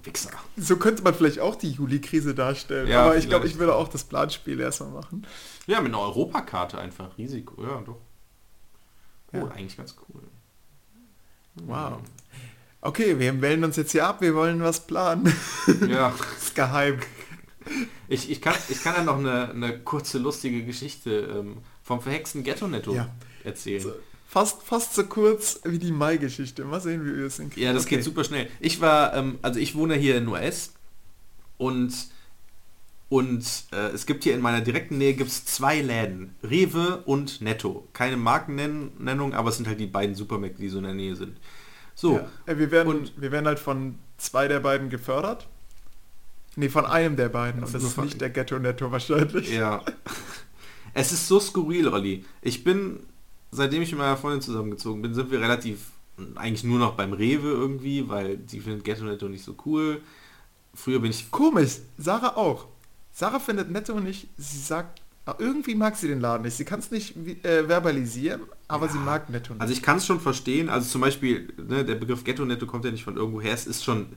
Wichser. 0.04 0.30
So 0.56 0.78
könnte 0.78 1.02
man 1.02 1.16
vielleicht 1.16 1.40
auch 1.40 1.56
die 1.56 1.72
Juli-Krise 1.72 2.36
darstellen. 2.36 2.88
Ja, 2.88 3.06
Aber 3.06 3.18
ich 3.18 3.28
glaube, 3.28 3.48
ich 3.48 3.58
würde 3.58 3.74
auch 3.74 3.88
das 3.88 4.04
Planspiel 4.04 4.60
erstmal 4.60 4.92
machen. 4.92 5.26
Ja, 5.66 5.82
mit 5.82 5.92
einer 5.92 6.04
Europakarte 6.04 6.78
einfach, 6.78 7.18
Risiko, 7.18 7.64
ja 7.64 7.82
doch. 7.82 7.98
Oh, 9.34 9.38
Ja. 9.38 9.48
eigentlich 9.48 9.78
ganz 9.78 9.96
cool. 10.08 10.22
Wow. 11.66 12.02
Okay, 12.82 13.20
wir 13.20 13.42
wählen 13.42 13.64
uns 13.64 13.76
jetzt 13.76 13.92
hier 13.92 14.08
ab, 14.08 14.22
wir 14.22 14.34
wollen 14.36 14.62
was 14.62 14.86
planen. 14.88 15.32
Ja. 15.88 16.14
das 16.18 16.44
ist 16.44 16.56
geheim. 16.56 17.00
Ich, 18.08 18.32
ich, 18.32 18.42
kann, 18.42 18.56
ich 18.70 18.82
kann 18.82 18.96
ja 18.96 19.04
noch 19.04 19.18
eine, 19.20 19.50
eine 19.52 19.78
kurze 19.80 20.18
lustige 20.18 20.64
Geschichte 20.64 21.12
ähm, 21.40 21.58
vom 21.84 22.02
verhexten 22.02 22.44
Ghetto-Netto 22.44 22.96
Ja. 22.96 23.10
erzählen. 23.44 23.82
So, 23.82 23.94
fast, 24.28 24.64
fast 24.64 24.96
so 24.96 25.04
kurz 25.04 25.60
wie 25.66 25.78
die 25.78 25.92
Mai-Geschichte. 25.92 26.64
Mal 26.64 26.80
sehen, 26.82 27.06
wie 27.06 27.16
wir 27.18 27.26
es 27.26 27.36
hinkriegen. 27.38 27.64
Ja, 27.68 27.74
das 27.74 27.84
Okay. 27.86 27.98
geht 27.98 28.06
super 28.06 28.24
schnell. 28.24 28.48
Ich 28.60 28.80
war, 28.82 29.14
ähm, 29.14 29.40
also 29.42 29.60
ich 29.60 29.76
wohne 29.76 29.96
hier 29.96 30.18
in 30.18 30.28
US 30.28 30.74
und 31.58 31.94
und 33.10 33.44
äh, 33.72 33.88
es 33.88 34.06
gibt 34.06 34.24
hier 34.24 34.36
in 34.36 34.42
meiner 34.42 34.62
direkten 34.62 35.00
Nähe 35.00 35.16
gibt's 35.16 35.44
zwei 35.44 35.82
Läden, 35.82 36.36
Rewe 36.44 37.02
und 37.06 37.42
Netto. 37.42 37.88
Keine 37.92 38.18
Markennennung, 38.18 39.34
aber 39.34 39.50
es 39.50 39.58
sind 39.58 39.68
halt 39.68 39.80
die 39.80 39.88
beiden 39.88 40.14
Supermärkte, 40.16 40.62
die 40.62 40.70
so 40.70 40.78
in 40.78 40.84
der 40.84 40.94
Nähe 40.94 41.16
sind. 41.16 41.36
So, 42.00 42.16
Ja, 42.16 42.28
äh, 42.46 42.58
wir, 42.58 42.72
werden, 42.72 42.88
Und- 42.88 43.22
wir 43.22 43.32
werden 43.32 43.46
halt 43.46 43.60
von 43.60 43.96
zwei 44.18 44.48
der 44.48 44.62
beiden 44.62 44.90
gefördert. 44.90 45.48
Nee, 46.56 46.70
von 46.70 46.86
einem 46.86 47.18
der 47.18 47.28
beiden. 47.28 47.62
Und 47.64 47.74
das 47.74 47.84
ist 47.84 47.98
nicht 47.98 48.22
der 48.22 48.30
Ghetto-Netto 48.30 48.90
wahrscheinlich. 48.92 49.54
Ja. 49.54 49.84
Es 50.94 51.12
ist 51.12 51.28
so 51.28 51.40
skurril, 51.42 51.88
Olli. 51.90 52.26
Ich 52.42 52.64
bin, 52.64 53.02
seitdem 53.52 53.82
ich 53.82 53.92
mit 53.92 54.00
meiner 54.00 54.16
Freundin 54.18 54.42
zusammengezogen 54.42 55.02
bin, 55.02 55.14
sind 55.14 55.30
wir 55.30 55.42
relativ 55.42 55.92
eigentlich 56.36 56.64
nur 56.64 56.80
noch 56.80 56.94
beim 56.96 57.12
Rewe 57.14 57.50
irgendwie, 57.50 58.08
weil 58.10 58.40
sie 58.48 58.60
findet 58.62 58.84
Ghetto 58.86 59.04
Netto 59.04 59.28
nicht 59.28 59.44
so 59.44 59.56
cool. 59.66 60.02
Früher 60.74 61.00
bin 61.00 61.12
ich 61.12 61.30
Komisch, 61.32 61.80
Sarah 61.98 62.36
auch. 62.38 62.68
Sarah 63.12 63.40
findet 63.40 63.72
Netto 63.72 64.00
nicht, 64.00 64.28
sie 64.38 64.58
sagt, 64.60 65.02
ah, 65.32 65.36
irgendwie 65.40 65.76
mag 65.76 65.96
sie 65.96 66.08
den 66.08 66.20
Laden 66.20 66.44
nicht. 66.44 66.56
Sie 66.56 66.66
kann 66.66 66.80
es 66.80 66.92
nicht 66.92 67.16
äh, 67.46 67.66
verbalisieren, 67.68 68.42
aber 68.68 68.88
sie 68.90 68.98
mag 68.98 69.30
Netto 69.30 69.54
nicht. 69.54 69.62
Also 69.62 69.74
ich 69.74 69.82
kann 69.82 69.98
es 69.98 70.06
schon 70.06 70.20
verstehen, 70.20 70.70
also 70.70 70.90
zum 70.90 71.02
Beispiel, 71.02 71.54
ne, 71.58 71.86
der 71.86 71.96
Begriff 71.96 72.24
Ghetto-Netto 72.24 72.66
kommt 72.66 72.86
ja 72.86 72.92
nicht 72.92 73.04
von 73.04 73.18
irgendwo 73.18 73.42
her, 73.42 73.54
es 73.54 73.68
ist 73.68 73.84
schon 73.84 74.08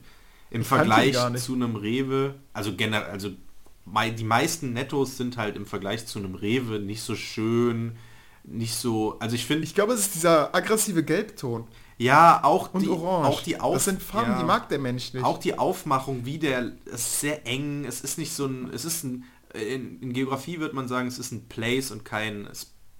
im 0.49 0.61
Ich 0.61 0.67
Vergleich 0.67 1.17
zu 1.35 1.53
einem 1.53 1.75
Rewe, 1.75 2.35
also 2.53 2.75
generell, 2.75 3.09
also 3.09 3.31
die 3.85 4.23
meisten 4.23 4.73
Nettos 4.73 5.17
sind 5.17 5.37
halt 5.37 5.55
im 5.55 5.65
Vergleich 5.65 6.05
zu 6.05 6.19
einem 6.19 6.35
Rewe 6.35 6.79
nicht 6.79 7.01
so 7.01 7.15
schön, 7.15 7.97
nicht 8.43 8.75
so, 8.75 9.17
also 9.19 9.35
ich 9.35 9.45
finde, 9.45 9.63
ich 9.63 9.75
glaube, 9.75 9.93
es 9.93 10.01
ist 10.01 10.15
dieser 10.15 10.53
aggressive 10.53 11.03
Gelbton 11.03 11.65
ja, 11.97 12.43
auch 12.43 12.73
und 12.73 12.81
die, 12.81 12.89
Orange. 12.89 13.27
auch 13.27 13.41
die 13.41 13.59
Auf, 13.59 13.75
das 13.75 13.85
sind 13.85 14.01
Farben, 14.01 14.31
ja, 14.31 14.39
die 14.39 14.45
mag 14.45 14.69
der 14.69 14.79
Mensch 14.79 15.13
nicht. 15.13 15.23
auch 15.23 15.37
die 15.37 15.57
Aufmachung, 15.57 16.25
wie 16.25 16.37
der, 16.37 16.71
es 16.85 17.01
ist 17.01 17.19
sehr 17.21 17.45
eng, 17.45 17.85
es 17.85 18.01
ist 18.01 18.17
nicht 18.17 18.33
so 18.33 18.45
ein, 18.45 18.69
es 18.73 18.85
ist 18.85 19.03
ein, 19.03 19.23
in, 19.53 20.01
in 20.01 20.13
Geografie 20.13 20.59
wird 20.59 20.73
man 20.73 20.87
sagen, 20.87 21.07
es 21.07 21.19
ist 21.19 21.31
ein 21.31 21.47
Place 21.47 21.91
und 21.91 22.03
kein, 22.03 22.47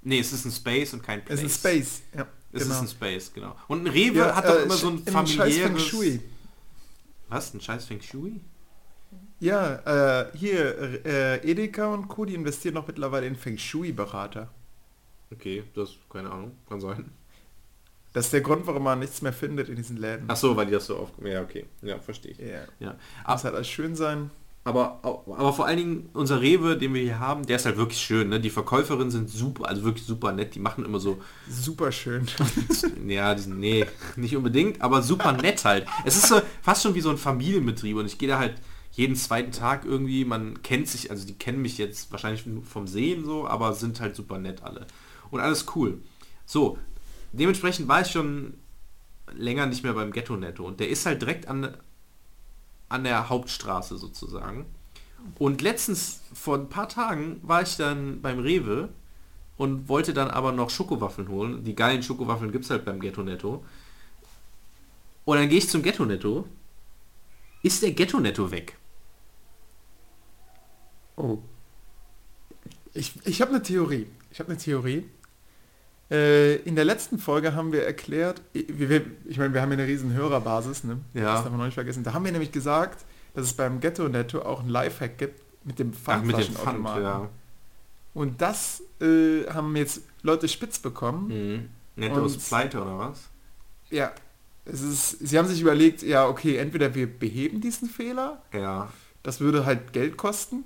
nee, 0.01 0.19
es 0.19 0.33
ist 0.33 0.45
ein 0.45 0.51
Space 0.51 0.93
und 0.93 1.03
kein 1.03 1.23
Place. 1.23 1.39
es 1.39 1.45
ist 1.45 1.59
Space. 1.59 2.01
Ja, 2.15 2.27
Es 2.51 2.63
genau. 2.63 2.75
ist 2.75 2.81
ein 2.81 2.87
Space, 2.87 3.33
genau. 3.33 3.55
Und 3.67 3.85
ein 3.85 3.87
Rewe 3.87 4.19
Ja, 4.19 4.35
hat 4.35 4.45
doch 4.45 4.59
äh, 4.59 4.63
immer 4.63 4.75
so 4.75 4.89
ein 4.89 4.97
scheiß 4.99 5.13
familiäres... 5.13 5.81
Shui. 5.81 6.19
Was? 7.29 7.53
Ein 7.53 7.61
scheiß 7.61 7.85
Feng 7.85 8.01
Shui? 8.01 8.41
Ja, 9.39 10.21
äh, 10.21 10.37
hier, 10.37 11.05
äh, 11.05 11.51
Edeka 11.51 11.87
und 11.87 12.07
Co., 12.07 12.25
die 12.25 12.35
investieren 12.35 12.75
noch 12.75 12.87
mittlerweile 12.87 13.25
in 13.25 13.35
Feng 13.35 13.57
Shui-Berater. 13.57 14.49
Okay, 15.31 15.63
das, 15.73 15.95
keine 16.09 16.31
Ahnung, 16.31 16.51
kann 16.69 16.79
sein. 16.79 17.11
Das 18.13 18.25
ist 18.25 18.33
der 18.33 18.41
Grund, 18.41 18.67
warum 18.67 18.83
man 18.83 18.99
nichts 18.99 19.23
mehr 19.23 19.33
findet 19.33 19.69
in 19.69 19.75
diesen 19.75 19.97
Läden. 19.97 20.25
Ach 20.27 20.37
so, 20.37 20.55
weil 20.55 20.67
die 20.67 20.73
das 20.73 20.85
so 20.85 20.99
oft... 20.99 21.13
Ja, 21.25 21.41
okay. 21.41 21.65
Ja, 21.81 21.97
verstehe 21.97 22.33
ich. 22.33 22.37
Ja. 22.37 22.65
Ja. 22.79 22.95
Muss 23.27 23.43
halt 23.43 23.55
alles 23.55 23.67
schön 23.67 23.95
sein. 23.95 24.29
Aber, 24.65 25.01
aber 25.03 25.51
vor 25.51 25.65
allen 25.65 25.77
Dingen 25.77 26.09
unser 26.13 26.39
Rewe, 26.39 26.77
den 26.77 26.93
wir 26.93 27.01
hier 27.01 27.19
haben, 27.19 27.45
der 27.45 27.57
ist 27.57 27.65
halt 27.65 27.75
wirklich 27.75 27.99
schön. 27.99 28.29
Ne? 28.29 28.39
Die 28.39 28.49
Verkäuferinnen 28.49 29.11
sind 29.11 29.29
super, 29.29 29.67
also 29.67 29.83
wirklich 29.83 30.05
super 30.05 30.31
nett. 30.31 30.55
Die 30.55 30.59
machen 30.59 30.85
immer 30.85 30.99
so, 30.99 31.21
Super 31.49 31.91
schön. 31.91 32.27
ja, 33.07 33.35
die 33.35 33.41
sind, 33.41 33.59
nee, 33.59 33.85
nicht 34.15 34.37
unbedingt, 34.37 34.81
aber 34.81 35.01
super 35.01 35.33
nett 35.33 35.65
halt. 35.65 35.85
Es 36.05 36.15
ist 36.15 36.27
so 36.27 36.41
fast 36.61 36.83
schon 36.83 36.95
wie 36.95 37.01
so 37.01 37.09
ein 37.09 37.17
Familienbetrieb 37.17 37.97
und 37.97 38.05
ich 38.05 38.17
gehe 38.17 38.29
da 38.29 38.39
halt 38.39 38.55
jeden 38.91 39.15
zweiten 39.15 39.51
Tag 39.51 39.83
irgendwie, 39.85 40.23
man 40.23 40.61
kennt 40.61 40.87
sich, 40.87 41.11
also 41.11 41.25
die 41.25 41.33
kennen 41.33 41.61
mich 41.61 41.77
jetzt 41.77 42.11
wahrscheinlich 42.11 42.45
vom 42.63 42.87
Sehen 42.87 43.25
so, 43.25 43.47
aber 43.47 43.73
sind 43.73 43.99
halt 43.99 44.15
super 44.15 44.37
nett 44.37 44.63
alle. 44.63 44.87
Und 45.29 45.41
alles 45.41 45.65
cool. 45.75 46.01
So, 46.45 46.77
dementsprechend 47.33 47.87
war 47.89 48.01
ich 48.01 48.11
schon 48.11 48.53
länger 49.33 49.65
nicht 49.65 49.83
mehr 49.83 49.93
beim 49.93 50.11
Ghetto 50.11 50.37
Netto 50.37 50.65
und 50.65 50.79
der 50.79 50.89
ist 50.89 51.05
halt 51.05 51.21
direkt 51.21 51.47
an, 51.47 51.75
an 52.93 53.03
der 53.03 53.29
Hauptstraße 53.29 53.97
sozusagen. 53.97 54.65
Und 55.39 55.61
letztens, 55.61 56.21
vor 56.33 56.57
ein 56.57 56.69
paar 56.69 56.87
Tagen, 56.87 57.39
war 57.43 57.61
ich 57.61 57.75
dann 57.75 58.21
beim 58.21 58.39
Rewe 58.39 58.89
und 59.57 59.89
wollte 59.89 60.13
dann 60.13 60.29
aber 60.29 60.51
noch 60.51 60.69
Schokowaffeln 60.69 61.27
holen. 61.27 61.63
Die 61.63 61.75
geilen 61.75 62.03
Schokowaffeln 62.03 62.51
gibt 62.51 62.65
es 62.65 62.69
halt 62.69 62.85
beim 62.85 62.99
Ghetto 62.99 63.23
Netto. 63.23 63.65
Und 65.25 65.37
dann 65.37 65.49
gehe 65.49 65.57
ich 65.57 65.69
zum 65.69 65.81
Ghetto 65.81 66.05
Netto. 66.05 66.47
Ist 67.61 67.81
der 67.81 67.91
Ghetto 67.91 68.19
Netto 68.19 68.51
weg? 68.51 68.77
Oh. 71.15 71.39
Ich, 72.93 73.13
ich 73.25 73.41
habe 73.41 73.51
eine 73.51 73.63
Theorie. 73.63 74.07
Ich 74.31 74.39
habe 74.39 74.49
eine 74.49 74.57
Theorie. 74.57 75.09
Äh, 76.13 76.55
in 76.57 76.75
der 76.75 76.85
letzten 76.85 77.17
Folge 77.17 77.55
haben 77.55 77.71
wir 77.71 77.83
erklärt, 77.85 78.41
ich 78.53 78.67
meine, 78.69 79.53
wir 79.53 79.61
haben 79.61 79.71
ja 79.71 79.77
eine 79.77 79.87
riesen 79.87 80.13
Hörerbasis, 80.13 80.83
ne? 80.83 80.99
Ja. 81.15 81.23
Das 81.33 81.41
darf 81.41 81.49
man 81.49 81.57
noch 81.57 81.65
nicht 81.65 81.73
vergessen. 81.73 82.03
Da 82.03 82.13
haben 82.13 82.23
wir 82.23 82.31
nämlich 82.31 82.51
gesagt, 82.51 83.03
dass 83.33 83.45
es 83.45 83.53
beim 83.53 83.79
Ghetto 83.79 84.07
Netto 84.07 84.43
auch 84.43 84.61
ein 84.61 84.69
Lifehack 84.69 85.17
gibt 85.17 85.41
mit 85.65 85.79
dem 85.79 85.91
Pfandflaschenautomaten. 85.91 87.03
ja. 87.03 87.29
Und 88.13 88.41
das 88.41 88.83
äh, 89.01 89.45
haben 89.49 89.75
jetzt 89.75 90.01
Leute 90.21 90.47
spitz 90.47 90.77
bekommen. 90.77 91.27
Mhm. 91.29 91.69
Netto 91.95 92.25
ist 92.25 92.47
pleite 92.47 92.79
oder 92.81 92.99
was? 92.99 93.29
Ja. 93.89 94.11
Es 94.65 94.81
ist, 94.81 95.17
sie 95.27 95.37
haben 95.37 95.47
sich 95.47 95.59
überlegt, 95.61 96.03
ja, 96.03 96.27
okay, 96.27 96.57
entweder 96.57 96.93
wir 96.95 97.07
beheben 97.07 97.59
diesen 97.59 97.89
Fehler, 97.89 98.41
Ja. 98.53 98.89
das 99.23 99.39
würde 99.41 99.65
halt 99.65 99.91
Geld 99.93 100.15
kosten, 100.15 100.63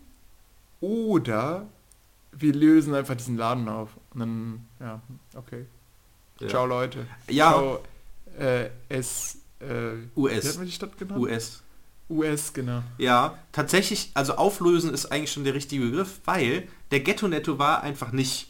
oder 0.82 1.68
wir 2.32 2.54
lösen 2.54 2.94
einfach 2.94 3.16
diesen 3.16 3.38
Laden 3.38 3.68
auf. 3.70 3.90
Dann, 4.18 4.68
ja, 4.80 5.02
okay. 5.36 5.66
ja. 6.40 6.48
Ciao 6.48 6.66
Leute. 6.66 7.06
Ja. 7.30 7.52
Ciao, 7.52 7.80
äh, 8.40 8.70
S, 8.90 9.38
äh, 9.60 9.66
wie 9.66 10.30
hat 10.30 10.44
US. 10.44 10.58
man 10.58 10.66
die 10.66 10.72
Stadt 10.72 10.98
genannt? 10.98 11.20
US. 11.20 11.64
US, 12.10 12.54
genau. 12.54 12.84
Ja, 12.98 13.38
tatsächlich, 13.52 14.12
also 14.14 14.36
auflösen 14.36 14.94
ist 14.94 15.12
eigentlich 15.12 15.32
schon 15.32 15.44
der 15.44 15.54
richtige 15.54 15.86
Begriff, 15.86 16.22
weil 16.26 16.68
der 16.92 17.02
Ghetto-Netto 17.02 17.60
war 17.60 17.84
einfach 17.84 18.12
nicht, 18.14 18.50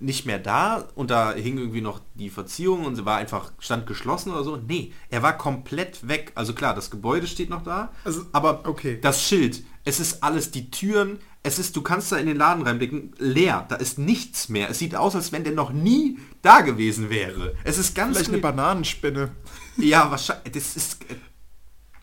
nicht 0.00 0.26
mehr 0.26 0.38
da 0.38 0.88
und 0.96 1.10
da 1.10 1.32
hing 1.32 1.58
irgendwie 1.58 1.82
noch 1.82 2.00
die 2.14 2.30
Verziehung 2.30 2.84
und 2.84 2.96
sie 2.96 3.04
war 3.04 3.18
einfach, 3.18 3.52
stand 3.60 3.86
geschlossen 3.86 4.32
oder 4.32 4.42
so. 4.42 4.56
Nee, 4.56 4.92
er 5.08 5.22
war 5.22 5.38
komplett 5.38 6.08
weg. 6.08 6.32
Also 6.34 6.52
klar, 6.52 6.74
das 6.74 6.90
Gebäude 6.90 7.26
steht 7.26 7.50
noch 7.50 7.62
da, 7.62 7.92
Also, 8.04 8.24
aber 8.32 8.62
okay. 8.66 8.98
das 9.00 9.22
Schild, 9.22 9.62
es 9.84 10.00
ist 10.00 10.24
alles, 10.24 10.50
die 10.50 10.70
Türen, 10.70 11.20
es 11.42 11.58
ist, 11.58 11.74
du 11.74 11.82
kannst 11.82 12.12
da 12.12 12.16
in 12.16 12.26
den 12.26 12.36
Laden 12.36 12.62
reinblicken, 12.62 13.12
leer, 13.18 13.64
da 13.68 13.76
ist 13.76 13.98
nichts 13.98 14.48
mehr. 14.48 14.68
Es 14.70 14.78
sieht 14.78 14.94
aus, 14.94 15.14
als 15.14 15.32
wenn 15.32 15.44
der 15.44 15.54
noch 15.54 15.72
nie 15.72 16.18
da 16.42 16.60
gewesen 16.60 17.08
wäre. 17.08 17.54
Es 17.64 17.78
ist 17.78 17.94
ganz 17.94 18.16
Vielleicht 18.16 18.30
eine. 18.30 18.42
Bananenspinne. 18.42 19.30
Ja, 19.78 20.10
wahrscheinlich, 20.10 20.52
das 20.52 20.76
ist, 20.76 20.98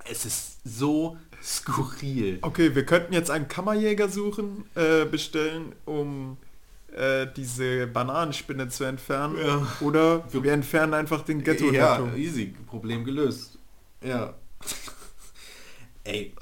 es 0.09 0.25
ist 0.25 0.57
so 0.63 1.17
skurril. 1.43 2.39
Okay, 2.41 2.73
wir 2.73 2.85
könnten 2.85 3.13
jetzt 3.13 3.29
einen 3.29 3.47
Kammerjäger 3.47 4.09
suchen, 4.09 4.65
äh, 4.73 5.05
bestellen, 5.05 5.73
um 5.85 6.37
äh, 6.91 7.27
diese 7.35 7.85
Bananenspinne 7.85 8.69
zu 8.69 8.85
entfernen. 8.85 9.37
Ja. 9.37 9.67
Oder 9.81 10.23
wir 10.33 10.51
entfernen 10.51 10.95
einfach 10.95 11.21
den 11.21 11.43
ghetto 11.43 11.71
Ja, 11.71 11.99
netto 11.99 12.17
easy, 12.17 12.55
Problem 12.65 13.05
gelöst. 13.05 13.59
Ja. 14.03 14.33
Ey, 16.03 16.33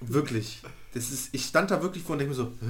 wirklich. 0.00 0.62
Das 0.96 1.10
ist, 1.10 1.28
ich 1.32 1.44
stand 1.44 1.70
da 1.70 1.82
wirklich 1.82 2.02
vor 2.02 2.14
und 2.14 2.20
denke 2.20 2.30
mir 2.30 2.36
so, 2.36 2.46
"Hä? 2.60 2.66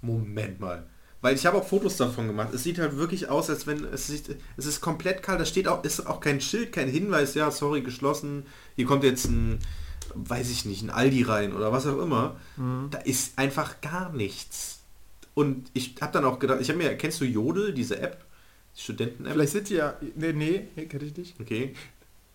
Moment 0.00 0.58
mal. 0.60 0.86
Weil 1.20 1.34
ich 1.34 1.44
habe 1.46 1.58
auch 1.58 1.66
Fotos 1.66 1.96
davon 1.96 2.28
gemacht. 2.28 2.54
Es 2.54 2.62
sieht 2.62 2.78
halt 2.78 2.96
wirklich 2.96 3.28
aus, 3.28 3.50
als 3.50 3.66
wenn 3.66 3.84
es 3.84 4.06
sieht, 4.06 4.36
es 4.56 4.66
ist 4.66 4.80
komplett 4.80 5.22
kalt. 5.22 5.40
Da 5.40 5.44
steht 5.44 5.66
auch, 5.66 5.82
ist 5.84 6.06
auch 6.06 6.20
kein 6.20 6.40
Schild, 6.40 6.72
kein 6.72 6.88
Hinweis, 6.88 7.34
ja, 7.34 7.50
sorry, 7.50 7.82
geschlossen. 7.82 8.46
Hier 8.76 8.86
kommt 8.86 9.02
jetzt 9.02 9.26
ein, 9.26 9.58
weiß 10.14 10.48
ich 10.50 10.64
nicht, 10.64 10.82
ein 10.82 10.90
Aldi 10.90 11.24
rein 11.24 11.52
oder 11.54 11.72
was 11.72 11.86
auch 11.86 11.98
immer. 12.00 12.36
Da 12.90 12.98
ist 12.98 13.36
einfach 13.36 13.80
gar 13.80 14.12
nichts. 14.12 14.78
Und 15.34 15.70
ich 15.74 15.96
habe 16.00 16.12
dann 16.12 16.24
auch 16.24 16.38
gedacht, 16.38 16.60
ich 16.60 16.68
habe 16.68 16.78
mir, 16.78 16.96
kennst 16.96 17.20
du 17.20 17.24
Jodel, 17.24 17.74
diese 17.74 17.98
App? 18.00 18.24
Studenten-App? 18.76 19.32
Vielleicht 19.32 19.52
sind 19.52 19.68
die 19.70 19.74
ja... 19.74 19.96
Nee, 20.14 20.32
nee, 20.32 20.68
nee 20.76 20.86
kenne 20.86 21.04
ich 21.04 21.16
nicht. 21.16 21.40
Okay. 21.40 21.74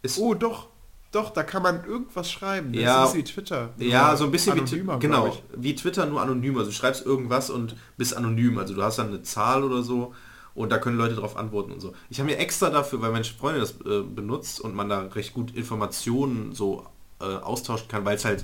Ist, 0.02 0.20
Oh, 0.20 0.34
doch. 0.34 0.68
Doch, 1.14 1.30
da 1.30 1.44
kann 1.44 1.64
man 1.64 1.86
irgendwas 1.86 2.30
schreiben. 2.30 2.74
Das 2.74 2.82
Ja. 2.82 3.06
ist 3.06 3.14
wie 3.16 3.24
Twitter. 3.24 3.70
Ja, 3.78 4.16
so 4.18 4.26
ein 4.26 4.32
bisschen 4.32 4.56
wie, 4.56 4.62
anonymer, 4.62 5.00
genau, 5.00 5.24
glaub 5.26 5.36
ich. 5.36 5.64
wie 5.64 5.76
Twitter, 5.76 6.06
nur 6.08 6.22
anonym. 6.22 6.58
Also 6.58 6.72
du 6.72 6.76
schreibst 6.76 7.06
irgendwas 7.06 7.50
und 7.50 7.76
bist 7.98 8.18
anonym. 8.18 8.58
Also 8.58 8.74
du 8.74 8.82
hast 8.84 8.98
dann 8.98 9.08
eine 9.10 9.22
Zahl 9.22 9.64
oder 9.64 9.84
so 9.84 10.14
und 10.56 10.72
da 10.72 10.80
können 10.80 10.98
Leute 10.98 11.16
darauf 11.16 11.38
antworten 11.38 11.72
und 11.72 11.80
so. 11.80 11.94
Ich 12.10 12.20
habe 12.20 12.30
mir 12.32 12.38
extra 12.40 12.70
dafür, 12.72 13.00
weil 13.02 13.12
meine 13.12 13.24
Freundin 13.24 13.62
das 13.62 13.76
äh, 13.86 14.02
benutzt 14.04 14.60
und 14.60 14.74
man 14.76 14.90
da 14.90 15.02
recht 15.02 15.34
gut 15.34 15.56
Informationen 15.56 16.54
so 16.54 16.86
äh, 17.22 17.26
austauschen 17.26 17.88
kann, 17.88 18.06
weil 18.06 18.16
es 18.18 18.26
halt 18.26 18.44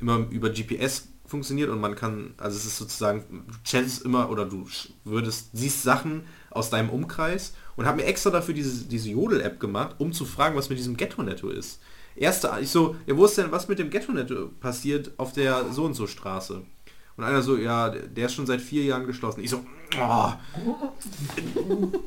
immer 0.00 0.26
über 0.30 0.48
GPS 0.50 1.08
funktioniert 1.26 1.68
und 1.70 1.80
man 1.80 1.96
kann, 1.96 2.34
also 2.38 2.56
es 2.56 2.64
ist 2.64 2.78
sozusagen, 2.78 3.44
du 3.48 3.54
chattest 3.64 4.02
immer 4.04 4.30
oder 4.30 4.46
du 4.46 4.66
würdest, 5.04 5.50
siehst 5.52 5.82
Sachen 5.82 6.22
aus 6.50 6.70
deinem 6.70 6.88
Umkreis 6.88 7.52
und 7.76 7.84
habe 7.84 7.98
mir 7.98 8.04
extra 8.04 8.30
dafür 8.30 8.54
diese, 8.54 8.84
diese 8.86 9.10
Jodel-App 9.10 9.58
gemacht, 9.60 9.96
um 9.98 10.12
zu 10.12 10.24
fragen, 10.24 10.56
was 10.56 10.68
mit 10.70 10.78
diesem 10.78 10.96
Ghetto-Netto 10.96 11.48
ist. 11.50 11.80
Erste, 12.16 12.50
ich 12.60 12.70
so, 12.70 12.96
ja, 13.06 13.16
wo 13.16 13.26
ist 13.26 13.36
denn, 13.36 13.52
was 13.52 13.68
mit 13.68 13.78
dem 13.78 13.90
Ghetto-Netto 13.90 14.48
passiert 14.60 15.12
auf 15.18 15.32
der 15.32 15.72
so 15.72 15.84
und 15.84 15.94
so 15.94 16.06
Straße? 16.06 16.62
Und 17.16 17.24
einer 17.24 17.42
so, 17.42 17.56
ja, 17.56 17.88
der 17.88 18.02
der 18.02 18.26
ist 18.26 18.34
schon 18.34 18.46
seit 18.46 18.60
vier 18.60 18.84
Jahren 18.84 19.06
geschlossen. 19.06 19.42
Ich 19.42 19.50
so, 19.50 19.64
oh, 19.98 20.32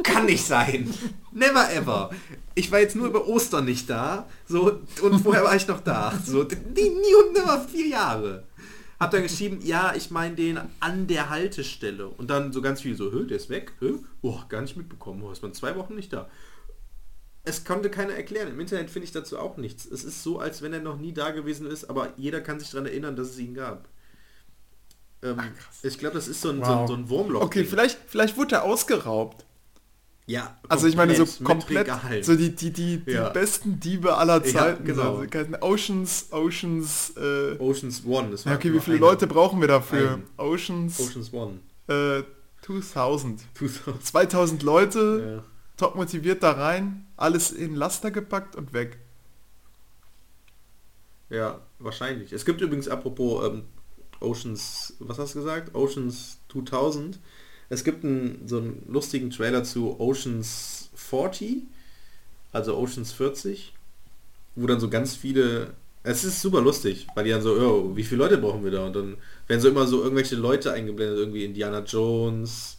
kann 0.04 0.26
nicht 0.26 0.46
sein. 0.46 0.94
Never 1.32 1.72
ever. 1.74 2.12
Ich 2.54 2.72
war 2.72 2.80
jetzt 2.80 2.96
nur 2.96 3.08
über 3.08 3.28
Ostern 3.28 3.66
nicht 3.66 3.90
da. 3.90 4.28
So, 4.48 4.80
und 5.02 5.20
vorher 5.20 5.44
war 5.44 5.56
ich 5.56 5.68
noch 5.68 5.82
da. 5.82 6.14
So, 6.24 6.44
nie, 6.44 6.90
nie 6.90 7.16
und 7.26 7.34
nimmer 7.34 7.60
vier 7.60 7.88
Jahre. 7.88 8.44
Hab 9.00 9.12
dann 9.12 9.24
geschrieben, 9.24 9.60
ja, 9.64 9.94
ich 9.96 10.12
meine 10.12 10.36
den 10.36 10.60
an 10.80 11.08
der 11.08 11.30
Haltestelle. 11.30 12.08
Und 12.08 12.30
dann 12.30 12.52
so 12.52 12.62
ganz 12.62 12.82
viel 12.82 12.96
so, 12.96 13.12
hö, 13.12 13.26
der 13.26 13.38
ist 13.38 13.50
weg. 13.50 13.72
Hö? 13.80 14.00
Oh, 14.22 14.40
gar 14.50 14.62
nicht 14.62 14.76
mitbekommen. 14.76 15.24
Oh, 15.24 15.32
ist 15.32 15.42
man 15.42 15.54
zwei 15.54 15.76
Wochen 15.76 15.96
nicht 15.96 16.12
da. 16.12 16.28
Es 17.44 17.64
konnte 17.64 17.90
keiner 17.90 18.14
erklären. 18.14 18.50
Im 18.50 18.60
Internet 18.60 18.90
finde 18.90 19.06
ich 19.06 19.12
dazu 19.12 19.40
auch 19.40 19.58
nichts. 19.58 19.86
Es 19.86 20.04
ist 20.04 20.24
so, 20.24 20.40
als 20.40 20.62
wenn 20.62 20.74
er 20.74 20.82
noch 20.82 20.98
nie 20.98 21.14
da 21.14 21.32
gewesen 21.32 21.66
ist, 21.68 21.90
aber 21.90 22.14
jeder 22.18 22.42
kann 22.42 22.60
sich 22.60 22.70
daran 22.72 22.86
erinnern, 22.86 23.16
dass 23.16 23.30
es 23.30 23.40
ihn 23.40 23.54
gab. 23.56 23.88
Ähm, 25.24 25.38
ich 25.84 25.98
glaube, 25.98 26.16
das 26.16 26.28
ist 26.28 26.42
so 26.42 26.50
ein, 26.50 26.58
so 26.64 26.64
ein, 26.72 26.78
Wow. 26.80 26.88
so 26.88 26.94
ein 26.96 27.10
Wurmloch. 27.10 27.42
Okay, 27.42 27.64
vielleicht, 27.66 27.98
vielleicht 28.08 28.38
wurde 28.38 28.56
er 28.56 28.64
ausgeraubt. 28.64 29.46
Ja, 30.28 30.56
Also 30.68 30.86
ich 30.86 30.96
meine 30.96 31.16
so 31.16 31.26
komplett, 31.44 31.90
so 32.22 32.36
die, 32.36 32.56
die, 32.56 32.70
die, 32.72 32.98
die 33.00 33.12
Ja. 33.14 33.30
besten 33.30 33.80
Diebe 33.80 34.16
aller 34.16 34.46
Ja, 34.46 34.54
Zeiten. 34.54 34.86
genau. 34.86 35.18
Also, 35.18 35.58
Oceans, 35.62 36.28
Oceans, 36.32 37.14
äh, 37.18 37.58
Oceans 37.58 38.04
One. 38.06 38.30
Das 38.32 38.46
war 38.46 38.54
ja, 38.54 38.60
okay, 38.60 38.72
wie 38.72 38.80
viele 38.80 38.98
einer. 38.98 39.08
Leute 39.08 39.26
brauchen 39.26 39.60
wir 39.60 39.68
dafür? 39.68 40.12
Ein. 40.16 40.24
Oceans, 40.38 41.00
Oceans 41.00 41.34
One. 41.34 41.60
äh, 41.88 42.22
2000. 42.62 43.42
2000. 43.56 44.06
2000 44.06 44.62
Leute, 44.64 45.34
Ja. 45.38 45.44
Top 45.80 45.96
motiviert 45.96 46.44
da 46.44 46.52
rein, 46.52 47.08
alles 47.18 47.52
in 47.52 47.76
Laster 47.76 48.12
gepackt 48.12 48.56
und 48.56 48.74
weg. 48.74 49.00
ja, 51.30 51.62
wahrscheinlich. 51.80 52.34
Es 52.34 52.46
gibt 52.46 52.62
übrigens, 52.62 52.88
apropos 52.88 53.48
ähm, 53.48 53.64
Oceans, 54.20 54.96
was 55.00 55.18
hast 55.18 55.36
du 55.36 55.40
gesagt? 55.40 55.76
Oceans 55.76 56.40
2000. 56.52 57.20
Es 57.70 57.84
gibt 57.84 58.04
einen, 58.04 58.48
so 58.48 58.58
einen 58.58 58.84
lustigen 58.90 59.30
Trailer 59.30 59.64
zu 59.64 60.00
Oceans 60.00 60.90
40, 60.96 61.64
also 62.52 62.76
Oceans 62.76 63.14
40, 63.14 63.74
wo 64.56 64.66
dann 64.66 64.80
so 64.80 64.90
ganz 64.90 65.16
viele, 65.16 65.76
es 66.04 66.24
ist 66.24 66.42
super 66.42 66.62
lustig, 66.62 67.08
weil 67.14 67.26
die 67.26 67.30
dann 67.30 67.44
so, 67.44 67.54
oh, 67.54 67.96
wie 67.96 68.04
viele 68.04 68.24
Leute 68.24 68.40
brauchen 68.40 68.64
wir 68.64 68.72
da? 68.72 68.86
Und 68.88 68.96
dann 68.96 69.18
werden 69.48 69.62
so 69.62 69.70
immer 69.70 69.86
so 69.86 70.02
irgendwelche 70.02 70.36
Leute 70.36 70.74
eingeblendet, 70.74 71.20
irgendwie 71.20 71.46
Indiana 71.46 71.82
Jones 71.82 72.79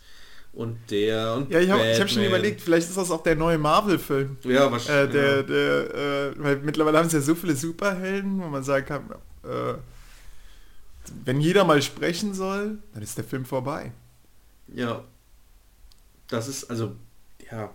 und 0.53 0.79
der 0.91 1.35
und 1.35 1.51
Ja, 1.51 1.61
ich 1.61 1.71
habe 1.71 1.83
hab 1.83 2.09
schon 2.11 2.25
überlegt, 2.25 2.61
vielleicht 2.61 2.89
ist 2.89 2.97
das 2.97 3.11
auch 3.11 3.23
der 3.23 3.37
neue 3.37 3.59
Marvel-Film. 3.59 4.37
Ja, 4.45 4.67
Äh, 4.67 4.73
wahrscheinlich. 4.73 5.13
der, 5.13 5.43
der, 5.45 5.95
äh, 5.95 6.33
weil 6.39 6.57
mittlerweile 6.59 6.99
haben 6.99 7.09
sie 7.09 7.17
ja 7.17 7.23
so 7.23 7.35
viele 7.35 7.55
Superhelden, 7.55 8.41
wo 8.41 8.47
man 8.49 8.63
sagen 8.65 8.87
kann, 8.87 9.11
äh, 9.45 9.75
wenn 11.25 11.41
jeder 11.41 11.65
mal 11.65 11.81
sprechen 11.83 12.35
soll, 12.35 12.79
dann 12.93 13.03
ist 13.03 13.17
der 13.17 13.25
Film 13.25 13.45
vorbei. 13.45 13.93
Ja. 14.75 15.05
Das 16.29 16.47
ist, 16.49 16.65
also, 16.71 16.93
ja. 17.51 17.71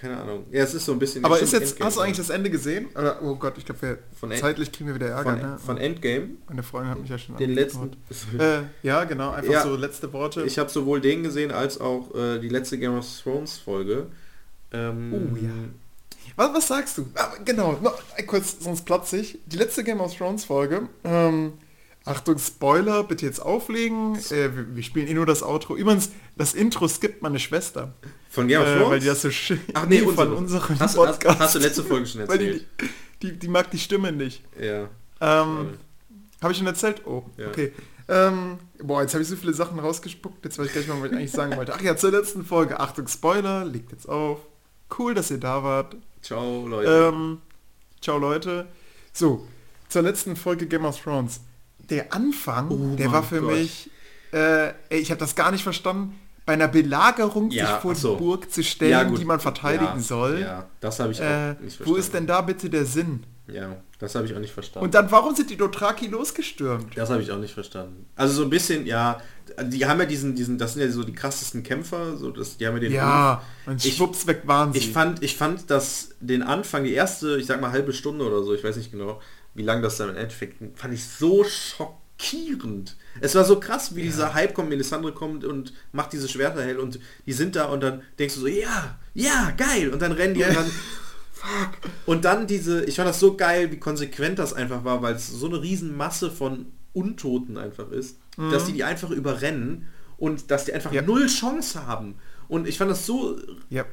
Keine 0.00 0.16
Ahnung. 0.20 0.44
Ja, 0.52 0.62
es 0.62 0.74
ist 0.74 0.84
so 0.84 0.92
ein 0.92 0.98
bisschen... 0.98 1.24
Aber 1.24 1.40
ist 1.40 1.52
jetzt, 1.52 1.70
Endgame, 1.72 1.86
hast 1.86 1.96
du 1.96 2.00
eigentlich 2.02 2.16
das 2.18 2.30
Ende 2.30 2.50
gesehen? 2.50 2.86
Oder, 2.94 3.20
oh 3.22 3.34
Gott, 3.34 3.54
ich 3.58 3.64
glaube, 3.66 3.98
zeitlich 4.38 4.70
kriegen 4.70 4.86
wir 4.88 4.94
wieder 4.94 5.08
Ärger. 5.08 5.30
von, 5.30 5.38
ne? 5.40 5.58
von 5.64 5.76
Endgame? 5.78 6.28
Meine 6.48 6.62
Freundin 6.62 6.90
hat 6.92 7.00
mich 7.00 7.10
ja 7.10 7.18
schon 7.18 7.36
Den 7.36 7.50
letzten... 7.54 7.90
Äh, 8.38 8.60
ja, 8.82 9.02
genau, 9.04 9.30
einfach 9.32 9.52
Ja. 9.52 9.62
so 9.64 9.74
letzte 9.74 10.12
Worte. 10.12 10.44
Ich 10.44 10.58
habe 10.58 10.70
sowohl 10.70 11.00
den 11.00 11.22
gesehen 11.24 11.50
als 11.50 11.80
auch 11.80 12.14
äh, 12.14 12.38
die 12.38 12.48
letzte 12.48 12.78
Game 12.78 12.96
of 12.96 13.06
Thrones 13.22 13.58
Folge. 13.58 14.06
Ähm, 14.72 15.12
Oh, 15.12 15.36
ja. 15.44 15.50
was, 16.36 16.54
was 16.54 16.68
sagst 16.68 16.98
du? 16.98 17.06
Ah, 17.16 17.32
genau, 17.44 17.78
noch 17.82 18.00
ein 18.16 18.26
kurz, 18.26 18.56
sonst 18.60 18.82
platze 18.84 19.16
ich. 19.18 19.38
Die 19.46 19.56
letzte 19.56 19.82
Game 19.82 20.00
of 20.00 20.14
Thrones 20.16 20.44
Folge. 20.44 20.88
Ähm, 21.04 21.54
Achtung, 22.08 22.38
Spoiler, 22.38 23.04
bitte 23.04 23.26
jetzt 23.26 23.40
auflegen. 23.40 24.16
Äh, 24.30 24.54
wir, 24.56 24.76
wir 24.76 24.82
spielen 24.82 25.06
eh 25.08 25.14
nur 25.14 25.26
das 25.26 25.42
Outro. 25.42 25.76
Übrigens, 25.76 26.10
das 26.36 26.54
Intro 26.54 26.88
skippt 26.88 27.22
meine 27.22 27.38
Schwester. 27.38 27.94
Von 28.30 28.48
Game 28.48 28.60
of 28.62 28.66
Äh, 28.66 28.74
Thrones? 28.76 28.90
weil 28.90 29.00
die 29.00 29.06
das 29.06 29.22
so 29.22 29.30
schön 29.30 29.60
Ach 29.74 29.86
nee, 29.86 29.98
von 30.02 30.10
unsere. 30.32 30.34
unserem 30.36 30.78
hast, 30.80 30.96
Podcast. 30.96 31.26
Hast, 31.38 31.40
hast 31.40 31.54
du 31.54 31.58
letzte 31.60 31.84
Folge 31.84 32.06
schon 32.06 32.20
erzählt? 32.28 32.66
die, 33.22 33.26
die, 33.32 33.38
die 33.38 33.48
mag 33.48 33.70
die 33.70 33.78
Stimme 33.78 34.12
nicht. 34.12 34.42
ja. 34.60 34.88
Ähm, 35.20 35.70
Habe 36.40 36.52
ich 36.52 36.58
schon 36.58 36.66
erzählt? 36.68 37.02
Oh, 37.06 37.24
Ja. 37.36 37.48
okay. 37.48 37.72
Ähm, 38.10 38.58
boah, 38.82 39.02
jetzt 39.02 39.12
habe 39.12 39.22
ich 39.22 39.28
so 39.28 39.36
viele 39.36 39.52
Sachen 39.52 39.78
rausgespuckt. 39.80 40.42
Jetzt 40.44 40.58
weiß 40.58 40.66
ich 40.68 40.72
gleich 40.72 40.86
mal, 40.88 40.98
was 41.02 41.10
ich 41.10 41.16
eigentlich 41.16 41.32
sagen 41.32 41.56
wollte. 41.56 41.74
Ach 41.74 41.80
ja, 41.82 41.94
zur 41.96 42.10
letzten 42.12 42.44
Folge. 42.44 42.78
Achtung, 42.80 43.06
Spoiler, 43.08 43.64
liegt 43.66 43.90
jetzt 43.92 44.08
auf. 44.08 44.38
Cool, 44.98 45.12
dass 45.12 45.30
ihr 45.30 45.38
da 45.38 45.62
wart. 45.62 45.96
Ciao, 46.22 46.66
Leute. 46.66 47.10
Ähm, 47.12 47.38
ciao, 48.00 48.16
Leute. 48.16 48.66
So, 49.12 49.46
zur 49.88 50.02
letzten 50.02 50.36
Folge 50.36 50.66
Game 50.66 50.84
of 50.86 50.98
Thrones. 50.98 51.40
Der 51.90 52.12
Anfang, 52.12 52.70
Oh 52.70 52.96
der 52.96 53.10
war 53.12 53.22
für 53.22 53.40
Gott. 53.40 53.52
mich, 53.52 53.90
äh, 54.32 54.72
ich 54.90 55.10
habe 55.10 55.18
das 55.20 55.34
gar 55.34 55.50
nicht 55.50 55.62
verstanden, 55.62 56.14
bei 56.44 56.54
einer 56.54 56.68
Belagerung 56.68 57.50
Ja, 57.50 57.66
sich 57.66 57.76
vor 57.82 57.94
so. 57.94 58.14
die 58.16 58.22
Burg 58.24 58.50
zu 58.50 58.62
stellen, 58.64 58.90
Ja, 58.90 59.04
die 59.04 59.24
man 59.24 59.38
verteidigen 59.40 59.96
ja, 59.96 60.00
soll. 60.00 60.40
Ja, 60.40 60.66
das 60.80 60.98
habe 61.00 61.12
ich 61.12 61.20
auch 61.20 61.24
Äh, 61.24 61.48
nicht 61.50 61.76
verstanden. 61.76 61.90
wo 61.90 61.96
ist 61.96 62.14
denn 62.14 62.26
da 62.26 62.40
bitte 62.40 62.70
der 62.70 62.84
Sinn? 62.86 63.24
Ja, 63.50 63.76
das 63.98 64.14
habe 64.14 64.26
ich 64.26 64.34
auch 64.34 64.38
nicht 64.40 64.52
verstanden. 64.52 64.84
Und 64.84 64.94
dann, 64.94 65.10
warum 65.10 65.34
sind 65.34 65.48
die 65.48 65.56
Dothraki 65.56 66.06
losgestürmt? 66.08 66.94
das 66.96 67.08
habe 67.08 67.22
ich 67.22 67.30
auch 67.32 67.38
nicht 67.38 67.54
verstanden. 67.54 68.04
Also 68.14 68.34
so 68.34 68.42
ein 68.42 68.50
bisschen, 68.50 68.84
ja, 68.86 69.20
die 69.62 69.86
haben 69.86 69.98
ja 70.00 70.04
diesen, 70.06 70.34
diesen, 70.34 70.58
das 70.58 70.74
sind 70.74 70.82
ja 70.82 70.90
so 70.90 71.02
die 71.02 71.14
krassesten 71.14 71.62
Kämpfer, 71.62 72.16
so 72.18 72.30
das, 72.30 72.58
die 72.58 72.66
haben 72.66 72.74
ja 72.74 72.80
den 72.80 72.92
Ja, 72.92 73.42
und 73.64 73.82
Ich- 73.82 73.96
schwupps 73.96 74.26
weg 74.26 74.42
waren 74.44 74.72
sie. 74.74 74.78
Ich 74.80 74.92
fand, 74.92 75.22
ich 75.22 75.34
fand, 75.36 75.70
dass 75.70 76.10
den 76.20 76.42
Anfang, 76.42 76.84
die 76.84 76.92
erste, 76.92 77.38
ich 77.38 77.46
sag 77.46 77.60
mal 77.62 77.72
halbe 77.72 77.94
Stunde 77.94 78.26
oder 78.26 78.42
so, 78.42 78.52
ich 78.54 78.62
weiß 78.62 78.76
nicht 78.76 78.90
genau, 78.92 79.18
wie 79.58 79.62
lange 79.62 79.82
das 79.82 79.98
dann 79.98 80.08
im 80.08 80.16
Endeffekt, 80.16 80.56
fand 80.78 80.94
ich 80.94 81.04
so 81.04 81.44
schockierend. 81.44 82.96
Es 83.20 83.34
war 83.34 83.44
so 83.44 83.60
krass, 83.60 83.94
wie 83.94 84.02
dieser 84.02 84.32
Hype 84.34 84.54
kommt, 84.54 84.70
Melisandre 84.70 85.12
kommt 85.12 85.44
und 85.44 85.72
macht 85.92 86.12
diese 86.12 86.28
Schwerter 86.28 86.62
hell 86.62 86.78
und 86.78 86.98
die 87.26 87.32
sind 87.32 87.56
da 87.56 87.66
und 87.66 87.82
dann 87.82 88.02
denkst 88.18 88.34
du 88.36 88.40
so, 88.40 88.46
ja, 88.46 88.98
ja, 89.14 89.52
geil. 89.56 89.90
Und 89.90 90.00
dann 90.00 90.12
rennen 90.12 90.34
die 90.34 90.44
und 90.44 90.54
dann, 90.56 90.70
fuck. 91.32 91.70
Und 92.06 92.24
dann 92.24 92.46
diese, 92.46 92.84
ich 92.84 92.96
fand 92.96 93.08
das 93.08 93.20
so 93.20 93.36
geil, 93.36 93.70
wie 93.72 93.78
konsequent 93.78 94.38
das 94.38 94.54
einfach 94.54 94.84
war, 94.84 95.02
weil 95.02 95.14
es 95.14 95.28
so 95.28 95.46
eine 95.46 95.60
riesen 95.60 95.96
Masse 95.96 96.30
von 96.30 96.66
Untoten 96.92 97.58
einfach 97.58 97.90
ist, 97.90 98.18
dass 98.36 98.66
die 98.66 98.72
die 98.72 98.84
einfach 98.84 99.10
überrennen 99.10 99.86
und 100.16 100.50
dass 100.50 100.64
die 100.64 100.72
einfach 100.72 100.92
Ja. 100.92 101.02
null 101.02 101.26
Chance 101.26 101.86
haben. 101.86 102.14
Und 102.48 102.66
ich 102.66 102.78
fand 102.78 102.90
das 102.90 103.04
so 103.04 103.36
ja, 103.68 103.84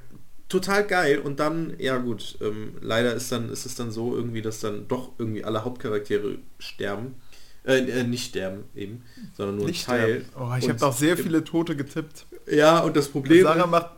total 0.56 0.86
geil 0.88 1.20
und 1.20 1.40
dann, 1.40 1.74
ja 1.78 1.98
gut, 1.98 2.38
ähm, 2.42 2.74
leider 2.82 3.14
ist 3.14 3.32
dann 3.32 3.50
ist 3.50 3.66
es 3.66 3.76
dann 3.76 3.92
so 3.92 4.16
irgendwie, 4.16 4.42
dass 4.42 4.60
dann 4.60 4.88
doch 4.88 5.12
irgendwie 5.18 5.44
alle 5.44 5.64
Hauptcharaktere 5.64 6.38
sterben. 6.60 7.16
Äh, 7.66 7.80
äh, 7.80 8.04
nicht 8.04 8.30
sterben 8.30 8.66
eben, 8.76 9.04
sondern 9.36 9.56
nur 9.58 9.66
nicht 9.66 9.88
ein 9.90 9.98
Teil. 9.98 10.26
sterben. 10.26 10.52
Oh, 10.52 10.56
ich 10.58 10.66
Und 10.66 10.74
habe 10.74 10.86
auch 10.86 10.94
sehr 10.96 11.18
viele 11.18 11.44
Tote 11.44 11.76
getippt. 11.76 12.28
Ja, 12.48 12.80
und 12.80 12.96
das 12.96 13.10
Problem 13.10 13.44
Sarah 13.44 13.66
macht 13.66 13.90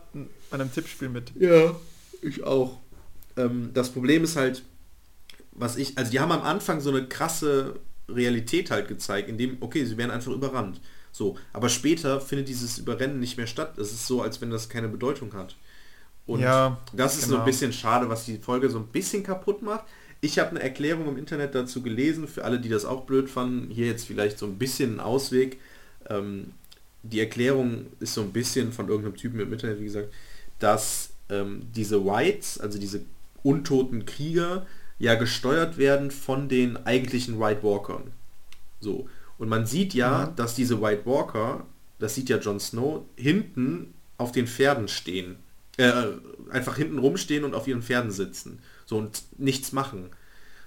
bei 0.50 0.58
einem 0.58 0.72
Tippspiel 0.72 1.10
mit. 1.10 1.32
Ja, 1.38 1.76
ich 2.22 2.42
auch. 2.42 2.78
Ähm, 3.36 3.70
das 3.74 3.90
Problem 3.90 4.24
ist 4.24 4.36
halt, 4.36 4.62
was 5.52 5.76
ich, 5.76 5.98
also 5.98 6.10
die 6.10 6.20
haben 6.20 6.32
am 6.32 6.42
Anfang 6.42 6.80
so 6.80 6.90
eine 6.90 7.06
krasse 7.06 7.74
Realität 8.08 8.70
halt 8.70 8.88
gezeigt, 8.88 9.28
indem, 9.28 9.58
okay, 9.60 9.84
sie 9.84 9.98
werden 9.98 10.10
einfach 10.10 10.32
überrannt. 10.32 10.80
So, 11.12 11.36
aber 11.52 11.68
später 11.68 12.20
findet 12.20 12.48
dieses 12.48 12.78
Überrennen 12.78 13.20
nicht 13.20 13.36
mehr 13.36 13.46
statt. 13.46 13.76
Es 13.76 13.92
ist 13.92 14.06
so, 14.06 14.22
als 14.22 14.40
wenn 14.40 14.50
das 14.50 14.68
keine 14.68 14.88
Bedeutung 14.88 15.34
hat. 15.34 15.56
Und 16.28 16.40
Ja, 16.40 16.78
das 16.92 17.14
ist 17.16 17.22
so 17.22 17.28
genau. 17.30 17.40
ein 17.40 17.44
bisschen 17.46 17.72
schade, 17.72 18.08
was 18.08 18.24
die 18.26 18.38
Folge 18.38 18.68
so 18.70 18.78
ein 18.78 18.86
bisschen 18.86 19.22
kaputt 19.24 19.62
macht. 19.62 19.84
Ich 20.20 20.38
habe 20.38 20.50
eine 20.50 20.60
Erklärung 20.62 21.08
im 21.08 21.16
Internet 21.16 21.54
dazu 21.54 21.82
gelesen, 21.82 22.28
für 22.28 22.44
alle, 22.44 22.60
die 22.60 22.68
das 22.68 22.84
auch 22.84 23.04
blöd 23.04 23.30
fanden. 23.30 23.70
Hier 23.70 23.86
jetzt 23.86 24.06
vielleicht 24.06 24.38
so 24.38 24.46
ein 24.46 24.58
bisschen 24.58 24.96
ein 24.96 25.00
Ausweg. 25.00 25.58
Ähm, 26.08 26.52
die 27.02 27.20
Erklärung 27.20 27.86
ist 28.00 28.14
so 28.14 28.20
ein 28.22 28.32
bisschen 28.32 28.72
von 28.72 28.88
irgendeinem 28.88 29.16
Typen 29.16 29.40
im 29.40 29.52
Internet, 29.52 29.80
wie 29.80 29.84
gesagt, 29.84 30.12
dass 30.58 31.10
ähm, 31.30 31.62
diese 31.74 32.04
Whites, 32.04 32.58
also 32.60 32.78
diese 32.78 33.00
untoten 33.42 34.04
Krieger, 34.04 34.66
ja 34.98 35.14
gesteuert 35.14 35.78
werden 35.78 36.10
von 36.10 36.48
den 36.48 36.76
eigentlichen 36.84 37.38
White 37.40 37.62
Walkern. 37.62 38.10
So. 38.80 39.08
Und 39.38 39.48
man 39.48 39.66
sieht 39.66 39.94
ja, 39.94 40.26
Mhm. 40.26 40.36
dass 40.36 40.54
diese 40.56 40.82
White 40.82 41.06
Walker, 41.06 41.64
das 42.00 42.16
sieht 42.16 42.28
ja 42.28 42.38
Jon 42.38 42.60
Snow, 42.60 43.02
hinten 43.16 43.94
auf 44.18 44.32
den 44.32 44.46
Pferden 44.48 44.88
stehen. 44.88 45.36
Äh, 45.78 46.18
einfach 46.50 46.76
hinten 46.76 46.98
rumstehen 46.98 47.44
und 47.44 47.54
auf 47.54 47.68
ihren 47.68 47.82
Pferden 47.82 48.10
sitzen. 48.10 48.58
So 48.84 48.98
und 48.98 49.22
nichts 49.38 49.72
machen. 49.72 50.10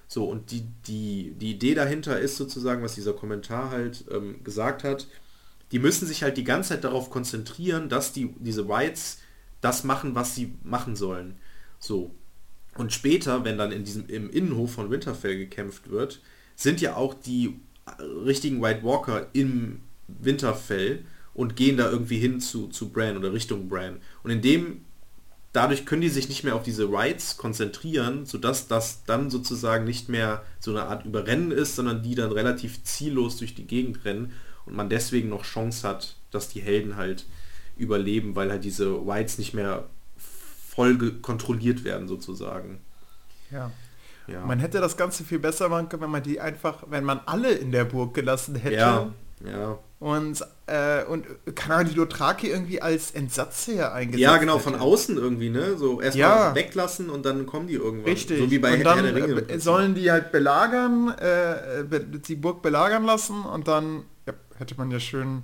So, 0.08 0.26
und 0.26 0.52
die, 0.52 0.64
die, 0.88 1.34
die 1.38 1.52
Idee 1.52 1.74
dahinter 1.74 2.20
ist 2.20 2.38
sozusagen, 2.38 2.84
was 2.84 2.96
dieser 2.96 3.14
Kommentar 3.14 3.72
halt 3.72 4.06
ähm, 4.12 4.44
gesagt 4.44 4.84
hat, 4.84 5.08
die 5.72 5.80
müssen 5.80 6.08
sich 6.08 6.24
halt 6.24 6.38
die 6.38 6.44
ganze 6.44 6.70
Zeit 6.70 6.84
darauf 6.84 7.10
konzentrieren, 7.10 7.90
dass 7.90 8.14
die, 8.14 8.34
diese 8.40 8.68
Whites 8.68 9.20
das 9.62 9.84
machen, 9.84 10.16
was 10.16 10.36
sie 10.36 10.54
machen 10.64 10.96
sollen. 10.96 11.36
So. 11.80 12.14
Und 12.78 12.94
später, 12.94 13.44
wenn 13.44 13.58
dann 13.58 13.72
in 13.72 13.84
diesem, 13.84 14.08
im 14.08 14.30
Innenhof 14.30 14.74
von 14.74 14.92
Winterfell 14.92 15.38
gekämpft 15.38 15.90
wird, 15.90 16.22
sind 16.56 16.82
ja 16.82 16.96
auch 16.96 17.14
die 17.14 17.60
äh, 17.86 18.02
richtigen 18.02 18.62
White 18.62 18.84
Walker 18.84 19.28
im 19.34 19.82
Winterfell 20.08 21.06
und 21.34 21.56
gehen 21.56 21.78
da 21.78 21.90
irgendwie 21.90 22.20
hin 22.20 22.40
zu, 22.40 22.68
zu 22.68 22.90
Bran 22.90 23.18
oder 23.18 23.34
Richtung 23.34 23.68
Bran. 23.68 24.00
Und 24.24 24.32
in 24.32 24.42
dem, 24.42 24.86
dadurch 25.54 25.86
können 25.86 26.02
die 26.02 26.10
sich 26.10 26.30
nicht 26.30 26.44
mehr 26.44 26.56
auf 26.56 26.64
diese 26.64 26.92
Rights 26.92 27.38
konzentrieren, 27.38 28.26
sodass 28.26 28.68
das 28.68 29.04
dann 29.06 29.30
sozusagen 29.30 29.86
nicht 29.86 30.10
mehr 30.10 30.44
so 30.60 30.72
eine 30.72 30.84
Art 30.84 31.06
Überrennen 31.06 31.52
ist, 31.52 31.76
sondern 31.76 32.04
die 32.04 32.16
dann 32.16 32.32
relativ 32.32 32.84
ziellos 32.84 33.38
durch 33.38 33.56
die 33.56 33.68
Gegend 33.68 34.06
rennen 34.06 34.34
und 34.66 34.76
man 34.76 34.90
deswegen 34.90 35.30
noch 35.30 35.44
Chance 35.44 35.88
hat, 35.88 36.16
dass 36.32 36.50
die 36.50 36.62
Helden 36.62 36.96
halt 36.96 37.26
überleben, 37.78 38.36
weil 38.36 38.50
halt 38.52 38.64
diese 38.64 39.06
Whites 39.06 39.38
nicht 39.38 39.54
mehr 39.54 39.86
voll 40.70 40.98
kontrolliert 41.22 41.84
werden 41.84 42.08
sozusagen. 42.08 42.80
Ja. 43.52 43.72
Ja. 44.28 44.46
Man 44.46 44.60
hätte 44.60 44.80
das 44.80 44.96
Ganze 44.96 45.26
viel 45.26 45.40
besser 45.40 45.68
machen 45.68 45.90
können, 45.90 46.04
wenn 46.04 46.12
man 46.12 46.24
die 46.24 46.40
einfach, 46.40 46.84
wenn 46.90 47.04
man 47.04 47.20
alle 47.26 47.52
in 47.52 47.72
der 47.72 47.86
Burg 47.86 48.14
gelassen 48.14 48.56
hätte. 48.56 48.76
ja, 48.76 49.14
ja. 49.46 49.80
Und, 50.00 50.44
äh, 50.66 51.04
und 51.06 51.26
kann 51.56 51.70
man 51.78 51.88
die 51.88 51.94
Dothraki 51.94 52.48
irgendwie 52.50 52.82
als 52.82 53.12
Entsatzheer 53.12 53.94
eingesetzt 53.94 54.22
Ja, 54.22 54.38
genau, 54.38 54.58
von 54.58 54.74
hätte. 54.74 54.84
außen 54.84 55.16
irgendwie, 55.18 55.50
ne? 55.50 55.78
So 55.78 56.02
erstmal 56.02 56.30
Ja. 56.30 56.56
weglassen 56.56 57.10
und 57.12 57.24
dann 57.24 57.46
kommen 57.46 57.68
die 57.68 57.76
irgendwann. 57.76 58.10
Richtig. 58.12 58.40
So 58.40 58.50
wie 58.50 58.58
bei 58.58 58.74
und 58.74 58.84
dann 58.84 59.04
der 59.04 59.14
Ringe. 59.14 59.48
äh, 59.48 59.60
sollen 59.60 59.94
die 59.94 60.10
halt 60.10 60.32
belagern, 60.32 61.10
äh, 61.20 61.84
die 62.28 62.36
Burg 62.36 62.64
belagern 62.64 63.04
lassen 63.06 63.44
und 63.44 63.68
dann 63.68 64.06
ja, 64.26 64.34
hätte 64.58 64.74
man 64.76 64.90
ja 64.90 65.00
schön 65.00 65.44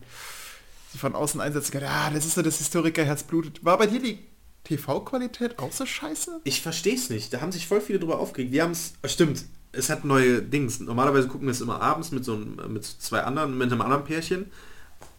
sie 0.91 0.97
von 0.97 1.13
außen 1.13 1.39
einsetzen 1.39 1.71
können. 1.73 1.85
Ah, 1.87 2.09
das 2.11 2.25
ist 2.25 2.33
so 2.33 2.41
das 2.41 2.57
Historikerherz 2.57 3.21
blutet. 3.23 3.63
War 3.63 3.77
bei 3.77 3.85
dir 3.85 3.99
die 4.01 4.17
TV-Qualität 4.63 5.59
auch 5.59 5.71
so 5.71 5.85
scheiße? 5.85 6.41
Ich 6.45 6.61
verstehe 6.61 6.95
es 6.95 7.09
nicht. 7.09 7.31
Da 7.33 7.41
haben 7.41 7.51
sich 7.51 7.67
voll 7.67 7.81
viele 7.81 7.99
drüber 7.99 8.19
aufgeregt. 8.19 8.51
Wir 8.51 8.63
haben 8.63 8.71
es, 8.71 8.93
stimmt, 9.05 9.45
es 9.77 9.89
hat 9.89 10.03
neue 10.05 10.41
Dings. 10.41 10.79
Normalerweise 10.79 11.27
gucken 11.27 11.47
wir 11.47 11.51
es 11.51 11.61
immer 11.61 11.81
abends 11.81 12.11
mit 12.11 12.25
so 12.25 12.33
einem, 12.33 12.57
mit 12.73 12.83
zwei 12.85 13.21
anderen, 13.23 13.57
mit 13.57 13.71
einem 13.71 13.81
anderen 13.81 14.03
Pärchen. 14.03 14.51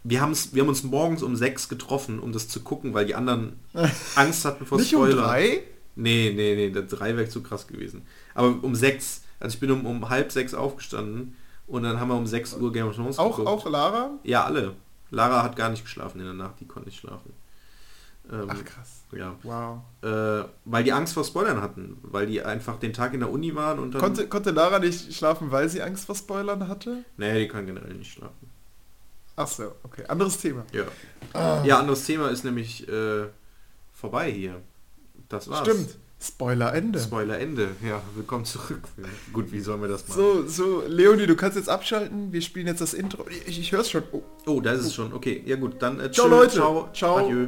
Wir, 0.03 0.21
haben's, 0.21 0.53
wir 0.53 0.61
haben 0.61 0.69
uns 0.69 0.83
morgens 0.83 1.23
um 1.23 1.35
sechs 1.35 1.69
getroffen, 1.69 2.19
um 2.19 2.31
das 2.31 2.47
zu 2.47 2.61
gucken, 2.61 2.93
weil 2.93 3.05
die 3.05 3.15
anderen 3.15 3.59
Angst 4.15 4.45
hatten 4.45 4.65
vor 4.65 4.77
Nicht 4.77 4.93
um 4.95 5.01
Spoilern. 5.05 5.25
drei? 5.25 5.63
Nee, 5.95 6.31
nee, 6.35 6.55
nee, 6.55 6.69
der 6.69 6.83
drei 6.83 7.17
wäre 7.17 7.27
zu 7.29 7.41
krass 7.43 7.67
gewesen. 7.67 8.03
Aber 8.33 8.55
um 8.61 8.75
sechs, 8.75 9.23
also 9.39 9.53
ich 9.55 9.59
bin 9.59 9.71
um, 9.71 9.85
um 9.85 10.09
halb 10.09 10.31
sechs 10.31 10.53
aufgestanden 10.53 11.35
und 11.67 11.83
dann 11.83 11.99
haben 11.99 12.07
wir 12.09 12.15
um 12.15 12.27
sechs 12.27 12.53
Uhr 12.53 12.71
Game 12.71 12.87
of 12.87 12.95
Thrones 12.95 13.19
Auch, 13.19 13.37
geguckt. 13.37 13.47
auch 13.47 13.69
Lara? 13.69 14.11
Ja, 14.23 14.45
alle. 14.45 14.75
Lara 15.11 15.43
hat 15.43 15.55
gar 15.55 15.69
nicht 15.69 15.83
geschlafen 15.83 16.19
in 16.19 16.25
der 16.25 16.33
Nacht, 16.33 16.55
die 16.59 16.65
konnte 16.67 16.87
nicht 16.89 16.99
schlafen. 16.99 17.33
Ähm, 18.31 18.47
Ach 18.47 18.63
krass. 18.63 19.03
Ja. 19.11 19.35
Wow. 19.43 19.81
Äh, 20.03 20.47
weil 20.65 20.83
die 20.83 20.93
Angst 20.93 21.13
vor 21.13 21.23
Spoilern 21.23 21.61
hatten, 21.61 21.97
weil 22.03 22.27
die 22.27 22.41
einfach 22.41 22.77
den 22.77 22.93
Tag 22.93 23.13
in 23.13 23.21
der 23.21 23.31
Uni 23.31 23.55
waren 23.55 23.79
und 23.79 23.93
dann... 23.93 24.01
Konnte, 24.01 24.27
konnte 24.27 24.51
Lara 24.51 24.79
nicht 24.79 25.13
schlafen, 25.13 25.51
weil 25.51 25.67
sie 25.69 25.81
Angst 25.81 26.05
vor 26.05 26.15
Spoilern 26.15 26.67
hatte? 26.67 27.03
Nee, 27.17 27.39
die 27.39 27.47
kann 27.47 27.65
generell 27.65 27.93
nicht 27.93 28.13
schlafen. 28.13 28.49
Ach 29.35 29.47
so, 29.47 29.71
okay. 29.83 30.03
Anderes 30.07 30.37
Thema. 30.37 30.65
Ja. 30.73 30.83
Ah. 31.33 31.63
Ja, 31.65 31.79
anderes 31.79 32.05
Thema 32.05 32.29
ist 32.29 32.43
nämlich 32.43 32.87
äh, 32.87 33.27
vorbei 33.93 34.31
hier. 34.31 34.61
Das 35.29 35.49
war's. 35.49 35.67
Stimmt. 35.67 35.97
Spoiler 36.21 36.73
Ende. 36.73 36.99
Spoiler 36.99 37.39
Ende. 37.39 37.69
Ja, 37.81 38.01
willkommen 38.15 38.43
zurück. 38.43 38.81
Gut, 39.31 39.53
wie 39.53 39.61
sollen 39.61 39.81
wir 39.81 39.87
das 39.87 40.05
machen? 40.09 40.19
So, 40.19 40.45
so, 40.45 40.83
Leonie, 40.85 41.25
du 41.25 41.37
kannst 41.37 41.55
jetzt 41.55 41.69
abschalten. 41.69 42.33
Wir 42.33 42.41
spielen 42.41 42.67
jetzt 42.67 42.81
das 42.81 42.93
Intro. 42.93 43.25
Ich, 43.47 43.57
ich 43.57 43.71
höre 43.71 43.79
es 43.79 43.89
schon. 43.89 44.03
Oh. 44.11 44.21
Oh, 44.45 44.59
da 44.59 44.73
ist 44.73 44.81
es 44.81 44.93
schon. 44.93 45.13
Okay, 45.13 45.41
ja 45.45 45.55
gut, 45.55 45.81
dann 45.81 46.01
äh, 46.01 46.11
Ciao, 46.11 46.27
tschö, 46.27 46.35
Leute. 46.35 46.55
Ciao. 46.55 46.89
Ciao. 46.93 47.17
Adieu. 47.19 47.47